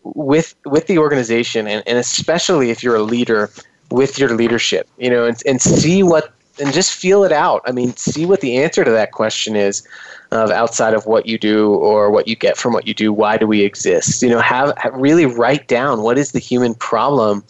with 0.04 0.54
with 0.66 0.86
the 0.86 0.98
organization 0.98 1.66
and, 1.66 1.82
and 1.86 1.98
especially 1.98 2.70
if 2.70 2.82
you're 2.82 2.96
a 2.96 3.02
leader 3.02 3.50
with 3.90 4.18
your 4.18 4.34
leadership 4.34 4.88
you 4.98 5.10
know 5.10 5.24
and, 5.24 5.42
and 5.46 5.60
see 5.60 6.02
what 6.02 6.32
and 6.60 6.72
just 6.72 6.92
feel 6.92 7.24
it 7.24 7.32
out. 7.32 7.62
I 7.66 7.72
mean 7.72 7.96
see 7.96 8.26
what 8.26 8.40
the 8.40 8.58
answer 8.58 8.84
to 8.84 8.90
that 8.90 9.12
question 9.12 9.56
is 9.56 9.86
of 10.30 10.50
outside 10.50 10.94
of 10.94 11.06
what 11.06 11.26
you 11.26 11.38
do 11.38 11.74
or 11.74 12.10
what 12.10 12.28
you 12.28 12.36
get 12.36 12.56
from 12.56 12.72
what 12.72 12.86
you 12.86 12.94
do 12.94 13.12
why 13.12 13.36
do 13.36 13.46
we 13.46 13.62
exist? 13.62 14.22
You 14.22 14.30
know 14.30 14.40
have, 14.40 14.76
have 14.78 14.94
really 14.94 15.26
write 15.26 15.68
down 15.68 16.02
what 16.02 16.18
is 16.18 16.32
the 16.32 16.38
human 16.38 16.74
problem 16.74 17.44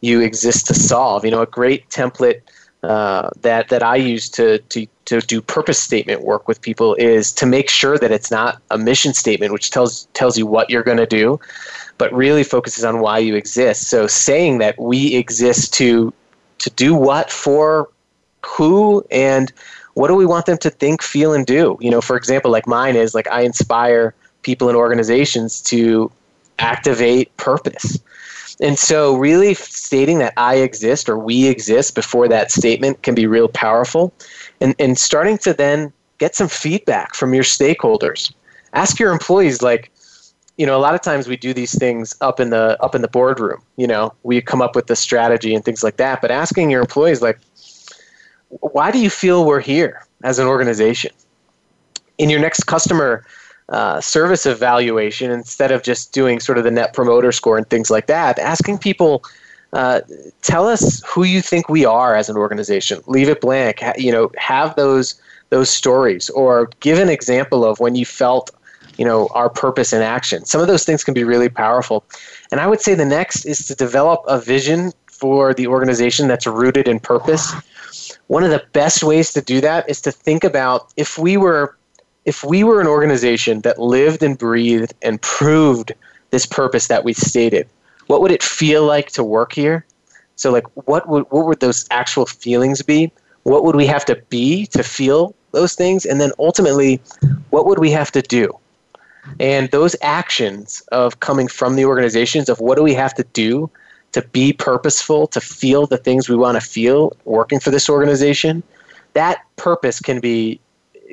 you 0.00 0.20
exist 0.20 0.66
to 0.66 0.74
solve. 0.74 1.24
You 1.24 1.30
know 1.30 1.42
a 1.42 1.46
great 1.46 1.88
template 1.88 2.42
uh, 2.82 3.30
that 3.40 3.68
that 3.68 3.82
I 3.82 3.96
use 3.96 4.28
to, 4.30 4.58
to 4.58 4.86
to 5.06 5.20
do 5.20 5.40
purpose 5.40 5.78
statement 5.78 6.22
work 6.22 6.46
with 6.46 6.60
people 6.60 6.94
is 6.96 7.32
to 7.32 7.46
make 7.46 7.70
sure 7.70 7.98
that 7.98 8.12
it's 8.12 8.30
not 8.30 8.60
a 8.70 8.78
mission 8.78 9.12
statement 9.12 9.52
which 9.52 9.70
tells 9.70 10.06
tells 10.12 10.38
you 10.38 10.46
what 10.46 10.70
you're 10.70 10.82
going 10.82 10.98
to 10.98 11.06
do 11.06 11.40
but 11.98 12.12
really 12.12 12.44
focuses 12.44 12.84
on 12.84 13.00
why 13.00 13.18
you 13.18 13.34
exist. 13.34 13.84
So 13.84 14.06
saying 14.06 14.58
that 14.58 14.78
we 14.78 15.14
exist 15.14 15.72
to 15.74 16.12
to 16.58 16.70
do 16.70 16.94
what 16.94 17.30
for 17.30 17.88
who 18.44 19.04
and 19.10 19.52
what 19.94 20.08
do 20.08 20.14
we 20.14 20.26
want 20.26 20.46
them 20.46 20.58
to 20.58 20.70
think, 20.70 21.02
feel, 21.02 21.32
and 21.32 21.46
do? 21.46 21.78
You 21.80 21.90
know, 21.90 22.00
for 22.00 22.16
example, 22.16 22.50
like 22.50 22.66
mine 22.66 22.96
is 22.96 23.14
like 23.14 23.28
I 23.28 23.42
inspire 23.42 24.14
people 24.42 24.68
and 24.68 24.76
organizations 24.76 25.62
to 25.62 26.10
activate 26.58 27.34
purpose. 27.36 27.98
And 28.60 28.78
so, 28.78 29.16
really 29.16 29.54
stating 29.54 30.18
that 30.18 30.32
I 30.36 30.56
exist 30.56 31.08
or 31.08 31.18
we 31.18 31.48
exist 31.48 31.94
before 31.94 32.28
that 32.28 32.50
statement 32.50 33.02
can 33.02 33.14
be 33.14 33.26
real 33.26 33.48
powerful. 33.48 34.12
And, 34.60 34.74
and 34.78 34.98
starting 34.98 35.36
to 35.38 35.52
then 35.52 35.92
get 36.18 36.34
some 36.34 36.48
feedback 36.48 37.14
from 37.14 37.34
your 37.34 37.44
stakeholders. 37.44 38.32
Ask 38.72 38.98
your 38.98 39.12
employees, 39.12 39.60
like, 39.60 39.90
you 40.56 40.64
know, 40.64 40.76
a 40.76 40.80
lot 40.80 40.94
of 40.94 41.02
times 41.02 41.28
we 41.28 41.36
do 41.36 41.52
these 41.52 41.76
things 41.78 42.14
up 42.20 42.40
in 42.40 42.50
the 42.50 42.82
up 42.82 42.94
in 42.94 43.02
the 43.02 43.08
boardroom. 43.08 43.62
You 43.76 43.86
know, 43.86 44.14
we 44.22 44.40
come 44.40 44.62
up 44.62 44.74
with 44.74 44.86
the 44.86 44.96
strategy 44.96 45.54
and 45.54 45.64
things 45.64 45.82
like 45.82 45.96
that. 45.98 46.20
But 46.22 46.30
asking 46.30 46.70
your 46.70 46.80
employees, 46.80 47.20
like, 47.20 47.38
why 48.48 48.90
do 48.90 48.98
you 48.98 49.10
feel 49.10 49.44
we're 49.44 49.60
here 49.60 50.06
as 50.24 50.38
an 50.38 50.46
organization? 50.46 51.12
In 52.18 52.30
your 52.30 52.40
next 52.40 52.64
customer 52.64 53.26
uh, 53.68 54.00
service 54.00 54.46
evaluation, 54.46 55.30
instead 55.30 55.70
of 55.72 55.82
just 55.82 56.12
doing 56.12 56.40
sort 56.40 56.56
of 56.56 56.64
the 56.64 56.70
net 56.70 56.94
promoter 56.94 57.32
score 57.32 57.58
and 57.58 57.68
things 57.68 57.90
like 57.90 58.06
that, 58.06 58.38
asking 58.38 58.78
people, 58.78 59.22
uh, 59.74 60.00
tell 60.40 60.66
us 60.66 61.02
who 61.06 61.24
you 61.24 61.42
think 61.42 61.68
we 61.68 61.84
are 61.84 62.14
as 62.14 62.30
an 62.30 62.36
organization. 62.36 63.02
Leave 63.06 63.28
it 63.28 63.42
blank. 63.42 63.80
Ha- 63.80 63.92
you 63.98 64.10
know, 64.10 64.30
have 64.38 64.74
those 64.76 65.20
those 65.50 65.68
stories, 65.68 66.30
or 66.30 66.70
give 66.80 66.98
an 66.98 67.10
example 67.10 67.64
of 67.64 67.78
when 67.78 67.94
you 67.94 68.06
felt 68.06 68.50
you 68.98 69.04
know 69.04 69.28
our 69.34 69.48
purpose 69.48 69.92
in 69.92 70.02
action. 70.02 70.44
Some 70.44 70.60
of 70.60 70.66
those 70.66 70.84
things 70.84 71.04
can 71.04 71.14
be 71.14 71.24
really 71.24 71.48
powerful. 71.48 72.04
And 72.50 72.60
i 72.60 72.66
would 72.66 72.80
say 72.80 72.94
the 72.94 73.04
next 73.04 73.44
is 73.44 73.66
to 73.66 73.74
develop 73.74 74.22
a 74.26 74.40
vision 74.40 74.92
for 75.10 75.54
the 75.54 75.66
organization 75.66 76.28
that's 76.28 76.46
rooted 76.46 76.88
in 76.88 77.00
purpose. 77.00 77.52
One 78.26 78.44
of 78.44 78.50
the 78.50 78.62
best 78.72 79.02
ways 79.02 79.32
to 79.32 79.40
do 79.40 79.60
that 79.62 79.88
is 79.88 80.00
to 80.02 80.12
think 80.12 80.44
about 80.44 80.92
if 80.96 81.18
we 81.18 81.36
were 81.36 81.76
if 82.24 82.42
we 82.42 82.64
were 82.64 82.80
an 82.80 82.86
organization 82.86 83.60
that 83.60 83.78
lived 83.78 84.22
and 84.22 84.36
breathed 84.36 84.94
and 85.02 85.22
proved 85.22 85.92
this 86.30 86.44
purpose 86.44 86.88
that 86.88 87.04
we 87.04 87.12
stated 87.12 87.68
what 88.06 88.20
would 88.20 88.30
it 88.30 88.42
feel 88.42 88.84
like 88.84 89.10
to 89.12 89.24
work 89.24 89.52
here? 89.52 89.84
So 90.36 90.50
like 90.52 90.64
what 90.86 91.08
would 91.08 91.24
what 91.30 91.46
would 91.46 91.60
those 91.60 91.86
actual 91.90 92.26
feelings 92.26 92.82
be? 92.82 93.12
What 93.44 93.64
would 93.64 93.76
we 93.76 93.86
have 93.86 94.04
to 94.06 94.16
be 94.28 94.66
to 94.66 94.82
feel 94.82 95.34
those 95.52 95.74
things? 95.74 96.04
And 96.04 96.20
then 96.20 96.32
ultimately 96.38 97.00
what 97.50 97.66
would 97.66 97.78
we 97.78 97.90
have 97.90 98.12
to 98.12 98.22
do 98.22 98.56
and 99.40 99.70
those 99.70 99.96
actions 100.02 100.82
of 100.92 101.20
coming 101.20 101.48
from 101.48 101.76
the 101.76 101.84
organizations 101.84 102.48
of 102.48 102.60
what 102.60 102.76
do 102.76 102.82
we 102.82 102.94
have 102.94 103.14
to 103.14 103.24
do 103.32 103.70
to 104.12 104.22
be 104.22 104.52
purposeful, 104.52 105.26
to 105.26 105.40
feel 105.40 105.86
the 105.86 105.98
things 105.98 106.28
we 106.28 106.36
want 106.36 106.60
to 106.60 106.66
feel 106.66 107.14
working 107.24 107.60
for 107.60 107.70
this 107.70 107.90
organization, 107.90 108.62
that 109.12 109.42
purpose 109.56 110.00
can 110.00 110.20
be 110.20 110.60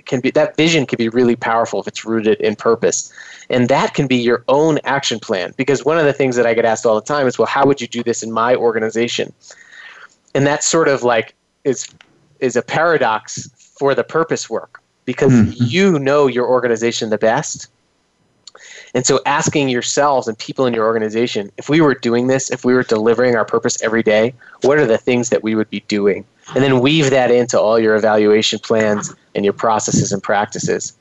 can 0.06 0.20
be 0.20 0.32
that 0.32 0.58
vision 0.58 0.86
can 0.86 0.98
be 0.98 1.10
really 1.10 1.36
powerful 1.36 1.80
if 1.80 1.88
it's 1.88 2.04
rooted 2.04 2.40
in 2.42 2.56
purpose. 2.56 3.14
And 3.50 3.70
that 3.70 3.94
can 3.94 4.08
be 4.08 4.16
your 4.16 4.44
own 4.48 4.80
action 4.86 5.20
plan. 5.20 5.54
Because 5.56 5.86
one 5.86 6.00
of 6.00 6.06
the 6.06 6.14
things 6.14 6.36
that 6.36 6.48
I 6.48 6.54
get 6.54 6.66
asked 6.66 6.86
all 6.86 6.96
the 6.96 7.02
time 7.02 7.28
is, 7.28 7.38
well, 7.38 7.46
how 7.46 7.66
would 7.66 7.80
you 7.80 7.88
do 7.88 8.04
this 8.04 8.24
in 8.24 8.32
my 8.32 8.56
organization? 8.56 9.34
And 10.34 10.48
that's 10.48 10.66
sort 10.66 10.88
of 10.88 11.04
like 11.04 11.36
is 11.64 11.88
is 12.40 12.56
a 12.56 12.62
paradox 12.62 13.50
for 13.78 13.94
the 13.96 14.04
purpose 14.04 14.50
work 14.50 14.82
because 15.06 15.32
mm-hmm. 15.32 15.52
you 15.58 16.00
know 16.00 16.28
your 16.28 16.48
organization 16.48 17.10
the 17.10 17.18
best 17.18 17.68
and 18.94 19.06
so 19.06 19.20
asking 19.26 19.70
yourselves 19.70 20.28
and 20.28 20.38
people 20.38 20.66
in 20.66 20.74
your 20.74 20.86
organization, 20.86 21.52
if 21.58 21.68
we 21.68 21.82
were 21.82 21.96
doing 21.96 22.28
this, 22.28 22.52
if 22.52 22.64
we 22.64 22.74
were 22.74 22.84
delivering 22.84 23.36
our 23.36 23.46
purpose 23.46 23.82
every 23.82 24.04
day, 24.04 24.34
what 24.62 24.78
are 24.78 24.86
the 24.86 24.98
things 24.98 25.30
that 25.30 25.44
we 25.44 25.56
would 25.56 25.70
be 25.70 25.80
doing? 25.88 26.26
And 26.54 26.64
then 26.64 26.80
weave 26.80 27.10
that 27.10 27.32
into 27.32 27.60
all 27.60 27.80
your 27.80 27.96
evaluation 27.96 28.60
plans 28.60 29.14
and 29.34 29.44
your 29.44 29.54
processes 29.54 30.12
and 30.12 30.22
practices. 30.22 30.94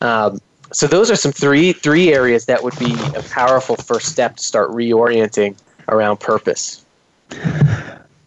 Um, 0.00 0.40
so 0.72 0.86
those 0.86 1.10
are 1.10 1.16
some 1.16 1.32
three 1.32 1.72
three 1.72 2.12
areas 2.12 2.46
that 2.46 2.62
would 2.62 2.78
be 2.78 2.94
a 3.14 3.22
powerful 3.30 3.76
first 3.76 4.06
step 4.06 4.36
to 4.36 4.42
start 4.42 4.70
reorienting 4.70 5.56
around 5.88 6.18
purpose. 6.20 6.84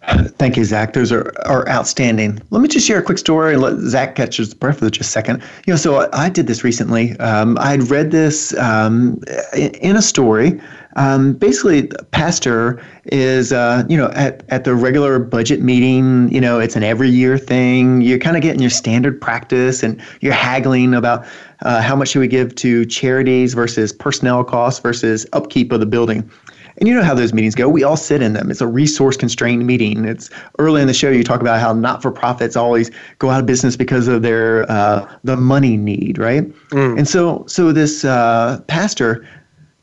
Thank 0.07 0.57
you, 0.57 0.65
Zach. 0.65 0.93
Those 0.93 1.11
are, 1.11 1.31
are 1.45 1.67
outstanding. 1.69 2.41
Let 2.49 2.63
me 2.63 2.67
just 2.67 2.87
share 2.87 2.97
a 2.97 3.03
quick 3.03 3.19
story 3.19 3.53
and 3.53 3.61
let 3.61 3.77
Zach 3.77 4.15
catch 4.15 4.37
his 4.37 4.51
breath 4.51 4.79
for 4.79 4.89
just 4.89 5.09
a 5.09 5.11
second. 5.11 5.43
You 5.67 5.73
know, 5.73 5.77
so 5.77 6.01
I, 6.01 6.25
I 6.25 6.29
did 6.29 6.47
this 6.47 6.63
recently. 6.63 7.17
Um, 7.19 7.55
I 7.59 7.69
had 7.69 7.89
read 7.91 8.09
this 8.09 8.57
um, 8.57 9.21
in, 9.53 9.71
in, 9.75 9.95
a 9.95 10.01
story. 10.01 10.59
Um, 10.95 11.33
basically, 11.33 11.85
pastor 12.09 12.83
is, 13.05 13.53
uh, 13.53 13.83
you 13.87 13.95
know, 13.95 14.07
at, 14.15 14.43
at 14.49 14.63
the 14.63 14.73
regular 14.73 15.19
budget 15.19 15.61
meeting, 15.61 16.33
you 16.33 16.41
know, 16.41 16.59
it's 16.59 16.75
an 16.75 16.81
every 16.81 17.09
year 17.09 17.37
thing. 17.37 18.01
You're 18.01 18.19
kind 18.19 18.35
of 18.35 18.41
getting 18.41 18.61
your 18.61 18.71
standard 18.71 19.21
practice 19.21 19.83
and 19.83 20.01
you're 20.19 20.33
haggling 20.33 20.95
about 20.95 21.27
uh, 21.61 21.79
how 21.79 21.95
much 21.95 22.09
should 22.09 22.21
we 22.21 22.27
give 22.27 22.55
to 22.55 22.87
charities 22.87 23.53
versus 23.53 23.93
personnel 23.93 24.43
costs 24.43 24.79
versus 24.79 25.27
upkeep 25.33 25.71
of 25.71 25.79
the 25.79 25.85
building. 25.85 26.29
And 26.77 26.87
you 26.87 26.95
know 26.95 27.03
how 27.03 27.13
those 27.13 27.33
meetings 27.33 27.55
go. 27.55 27.67
We 27.67 27.83
all 27.83 27.97
sit 27.97 28.21
in 28.21 28.33
them. 28.33 28.49
It's 28.49 28.61
a 28.61 28.67
resource 28.67 29.17
constrained 29.17 29.65
meeting. 29.67 30.05
It's 30.05 30.29
early 30.59 30.81
in 30.81 30.87
the 30.87 30.93
show 30.93 31.09
you 31.09 31.23
talk 31.23 31.41
about 31.41 31.59
how 31.59 31.73
not 31.73 32.01
for 32.01 32.11
profits 32.11 32.55
always 32.55 32.91
go 33.19 33.29
out 33.29 33.39
of 33.39 33.45
business 33.45 33.75
because 33.75 34.07
of 34.07 34.21
their 34.21 34.69
uh, 34.71 35.11
the 35.23 35.37
money 35.37 35.77
need, 35.77 36.17
right? 36.17 36.47
Mm. 36.69 36.99
And 36.99 37.07
so 37.07 37.45
so 37.47 37.71
this 37.71 38.05
uh, 38.05 38.61
pastor 38.67 39.27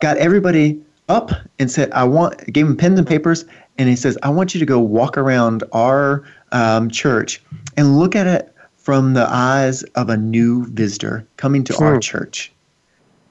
got 0.01 0.17
everybody 0.17 0.81
up 1.09 1.31
and 1.59 1.71
said, 1.71 1.91
"I 1.93 2.05
want." 2.05 2.53
Gave 2.53 2.67
them 2.67 2.77
pens 2.77 2.99
and 2.99 3.09
papers, 3.09 3.45
and 3.79 3.89
he 3.89 3.97
says, 3.97 4.19
"I 4.23 4.31
want 4.31 4.55
you 4.55 4.61
to 4.61 4.67
go 4.67 4.79
walk 4.79 5.17
around 5.17 5.65
our 5.73 6.25
um, 6.53 6.91
church 6.91 7.43
and 7.77 7.99
look 7.99 8.17
at 8.17 8.27
it 8.27 8.55
from 8.77 9.15
the 9.15 9.27
eyes 9.29 9.83
of 9.95 10.09
a 10.09 10.17
new 10.17 10.67
visitor 10.67 11.27
coming 11.37 11.65
to 11.65 11.77
our 11.79 11.95
hmm. 11.95 12.01
church." 12.01 12.53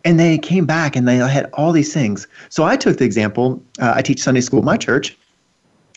And 0.05 0.19
they 0.19 0.37
came 0.37 0.65
back 0.65 0.95
and 0.95 1.07
they 1.07 1.17
had 1.17 1.49
all 1.53 1.71
these 1.71 1.93
things. 1.93 2.27
So 2.49 2.63
I 2.63 2.77
took 2.77 2.97
the 2.97 3.05
example. 3.05 3.61
Uh, 3.79 3.93
I 3.95 4.01
teach 4.01 4.21
Sunday 4.21 4.41
school 4.41 4.59
at 4.59 4.65
my 4.65 4.77
church, 4.77 5.17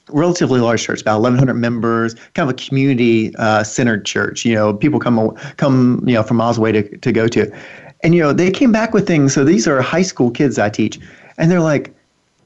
relatively 0.09 0.61
large 0.61 0.83
church, 0.83 1.01
about 1.01 1.21
1,100 1.21 1.55
members, 1.55 2.15
kind 2.35 2.49
of 2.49 2.55
a 2.55 2.55
community 2.55 3.35
uh, 3.37 3.63
centered 3.63 4.05
church. 4.05 4.45
You 4.45 4.55
know, 4.55 4.75
people 4.75 4.99
come 4.99 5.35
come 5.57 6.03
you 6.07 6.15
know 6.15 6.23
from 6.23 6.39
miles 6.39 6.59
away 6.59 6.73
to 6.73 6.97
to 6.97 7.13
go 7.13 7.29
to, 7.29 7.51
and 8.03 8.15
you 8.15 8.23
know 8.23 8.33
they 8.33 8.51
came 8.51 8.73
back 8.73 8.93
with 8.93 9.07
things. 9.07 9.33
So 9.35 9.45
these 9.45 9.69
are 9.69 9.81
high 9.81 10.03
school 10.03 10.31
kids 10.31 10.59
I 10.59 10.71
teach, 10.71 10.99
and 11.39 11.51
they're 11.51 11.61
like. 11.61 11.95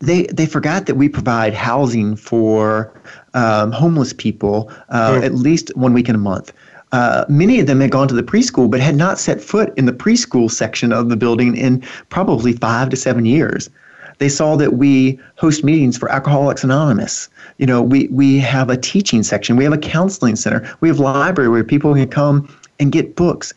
They, 0.00 0.24
they 0.24 0.44
forgot 0.44 0.84
that 0.84 0.96
we 0.96 1.08
provide 1.08 1.54
housing 1.54 2.14
for 2.16 2.92
um, 3.32 3.72
homeless 3.72 4.12
people 4.12 4.70
uh, 4.90 5.12
mm. 5.12 5.24
at 5.24 5.34
least 5.34 5.74
one 5.76 5.94
week 5.94 6.10
in 6.10 6.14
a 6.14 6.18
month. 6.18 6.52
Uh, 6.94 7.24
many 7.28 7.58
of 7.58 7.66
them 7.66 7.80
had 7.80 7.90
gone 7.90 8.06
to 8.06 8.14
the 8.14 8.22
preschool 8.22 8.70
but 8.70 8.78
had 8.78 8.94
not 8.94 9.18
set 9.18 9.40
foot 9.40 9.76
in 9.76 9.84
the 9.84 9.92
preschool 9.92 10.48
section 10.48 10.92
of 10.92 11.08
the 11.08 11.16
building 11.16 11.56
in 11.56 11.80
probably 12.08 12.52
five 12.52 12.88
to 12.88 12.94
seven 12.94 13.24
years. 13.26 13.68
They 14.18 14.28
saw 14.28 14.54
that 14.54 14.74
we 14.74 15.18
host 15.34 15.64
meetings 15.64 15.98
for 15.98 16.08
Alcoholics 16.08 16.62
Anonymous. 16.62 17.28
You 17.58 17.66
know, 17.66 17.82
we, 17.82 18.06
we 18.12 18.38
have 18.38 18.70
a 18.70 18.76
teaching 18.76 19.24
section, 19.24 19.56
we 19.56 19.64
have 19.64 19.72
a 19.72 19.78
counseling 19.78 20.36
center, 20.36 20.72
we 20.80 20.86
have 20.86 21.00
library 21.00 21.50
where 21.50 21.64
people 21.64 21.92
can 21.94 22.08
come 22.08 22.48
and 22.78 22.92
get 22.92 23.16
books, 23.16 23.52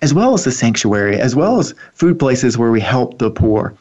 as 0.00 0.14
well 0.14 0.32
as 0.32 0.44
the 0.44 0.50
sanctuary, 0.50 1.20
as 1.20 1.36
well 1.36 1.58
as 1.58 1.74
food 1.92 2.18
places 2.18 2.56
where 2.56 2.70
we 2.70 2.80
help 2.80 3.18
the 3.18 3.30
poor. 3.30 3.74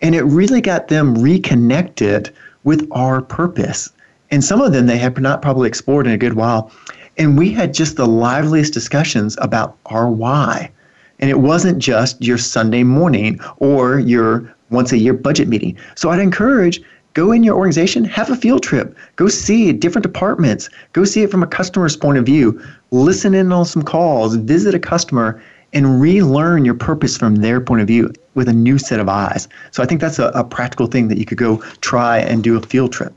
And 0.00 0.14
it 0.14 0.22
really 0.22 0.62
got 0.62 0.88
them 0.88 1.14
reconnected 1.14 2.32
with 2.64 2.88
our 2.90 3.20
purpose. 3.20 3.92
And 4.30 4.42
some 4.42 4.62
of 4.62 4.72
them 4.72 4.86
they 4.86 4.96
have 4.96 5.20
not 5.20 5.42
probably 5.42 5.68
explored 5.68 6.06
in 6.06 6.14
a 6.14 6.18
good 6.18 6.34
while. 6.34 6.72
And 7.18 7.38
we 7.38 7.52
had 7.52 7.72
just 7.72 7.96
the 7.96 8.06
liveliest 8.06 8.72
discussions 8.72 9.36
about 9.40 9.76
our 9.86 10.08
why. 10.08 10.70
And 11.18 11.30
it 11.30 11.40
wasn't 11.40 11.78
just 11.78 12.22
your 12.22 12.38
Sunday 12.38 12.82
morning 12.82 13.40
or 13.58 13.98
your 13.98 14.54
once 14.70 14.92
a 14.92 14.98
year 14.98 15.14
budget 15.14 15.48
meeting. 15.48 15.76
So 15.94 16.10
I'd 16.10 16.20
encourage 16.20 16.82
go 17.14 17.32
in 17.32 17.42
your 17.42 17.56
organization, 17.56 18.04
have 18.04 18.28
a 18.28 18.36
field 18.36 18.62
trip, 18.62 18.94
go 19.16 19.26
see 19.26 19.72
different 19.72 20.02
departments, 20.02 20.68
go 20.92 21.04
see 21.04 21.22
it 21.22 21.30
from 21.30 21.42
a 21.42 21.46
customer's 21.46 21.96
point 21.96 22.18
of 22.18 22.26
view, 22.26 22.60
listen 22.90 23.32
in 23.32 23.50
on 23.52 23.64
some 23.64 23.82
calls, 23.82 24.36
visit 24.36 24.74
a 24.74 24.78
customer, 24.78 25.42
and 25.72 25.98
relearn 26.00 26.66
your 26.66 26.74
purpose 26.74 27.16
from 27.16 27.36
their 27.36 27.58
point 27.58 27.80
of 27.80 27.86
view 27.86 28.12
with 28.34 28.48
a 28.48 28.52
new 28.52 28.76
set 28.76 29.00
of 29.00 29.08
eyes. 29.08 29.48
So 29.70 29.82
I 29.82 29.86
think 29.86 30.02
that's 30.02 30.18
a, 30.18 30.26
a 30.28 30.44
practical 30.44 30.88
thing 30.88 31.08
that 31.08 31.16
you 31.16 31.24
could 31.24 31.38
go 31.38 31.56
try 31.80 32.18
and 32.18 32.44
do 32.44 32.56
a 32.56 32.60
field 32.60 32.92
trip. 32.92 33.14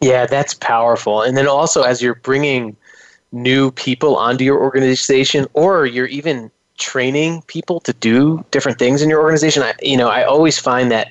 Yeah, 0.00 0.26
that's 0.26 0.54
powerful. 0.54 1.22
And 1.22 1.36
then 1.36 1.46
also, 1.46 1.82
as 1.82 2.02
you're 2.02 2.16
bringing 2.16 2.76
new 3.32 3.70
people 3.72 4.16
onto 4.16 4.44
your 4.44 4.60
organization 4.60 5.46
or 5.54 5.86
you're 5.86 6.06
even 6.06 6.50
training 6.78 7.42
people 7.46 7.80
to 7.80 7.92
do 7.94 8.44
different 8.50 8.78
things 8.78 9.02
in 9.02 9.08
your 9.08 9.20
organization. 9.20 9.62
I, 9.62 9.74
you 9.82 9.96
know 9.96 10.08
i 10.08 10.22
always 10.22 10.58
find 10.58 10.90
that 10.90 11.08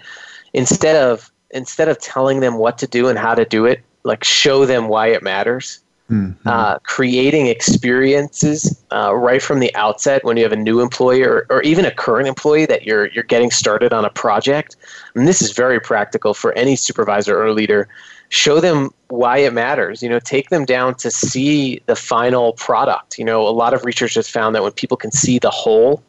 instead 0.54 0.96
of 0.96 1.32
instead 1.52 1.90
of 1.90 2.00
telling 2.00 2.40
them 2.40 2.58
what 2.58 2.78
to 2.80 2.88
do 2.88 3.08
and 3.08 3.18
how 3.18 3.36
to 3.36 3.46
do 3.46 3.66
it 3.66 3.82
like 4.04 4.24
show 4.24 4.66
them 4.66 4.88
why 4.88 5.08
it 5.08 5.24
matters. 5.24 5.80
Mm-hmm. 6.10 6.46
uh, 6.46 6.78
creating 6.80 7.48
experiences 7.48 8.84
uh, 8.92 9.16
right 9.16 9.42
from 9.42 9.60
the 9.60 9.74
outset 9.76 10.26
when 10.26 10.36
you 10.36 10.44
have 10.44 10.52
a 10.52 10.58
new 10.58 10.82
employee 10.82 11.24
or, 11.24 11.46
or 11.50 11.62
even 11.62 11.86
a 11.86 11.92
current 11.92 12.28
employee 12.28 12.66
that 12.66 12.84
you're 12.84 13.06
you're 13.12 13.24
getting 13.24 13.50
started 13.50 13.94
on 13.94 14.04
a 14.04 14.10
project. 14.10 14.76
And 15.16 15.26
this 15.26 15.42
is 15.42 15.54
very 15.54 15.80
practical 15.80 16.34
for 16.34 16.52
any 16.52 16.76
supervisor 16.76 17.42
or 17.42 17.54
leader 17.54 17.88
show 18.32 18.62
them 18.62 18.90
why 19.10 19.38
it 19.38 19.52
matters 19.54 20.02
you 20.02 20.10
know 20.10 20.20
take 20.20 20.50
them 20.50 20.64
down 20.64 20.96
to 20.96 21.12
see 21.12 21.82
the 21.86 21.96
final 21.96 22.54
product. 22.54 23.20
You 23.20 23.26
know 23.26 23.46
a 23.48 23.52
lot 23.52 23.74
of 23.74 23.86
research 23.86 24.16
has 24.16 24.28
found 24.28 24.56
that 24.56 24.64
when 24.64 24.72
people 24.72 24.98
can 24.98 25.12
see 25.12 25.38
the 25.38 25.52
whole 25.52 26.02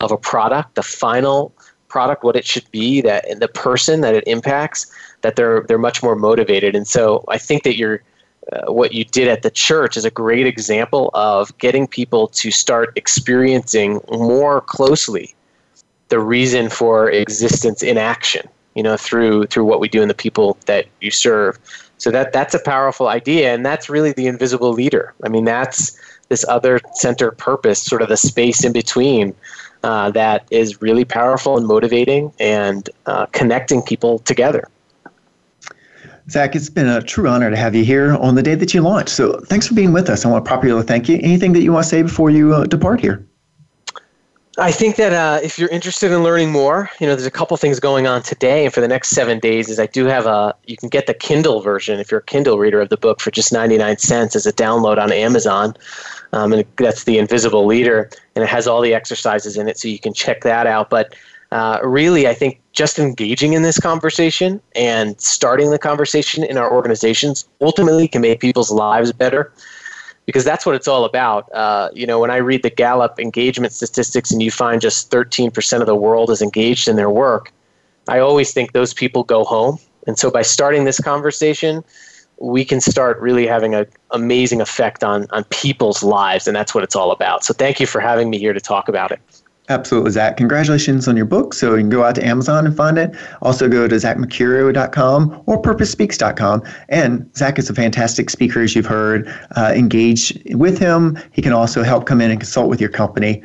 of 0.00 0.10
a 0.10 0.16
product 0.16 0.76
the 0.76 0.82
final 0.82 1.52
product 1.88 2.24
what 2.24 2.36
it 2.36 2.46
should 2.46 2.68
be 2.70 3.00
that 3.00 3.28
and 3.28 3.40
the 3.40 3.48
person 3.48 4.00
that 4.00 4.14
it 4.14 4.24
impacts 4.26 4.90
that 5.22 5.36
they're 5.36 5.62
they're 5.68 5.78
much 5.78 6.02
more 6.02 6.16
motivated. 6.16 6.74
And 6.74 6.86
so 6.86 7.24
i 7.28 7.38
think 7.38 7.64
that 7.64 7.76
you're 7.76 8.02
uh, 8.52 8.70
what 8.72 8.92
you 8.92 9.04
did 9.04 9.26
at 9.26 9.42
the 9.42 9.50
church 9.50 9.96
is 9.96 10.04
a 10.04 10.10
great 10.10 10.46
example 10.46 11.10
of 11.14 11.56
getting 11.58 11.86
people 11.88 12.28
to 12.28 12.50
start 12.50 12.92
experiencing 12.94 14.00
more 14.10 14.60
closely 14.60 15.34
the 16.10 16.20
reason 16.20 16.68
for 16.68 17.10
existence 17.10 17.82
in 17.82 17.96
action 17.98 18.46
you 18.74 18.82
know, 18.82 18.96
through 18.96 19.46
through 19.46 19.64
what 19.64 19.80
we 19.80 19.88
do 19.88 20.02
and 20.02 20.10
the 20.10 20.14
people 20.14 20.56
that 20.66 20.86
you 21.00 21.10
serve. 21.10 21.58
So 21.98 22.10
that 22.10 22.32
that's 22.32 22.54
a 22.54 22.58
powerful 22.58 23.08
idea, 23.08 23.54
and 23.54 23.64
that's 23.64 23.88
really 23.88 24.12
the 24.12 24.26
invisible 24.26 24.72
leader. 24.72 25.14
I 25.22 25.28
mean, 25.28 25.44
that's 25.44 25.98
this 26.28 26.44
other 26.48 26.80
center 26.94 27.30
purpose, 27.30 27.82
sort 27.82 28.02
of 28.02 28.08
the 28.08 28.16
space 28.16 28.64
in 28.64 28.72
between, 28.72 29.34
uh, 29.82 30.10
that 30.10 30.46
is 30.50 30.80
really 30.80 31.04
powerful 31.04 31.56
and 31.58 31.66
motivating 31.66 32.32
and 32.40 32.88
uh, 33.06 33.26
connecting 33.26 33.82
people 33.82 34.18
together. 34.20 34.68
Zach, 36.30 36.56
it's 36.56 36.70
been 36.70 36.88
a 36.88 37.02
true 37.02 37.28
honor 37.28 37.50
to 37.50 37.56
have 37.56 37.74
you 37.74 37.84
here 37.84 38.14
on 38.16 38.34
the 38.34 38.42
day 38.42 38.54
that 38.54 38.72
you 38.72 38.80
launched. 38.80 39.10
So 39.10 39.40
thanks 39.40 39.66
for 39.66 39.74
being 39.74 39.92
with 39.92 40.08
us. 40.08 40.24
I 40.24 40.30
want 40.30 40.42
to 40.44 40.48
properly 40.48 40.82
thank 40.82 41.08
you. 41.08 41.16
Anything 41.22 41.52
that 41.52 41.62
you 41.62 41.70
want 41.72 41.84
to 41.84 41.88
say 41.90 42.02
before 42.02 42.30
you 42.30 42.54
uh, 42.54 42.64
depart 42.64 43.00
here? 43.00 43.26
I 44.56 44.70
think 44.70 44.96
that 44.96 45.12
uh, 45.12 45.40
if 45.42 45.58
you're 45.58 45.68
interested 45.70 46.12
in 46.12 46.22
learning 46.22 46.52
more, 46.52 46.88
you 47.00 47.06
know, 47.06 47.16
there's 47.16 47.26
a 47.26 47.30
couple 47.30 47.56
things 47.56 47.80
going 47.80 48.06
on 48.06 48.22
today 48.22 48.64
and 48.64 48.72
for 48.72 48.80
the 48.80 48.86
next 48.86 49.10
seven 49.10 49.40
days. 49.40 49.68
Is 49.68 49.80
I 49.80 49.86
do 49.86 50.04
have 50.06 50.26
a 50.26 50.54
you 50.66 50.76
can 50.76 50.88
get 50.88 51.06
the 51.06 51.14
Kindle 51.14 51.60
version 51.60 51.98
if 51.98 52.10
you're 52.10 52.20
a 52.20 52.24
Kindle 52.24 52.58
reader 52.58 52.80
of 52.80 52.88
the 52.88 52.96
book 52.96 53.20
for 53.20 53.32
just 53.32 53.52
99 53.52 53.98
cents 53.98 54.36
as 54.36 54.46
a 54.46 54.52
download 54.52 54.98
on 54.98 55.10
Amazon, 55.10 55.74
um, 56.32 56.52
and 56.52 56.64
that's 56.76 57.02
the 57.02 57.18
Invisible 57.18 57.66
Leader, 57.66 58.08
and 58.36 58.44
it 58.44 58.48
has 58.48 58.68
all 58.68 58.80
the 58.80 58.94
exercises 58.94 59.56
in 59.56 59.66
it, 59.66 59.76
so 59.76 59.88
you 59.88 59.98
can 59.98 60.14
check 60.14 60.42
that 60.42 60.68
out. 60.68 60.88
But 60.88 61.16
uh, 61.50 61.80
really, 61.82 62.28
I 62.28 62.34
think 62.34 62.60
just 62.72 63.00
engaging 63.00 63.54
in 63.54 63.62
this 63.62 63.78
conversation 63.80 64.60
and 64.76 65.20
starting 65.20 65.70
the 65.70 65.78
conversation 65.80 66.44
in 66.44 66.58
our 66.58 66.72
organizations 66.72 67.48
ultimately 67.60 68.06
can 68.06 68.22
make 68.22 68.40
people's 68.40 68.70
lives 68.70 69.12
better 69.12 69.52
because 70.26 70.44
that's 70.44 70.64
what 70.64 70.74
it's 70.74 70.88
all 70.88 71.04
about. 71.04 71.52
Uh, 71.52 71.90
you 71.92 72.06
know, 72.06 72.18
when 72.18 72.30
I 72.30 72.36
read 72.36 72.62
the 72.62 72.70
Gallup 72.70 73.18
engagement 73.18 73.72
statistics 73.72 74.30
and 74.30 74.42
you 74.42 74.50
find 74.50 74.80
just 74.80 75.10
13% 75.10 75.80
of 75.80 75.86
the 75.86 75.94
world 75.94 76.30
is 76.30 76.40
engaged 76.40 76.88
in 76.88 76.96
their 76.96 77.10
work, 77.10 77.52
I 78.08 78.18
always 78.18 78.52
think 78.52 78.72
those 78.72 78.94
people 78.94 79.24
go 79.24 79.44
home. 79.44 79.78
And 80.06 80.18
so 80.18 80.30
by 80.30 80.42
starting 80.42 80.84
this 80.84 81.00
conversation, 81.00 81.84
we 82.38 82.64
can 82.64 82.80
start 82.80 83.20
really 83.20 83.46
having 83.46 83.74
an 83.74 83.86
amazing 84.10 84.60
effect 84.60 85.04
on, 85.04 85.26
on 85.30 85.44
people's 85.44 86.02
lives. 86.02 86.46
And 86.46 86.56
that's 86.56 86.74
what 86.74 86.84
it's 86.84 86.96
all 86.96 87.10
about. 87.12 87.44
So 87.44 87.54
thank 87.54 87.80
you 87.80 87.86
for 87.86 88.00
having 88.00 88.30
me 88.30 88.38
here 88.38 88.52
to 88.52 88.60
talk 88.60 88.88
about 88.88 89.12
it. 89.12 89.20
Absolutely, 89.70 90.10
Zach. 90.10 90.36
Congratulations 90.36 91.08
on 91.08 91.16
your 91.16 91.24
book. 91.24 91.54
So 91.54 91.70
you 91.70 91.78
can 91.78 91.88
go 91.88 92.04
out 92.04 92.16
to 92.16 92.26
Amazon 92.26 92.66
and 92.66 92.76
find 92.76 92.98
it. 92.98 93.16
Also 93.40 93.66
go 93.66 93.88
to 93.88 93.94
zachmercurio.com 93.94 95.42
or 95.46 95.62
purposespeaks.com. 95.62 96.62
And 96.90 97.34
Zach 97.34 97.58
is 97.58 97.70
a 97.70 97.74
fantastic 97.74 98.28
speaker, 98.28 98.60
as 98.60 98.76
you've 98.76 98.84
heard. 98.84 99.26
Uh, 99.56 99.72
engage 99.74 100.38
with 100.50 100.78
him. 100.78 101.18
He 101.32 101.40
can 101.40 101.54
also 101.54 101.82
help 101.82 102.04
come 102.04 102.20
in 102.20 102.30
and 102.30 102.38
consult 102.38 102.68
with 102.68 102.78
your 102.80 102.90
company. 102.90 103.42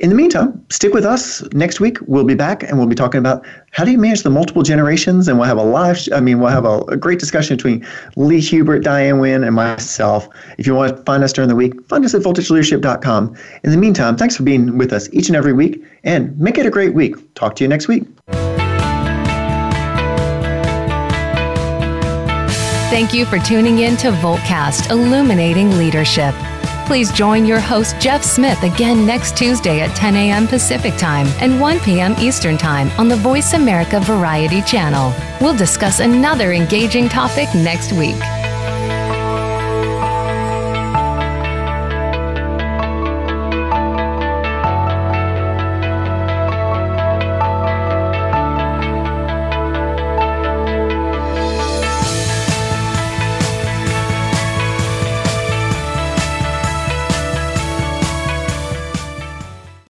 In 0.00 0.10
the 0.10 0.14
meantime, 0.14 0.64
stick 0.70 0.94
with 0.94 1.04
us. 1.04 1.42
Next 1.52 1.80
week, 1.80 1.98
we'll 2.06 2.22
be 2.22 2.36
back 2.36 2.62
and 2.62 2.78
we'll 2.78 2.86
be 2.86 2.94
talking 2.94 3.18
about 3.18 3.44
how 3.72 3.84
do 3.84 3.90
you 3.90 3.98
manage 3.98 4.22
the 4.22 4.30
multiple 4.30 4.62
generations. 4.62 5.26
And 5.26 5.38
we'll 5.38 5.48
have 5.48 5.58
a 5.58 5.64
live, 5.64 5.98
I 6.14 6.20
mean, 6.20 6.38
we'll 6.38 6.52
have 6.52 6.64
a, 6.64 6.82
a 6.82 6.96
great 6.96 7.18
discussion 7.18 7.56
between 7.56 7.84
Lee 8.14 8.40
Hubert, 8.40 8.84
Diane 8.84 9.18
Wynn, 9.18 9.42
and 9.42 9.56
myself. 9.56 10.28
If 10.56 10.68
you 10.68 10.74
want 10.76 10.96
to 10.96 11.02
find 11.02 11.24
us 11.24 11.32
during 11.32 11.48
the 11.48 11.56
week, 11.56 11.84
find 11.88 12.04
us 12.04 12.14
at 12.14 12.22
voltageleadership.com. 12.22 13.36
In 13.64 13.70
the 13.72 13.76
meantime, 13.76 14.16
thanks 14.16 14.36
for 14.36 14.44
being 14.44 14.78
with 14.78 14.92
us 14.92 15.12
each 15.12 15.26
and 15.26 15.34
every 15.34 15.52
week 15.52 15.84
and 16.04 16.38
make 16.38 16.58
it 16.58 16.66
a 16.66 16.70
great 16.70 16.94
week. 16.94 17.34
Talk 17.34 17.56
to 17.56 17.64
you 17.64 17.68
next 17.68 17.88
week. 17.88 18.04
Thank 22.88 23.12
you 23.12 23.26
for 23.26 23.40
tuning 23.40 23.80
in 23.80 23.96
to 23.96 24.12
Voltcast 24.12 24.90
Illuminating 24.90 25.76
Leadership. 25.76 26.34
Please 26.88 27.12
join 27.12 27.44
your 27.44 27.60
host, 27.60 28.00
Jeff 28.00 28.24
Smith, 28.24 28.62
again 28.62 29.04
next 29.04 29.36
Tuesday 29.36 29.82
at 29.82 29.94
10 29.94 30.16
a.m. 30.16 30.48
Pacific 30.48 30.96
Time 30.96 31.26
and 31.38 31.60
1 31.60 31.80
p.m. 31.80 32.14
Eastern 32.18 32.56
Time 32.56 32.88
on 32.98 33.08
the 33.08 33.16
Voice 33.16 33.52
America 33.52 34.00
Variety 34.00 34.62
Channel. 34.62 35.12
We'll 35.38 35.54
discuss 35.54 36.00
another 36.00 36.54
engaging 36.54 37.10
topic 37.10 37.54
next 37.54 37.92
week. 37.92 38.16